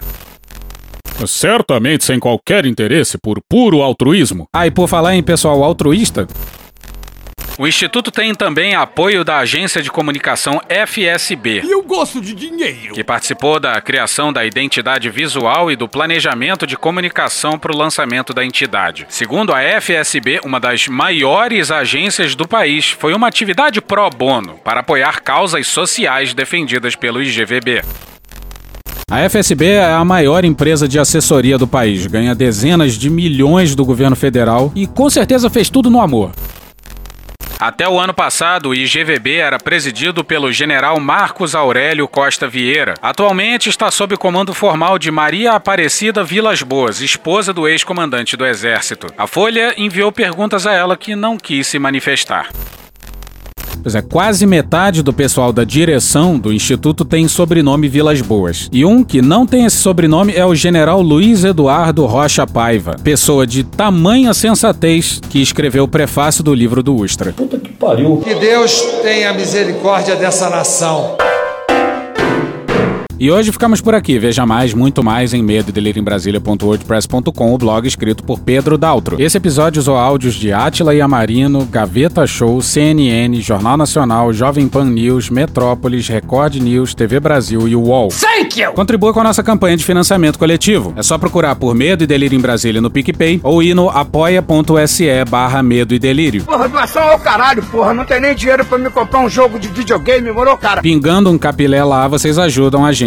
Certamente 1.26 2.04
sem 2.04 2.20
qualquer 2.20 2.66
interesse 2.66 3.18
por 3.18 3.40
puro 3.50 3.82
altruísmo. 3.82 4.48
Ah, 4.54 4.68
e 4.68 4.72
por 4.72 4.88
falar 4.88 5.16
em 5.16 5.24
pessoal 5.24 5.64
altruísta, 5.64 6.28
o 7.58 7.68
Instituto 7.68 8.12
tem 8.12 8.36
também 8.36 8.76
apoio 8.76 9.24
da 9.24 9.40
agência 9.40 9.82
de 9.82 9.90
comunicação 9.90 10.62
FSB, 10.70 11.64
Eu 11.68 11.82
gosto 11.82 12.22
de 12.22 12.36
dinheiro. 12.36 12.94
que 12.94 13.04
participou 13.04 13.60
da 13.60 13.82
criação 13.82 14.32
da 14.32 14.46
identidade 14.46 15.10
visual 15.10 15.72
e 15.72 15.76
do 15.76 15.88
planejamento 15.88 16.68
de 16.68 16.78
comunicação 16.78 17.58
para 17.58 17.74
o 17.74 17.78
lançamento 17.78 18.32
da 18.32 18.46
entidade. 18.46 19.08
Segundo 19.10 19.54
a 19.54 19.62
FSB, 19.82 20.42
uma 20.46 20.60
das 20.60 20.88
maiores 20.88 21.72
agências 21.72 22.36
do 22.36 22.48
país, 22.48 22.92
foi 22.92 23.14
uma 23.14 23.28
atividade 23.28 23.82
pró 23.82 24.08
bono 24.10 24.60
para 24.64 24.82
apoiar 24.82 25.22
causas 25.22 25.66
sociais 25.68 26.36
defendidas 26.36 26.96
pelo 26.96 27.22
IGVB. 27.24 27.82
A 29.10 29.28
FSB 29.30 29.66
é 29.66 29.94
a 29.94 30.04
maior 30.06 30.46
empresa 30.46 30.88
de 30.88 31.00
assessoria 31.00 31.58
do 31.58 31.66
país, 31.66 32.06
ganha 32.06 32.36
dezenas 32.36 32.94
de 32.94 33.10
milhões 33.10 33.74
do 33.74 33.86
governo 33.86 34.16
federal 34.16 34.72
e 34.76 34.86
com 34.86 35.10
certeza 35.10 35.50
fez 35.50 35.70
tudo 35.70 35.90
no 35.90 36.02
amor. 36.02 36.34
Até 37.60 37.90
o 37.90 38.00
ano 38.00 38.14
passado, 38.14 38.70
o 38.70 38.76
IGVB 38.76 39.38
era 39.38 39.58
presidido 39.58 40.24
pelo 40.24 40.52
general 40.52 41.00
Marcos 41.00 41.56
Aurélio 41.56 42.08
Costa 42.08 42.48
Vieira. 42.48 42.94
Atualmente 43.02 43.68
está 43.68 43.90
sob 43.90 44.16
comando 44.16 44.54
formal 44.54 45.00
de 45.00 45.10
Maria 45.10 45.54
Aparecida 45.54 46.24
Vilas 46.24 46.62
Boas, 46.62 47.02
esposa 47.02 47.52
do 47.52 47.68
ex-comandante 47.68 48.38
do 48.38 48.46
Exército. 48.46 49.08
A 49.18 49.26
Folha 49.26 49.74
enviou 49.76 50.12
perguntas 50.12 50.68
a 50.68 50.74
ela 50.74 50.96
que 50.96 51.16
não 51.16 51.36
quis 51.36 51.66
se 51.66 51.80
manifestar. 51.80 52.48
Pois 53.88 53.96
é, 53.96 54.02
quase 54.02 54.46
metade 54.46 55.02
do 55.02 55.14
pessoal 55.14 55.54
da 55.54 55.64
direção 55.64 56.38
do 56.38 56.52
Instituto 56.52 57.06
tem 57.06 57.26
sobrenome 57.26 57.88
Vilas 57.88 58.20
Boas. 58.20 58.68
E 58.70 58.84
um 58.84 59.02
que 59.02 59.22
não 59.22 59.48
tem 59.48 59.64
esse 59.64 59.78
sobrenome 59.78 60.34
é 60.36 60.46
o 60.46 60.54
general 60.54 61.02
Luiz 61.02 61.46
Eduardo 61.46 62.06
Rocha 62.06 62.46
Paiva, 62.46 62.98
pessoa 63.02 63.48
de 63.48 63.64
tamanha 63.64 64.34
sensatez 64.34 65.22
que 65.30 65.42
escreveu 65.42 65.86
o 65.86 65.88
prefácio 65.88 66.44
do 66.44 66.54
livro 66.54 66.84
do 66.84 66.98
Ustra. 66.98 67.34
Pariu. 67.80 68.18
Que 68.26 68.36
Deus 68.36 68.82
tenha 69.02 69.32
misericórdia 69.32 70.18
dessa 70.18 70.50
nação. 70.50 71.16
E 73.20 73.32
hoje 73.32 73.52
ficamos 73.52 73.82
por 73.82 73.96
aqui. 73.96 74.20
Veja 74.20 74.46
mais, 74.46 74.76
muito 74.76 75.04
mais 75.04 75.34
em 75.34 75.42
medo 75.42 75.74
em 75.78 76.04
Brasília.wordpress.com, 76.04 77.54
o 77.54 77.58
blog 77.58 77.88
escrito 77.88 78.24
por 78.24 78.40
Pedro 78.40 78.78
Daltro. 78.78 79.20
Esse 79.20 79.38
episódio 79.38 79.80
usou 79.80 79.98
áudios 79.98 80.36
de 80.36 80.54
Átila 80.54 80.94
e 80.94 81.02
Amarino, 81.02 81.66
Gaveta 81.66 82.28
Show, 82.28 82.62
CNN, 82.62 83.42
Jornal 83.42 83.76
Nacional, 83.76 84.32
Jovem 84.32 84.68
Pan 84.68 84.86
News, 84.86 85.32
Metrópolis, 85.32 86.08
Record 86.08 86.58
News, 86.58 86.94
TV 86.94 87.20
Brasil 87.20 87.68
e 87.68 87.76
UOL. 87.76 88.10
Thank 88.10 88.62
you. 88.62 88.74
Contribua 88.74 89.12
com 89.12 89.22
a 89.22 89.24
nossa 89.24 89.42
campanha 89.42 89.76
de 89.76 89.84
financiamento 89.84 90.38
coletivo. 90.38 90.94
É 90.96 91.02
só 91.02 91.18
procurar 91.18 91.56
por 91.56 91.74
Medo 91.74 92.04
e 92.04 92.08
Delírio 92.08 92.38
em 92.38 92.42
Brasília 92.42 92.82
no 92.82 92.92
PicPay 92.92 93.40
ou 93.42 93.64
ir 93.64 93.74
no 93.74 93.90
apoia.se 93.90 95.26
barra 95.28 95.64
Medo 95.64 95.96
e 95.96 96.00
Delírio. 96.00 96.44
Porra, 96.44 96.70
doação 96.70 97.02
ao 97.02 97.20
caralho, 97.20 97.64
porra. 97.64 97.96
Não 97.96 98.06
tem 98.06 98.22
nem 98.22 98.36
dinheiro 98.36 98.64
pra 98.64 98.78
me 98.78 98.92
comprar 98.92 99.22
um 99.22 99.30
jogo 99.30 99.58
de 99.58 99.70
videogame, 99.70 100.32
moro, 100.32 100.56
cara? 100.58 100.84
Pingando 100.84 101.32
um 101.32 101.38
capilé 101.38 101.84
lá, 101.84 102.08
vocês 102.08 102.38
ajudam 102.38 102.86
a 102.86 102.92
gente 102.92 103.07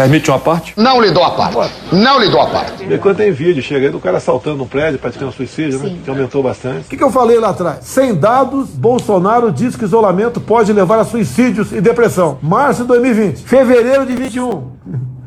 Permite 0.00 0.30
uma 0.30 0.38
parte? 0.38 0.72
Não 0.78 0.98
lhe 0.98 1.10
dou 1.10 1.22
a 1.22 1.32
parte. 1.32 1.74
Não 1.92 2.18
lhe 2.18 2.30
dou 2.30 2.40
a 2.40 2.46
parte. 2.46 2.84
E 2.90 2.96
quando 2.96 3.18
tem 3.18 3.30
vídeo, 3.32 3.62
chega 3.62 3.84
aí 3.84 3.92
do 3.92 4.00
cara 4.00 4.18
saltando 4.18 4.62
um 4.62 4.66
prédio 4.66 4.98
praticando 4.98 5.30
suicídio, 5.30 5.78
né? 5.78 5.98
Que 6.02 6.08
aumentou 6.08 6.42
bastante. 6.42 6.86
O 6.86 6.88
que, 6.88 6.96
que 6.96 7.04
eu 7.04 7.10
falei 7.10 7.38
lá 7.38 7.50
atrás? 7.50 7.80
Sem 7.82 8.14
dados, 8.14 8.70
Bolsonaro 8.70 9.52
diz 9.52 9.76
que 9.76 9.84
isolamento 9.84 10.40
pode 10.40 10.72
levar 10.72 10.98
a 11.00 11.04
suicídios 11.04 11.70
e 11.70 11.82
depressão. 11.82 12.38
Março 12.40 12.80
de 12.80 12.88
2020. 12.88 13.42
Fevereiro 13.42 14.06
de 14.06 14.14
21. 14.14 14.70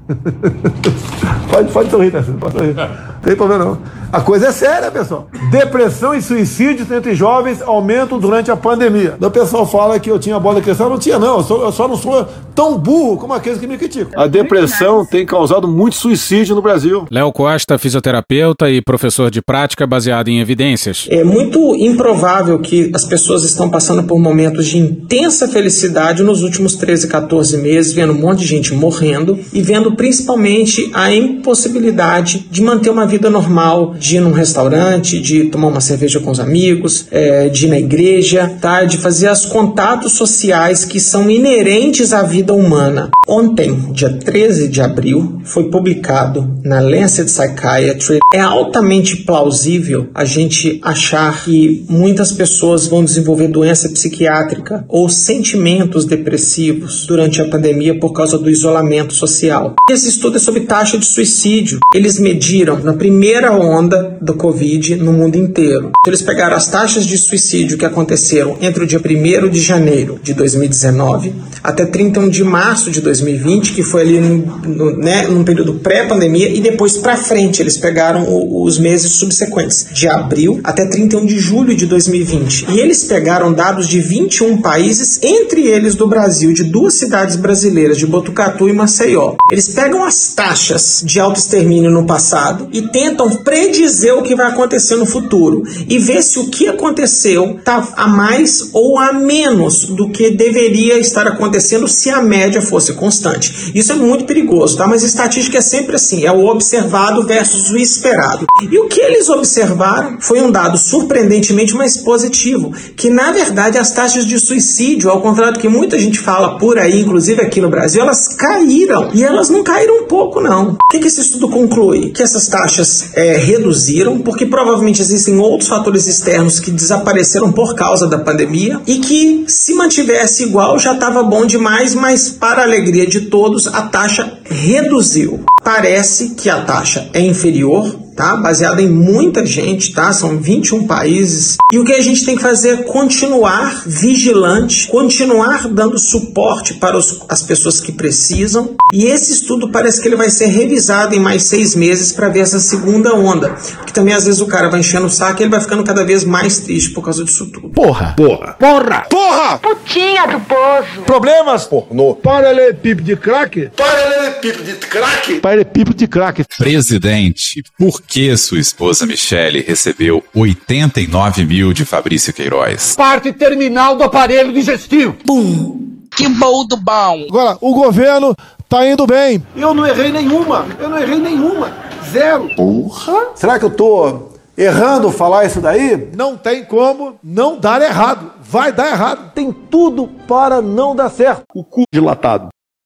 pode, 1.51 1.71
pode 1.71 1.91
sorrir, 1.91 2.11
né? 2.11 2.26
Pode 2.39 2.57
sorrir. 2.57 2.76
Não 3.24 3.30
tem 3.30 3.36
problema 3.38 3.63
não. 3.63 3.78
A 4.11 4.21
coisa 4.21 4.47
é 4.49 4.51
séria, 4.51 4.91
pessoal. 4.91 5.28
Depressão 5.49 6.13
e 6.13 6.21
suicídios 6.21 6.91
entre 6.91 7.15
jovens 7.15 7.63
aumentam 7.63 8.19
durante 8.19 8.51
a 8.51 8.55
pandemia. 8.55 9.15
O 9.19 9.32
pessoal 9.32 9.65
fala 9.65 9.99
que 9.99 10.11
eu 10.11 10.19
tinha 10.19 10.38
bola 10.39 10.57
de 10.57 10.61
cristal. 10.65 10.86
Eu 10.88 10.91
não 10.91 10.99
tinha, 10.99 11.17
não. 11.17 11.38
Eu, 11.38 11.43
sou- 11.43 11.63
eu 11.63 11.71
só 11.71 11.88
não 11.88 11.95
sou 11.97 12.28
tão 12.53 12.78
burro 12.78 13.17
como 13.17 13.34
aqueles 13.34 13.57
que 13.57 13.65
me 13.65 13.76
criticam. 13.76 14.11
A 14.21 14.28
depressão 14.28 15.03
tem 15.03 15.26
causado 15.26 15.67
muito 15.67 15.95
suicídio 15.95 16.53
no 16.55 16.61
Brasil. 16.61 17.07
Léo 17.09 17.32
Costa, 17.32 17.76
fisioterapeuta 17.80 18.69
e 18.69 18.82
professor 18.84 19.32
de 19.32 19.41
prática 19.41 19.88
baseado 19.88 20.28
em 20.28 20.39
evidências. 20.39 21.07
É 21.09 21.24
muito 21.24 21.76
improvável 21.76 22.59
que 22.59 22.91
as 22.93 23.05
pessoas 23.05 23.43
estão 23.43 23.67
passando 23.71 24.03
por 24.03 24.19
momentos 24.19 24.67
de 24.67 24.78
intensa 24.78 25.47
felicidade 25.47 26.21
nos 26.21 26.43
últimos 26.43 26.76
13, 26.76 27.07
14 27.07 27.57
meses, 27.57 27.93
vendo 27.93 28.13
um 28.13 28.19
monte 28.19 28.39
de 28.41 28.45
gente 28.47 28.76
morrendo 28.76 29.39
e 29.51 29.59
vendo 29.61 29.95
principalmente 29.95 30.91
a 30.93 31.11
impossibilidade 31.11 32.45
de 32.51 32.61
manter 32.61 32.91
uma 32.91 33.07
vida 33.07 33.12
normal, 33.20 33.95
de 33.97 34.18
ir 34.18 34.20
num 34.20 34.32
restaurante, 34.32 35.20
de 35.20 35.45
tomar 35.45 35.68
uma 35.68 35.82
cerveja 35.82 36.20
com 36.20 36.32
os 36.32 36.39
amigos, 36.39 37.07
é, 37.11 37.49
de 37.49 37.66
ir 37.66 37.70
na 37.70 37.80
igreja, 37.80 38.51
tá? 38.59 38.84
de 38.84 38.97
fazer 38.97 39.32
os 39.32 39.45
contatos 39.45 40.14
sociais 40.14 40.86
que 40.86 40.99
são 40.99 41.30
inerentes 41.30 42.14
à 42.14 42.24
vida 42.24 42.53
humana. 42.53 43.09
Ontem, 43.28 43.91
dia 43.91 44.09
13 44.09 44.68
de 44.68 44.82
abril, 44.82 45.41
foi 45.43 45.70
publicado 45.70 46.59
na 46.64 46.80
Lancet 46.80 47.26
Psychiatry. 47.26 48.20
É 48.34 48.39
altamente 48.39 49.18
plausível 49.18 50.07
a 50.14 50.26
gente 50.26 50.80
achar 50.84 51.43
que 51.43 51.86
muitas 51.89 52.32
pessoas 52.32 52.88
vão 52.88 53.03
desenvolver 53.03 53.47
doença 53.47 53.89
psiquiátrica 53.89 54.86
ou 54.88 55.07
sentimentos 55.09 56.05
depressivos 56.05 57.05
durante 57.05 57.41
a 57.41 57.47
pandemia 57.47 57.97
por 57.97 58.14
causa 58.14 58.38
do 58.38 58.49
isolamento 58.49 59.14
social. 59.14 59.76
Esse 59.89 60.09
estudo 60.09 60.38
é 60.38 60.39
sobre 60.39 60.61
taxa 60.61 60.97
de 60.97 61.05
suicídio. 61.05 61.80
Eles 61.93 62.20
mediram 62.20 62.80
na 62.80 62.93
primeira 63.08 63.51
onda 63.51 64.16
do 64.22 64.34
Covid 64.34 64.95
no 64.95 65.12
mundo 65.12 65.36
inteiro. 65.38 65.91
Eles 66.08 66.22
pegaram 66.22 66.56
as 66.56 66.70
taxas 66.70 67.06
de 67.06 67.18
suicídio 67.18 67.78
que 67.78 67.84
aconteceram 67.84 68.56
entre 68.62 68.82
o 68.86 68.88
dia 68.88 68.97
1 68.97 69.49
de 69.49 69.60
janeiro 69.60 70.18
de 70.24 70.34
2019 70.34 71.34
até 71.62 71.86
31 71.86 72.30
de 72.30 72.43
março 72.43 72.89
de 72.91 72.99
2020, 73.01 73.74
que 73.74 73.84
foi 73.84 74.01
ali 74.01 74.20
no, 74.20 74.38
no, 74.68 74.97
né, 74.97 75.28
num 75.28 75.43
período 75.45 75.76
pré-pandemia, 75.76 76.49
e 76.49 76.60
depois 76.62 76.97
para 76.97 77.16
frente 77.16 77.62
eles 77.62 77.78
pegaram 77.78 78.24
o- 78.26 78.64
os 78.66 78.78
meses 78.80 79.14
subsequentes, 79.14 79.88
de 79.93 80.08
abril 80.08 80.60
até 80.64 80.86
31 80.86 81.26
de 81.26 81.39
julho 81.39 81.74
de 81.76 81.86
2020. 81.86 82.66
E 82.70 82.80
eles 82.80 83.04
pegaram 83.06 83.54
dados 83.54 83.88
de 83.88 83.99
21 84.01 84.62
países, 84.62 85.20
entre 85.24 85.68
eles 85.68 85.95
do 85.95 86.06
Brasil, 86.08 86.54
de 86.54 86.66
duas 86.66 86.95
cidades 86.95 87.36
brasileiras, 87.38 87.97
de 87.97 88.06
Botucatu 88.08 88.68
e 88.68 88.74
Maceió. 88.74 89.36
Eles 89.51 89.70
pegam 89.70 90.04
as 90.04 90.34
taxas 90.34 91.01
de 91.06 91.18
autoextermínio 91.20 91.89
no 91.91 92.06
passado 92.06 92.68
e 92.74 92.82
tentam 92.93 93.27
dizer 93.73 94.13
o 94.13 94.21
que 94.21 94.35
vai 94.35 94.47
acontecer 94.47 94.95
no 94.95 95.05
futuro 95.05 95.63
e 95.89 95.97
ver 95.97 96.21
se 96.21 96.39
o 96.39 96.47
que 96.47 96.67
aconteceu 96.67 97.57
está 97.57 97.93
a 97.95 98.07
mais 98.07 98.69
ou 98.71 98.99
a 98.99 99.11
menos 99.11 99.85
do 99.85 100.09
que 100.09 100.29
deveria 100.31 100.99
estar 100.99 101.27
acontecendo 101.27 101.87
se 101.87 102.09
a 102.09 102.21
média 102.21 102.61
fosse 102.61 102.93
constante. 102.93 103.71
Isso 103.73 103.91
é 103.91 103.95
muito 103.95 104.25
perigoso, 104.25 104.77
tá? 104.77 104.87
Mas 104.87 105.03
estatística 105.03 105.57
é 105.57 105.61
sempre 105.61 105.95
assim, 105.95 106.25
é 106.25 106.31
o 106.31 106.45
observado 106.45 107.25
versus 107.25 107.71
o 107.71 107.77
esperado. 107.77 108.45
E 108.61 108.77
o 108.77 108.87
que 108.87 109.01
eles 109.01 109.27
observaram 109.27 110.17
foi 110.19 110.41
um 110.41 110.51
dado 110.51 110.77
surpreendentemente 110.77 111.73
mais 111.73 111.97
positivo, 111.97 112.71
que 112.95 113.09
na 113.09 113.31
verdade 113.31 113.77
as 113.77 113.91
taxas 113.91 114.25
de 114.25 114.39
suicídio, 114.39 115.09
ao 115.09 115.21
contrário 115.21 115.55
do 115.55 115.59
que 115.59 115.67
muita 115.67 115.97
gente 115.97 116.19
fala 116.19 116.57
por 116.57 116.77
aí, 116.77 117.01
inclusive 117.01 117.41
aqui 117.41 117.59
no 117.59 117.69
Brasil, 117.69 118.01
elas 118.01 118.27
caíram 118.27 119.09
e 119.13 119.23
elas 119.23 119.49
não 119.49 119.63
caíram 119.63 120.03
um 120.03 120.07
pouco 120.07 120.39
não. 120.39 120.73
O 120.73 120.77
que, 120.91 120.99
que 120.99 121.07
esse 121.07 121.21
estudo 121.21 121.49
conclui? 121.49 122.11
Que 122.11 122.21
essas 122.21 122.47
taxas 122.47 122.82
é, 123.13 123.38
reduziram, 123.38 124.19
porque 124.19 124.45
provavelmente 124.45 125.01
existem 125.01 125.39
outros 125.39 125.69
fatores 125.69 126.07
externos 126.07 126.59
que 126.59 126.71
desapareceram 126.71 127.51
por 127.51 127.75
causa 127.75 128.07
da 128.07 128.19
pandemia 128.19 128.79
e 128.86 128.99
que 128.99 129.45
se 129.47 129.73
mantivesse 129.73 130.43
igual 130.43 130.77
já 130.77 130.93
estava 130.93 131.23
bom 131.23 131.45
demais, 131.45 131.95
mas 131.95 132.29
para 132.29 132.61
a 132.61 132.65
alegria 132.65 133.07
de 133.07 133.21
todos 133.21 133.67
a 133.67 133.84
taxa 133.84 134.38
reduziu. 134.43 135.43
Parece 135.63 136.31
que 136.31 136.49
a 136.49 136.61
taxa 136.61 137.09
é 137.13 137.21
inferior 137.21 138.03
tá? 138.16 138.36
Baseada 138.36 138.82
em 138.82 138.89
muita 138.89 139.45
gente, 139.45 139.93
tá? 139.93 140.11
São 140.14 140.38
21 140.38 140.88
países. 140.88 141.57
E 141.72 141.80
o 141.80 141.86
que 141.86 141.93
a 141.93 142.01
gente 142.01 142.26
tem 142.26 142.36
que 142.36 142.41
fazer 142.41 142.70
é 142.70 142.84
continuar 142.84 143.84
vigilante, 143.86 144.88
continuar 144.88 145.68
dando 145.68 145.97
suporte 145.97 146.76
para 146.76 146.97
os, 146.97 147.24
as 147.30 147.41
pessoas 147.41 147.80
que 147.80 147.91
precisam. 147.91 148.76
E 148.91 149.05
esse 149.05 149.34
estudo 149.34 149.72
parece 149.72 150.01
que 150.01 150.07
ele 150.07 150.16
vai 150.16 150.30
ser 150.30 150.47
revisado 150.47 151.16
em 151.16 151.20
mais 151.20 151.43
seis 151.43 151.76
meses 151.76 152.11
para 152.11 152.30
ver 152.30 152.41
essa 152.41 152.59
segunda 152.59 153.16
onda. 153.16 153.49
Porque 153.78 153.91
também 153.91 154.14
às 154.14 154.26
vezes 154.26 154.41
o 154.41 154.47
cara 154.47 154.70
vai 154.70 154.80
enchendo 154.80 155.07
o 155.07 155.09
saco 155.09 155.41
e 155.41 155.43
ele 155.43 155.51
vai 155.51 155.61
ficando 155.61 155.84
cada 155.84 156.05
vez 156.05 156.24
mais 156.24 156.59
triste 156.59 156.91
por 156.91 157.03
causa 157.03 157.24
disso 157.24 157.47
tudo. 157.51 157.70
Porra! 157.70 158.14
Porra! 158.16 158.53
Porra! 158.59 159.05
Porra! 159.09 159.59
Putinha 159.59 160.28
do 160.28 160.39
poço! 160.41 161.01
Problemas? 161.05 161.66
Pornô. 161.66 162.16
Paralelepípedo 162.16 163.03
de 163.03 163.16
crack? 163.16 163.72
Paralelepípedo 163.76 164.64
de 164.64 164.74
crack? 164.74 165.39
Paralelepípedo 165.39 165.97
de 165.97 166.07
crack. 166.07 166.43
Presidente, 166.57 167.64
por 167.78 168.03
que 168.08 168.36
sua 168.38 168.60
esposa 168.60 169.06
Michele 169.06 169.62
recebeu 169.62 170.24
89 170.36 171.45
mil 171.45 171.74
de 171.74 171.86
Fabrício 171.86 172.34
Queiroz? 172.34 172.95
Parte 172.95 173.32
terminal 173.34 173.95
do 173.95 174.04
aparelho 174.04 174.54
digestivo. 174.54 175.14
Pum! 175.26 175.93
Que 176.16 176.28
bom 176.30 176.66
do 176.66 176.78
bom! 176.78 177.26
Agora, 177.28 177.58
o 177.60 177.74
governo 177.74 178.36
tá 178.70 178.88
indo 178.88 179.06
bem. 179.08 179.43
Eu 179.56 179.74
não 179.74 179.86
errei 179.86 180.12
nenhuma. 180.12 180.66
Eu 180.80 180.89
não 180.89 180.97
errei 180.97 181.20
nenhuma. 181.20 181.72
Zero. 182.12 182.49
Porra! 182.56 183.32
Será 183.36 183.58
que 183.58 183.66
eu 183.66 183.72
tô 183.72 184.30
errando 184.56 185.12
falar 185.12 185.45
isso 185.45 185.60
daí? 185.60 186.10
Não 186.16 186.38
tem 186.38 186.64
como 186.64 187.16
não 187.24 187.60
dar 187.60 187.82
errado. 187.82 188.32
Vai 188.41 188.72
dar 188.72 188.91
errado. 188.91 189.32
Tem 189.34 189.51
tudo 189.51 190.08
para 190.28 190.62
não 190.62 190.95
dar 190.95 191.10
certo. 191.10 191.43
O 191.54 191.64
cu 191.64 191.84
dilatado. 191.91 192.49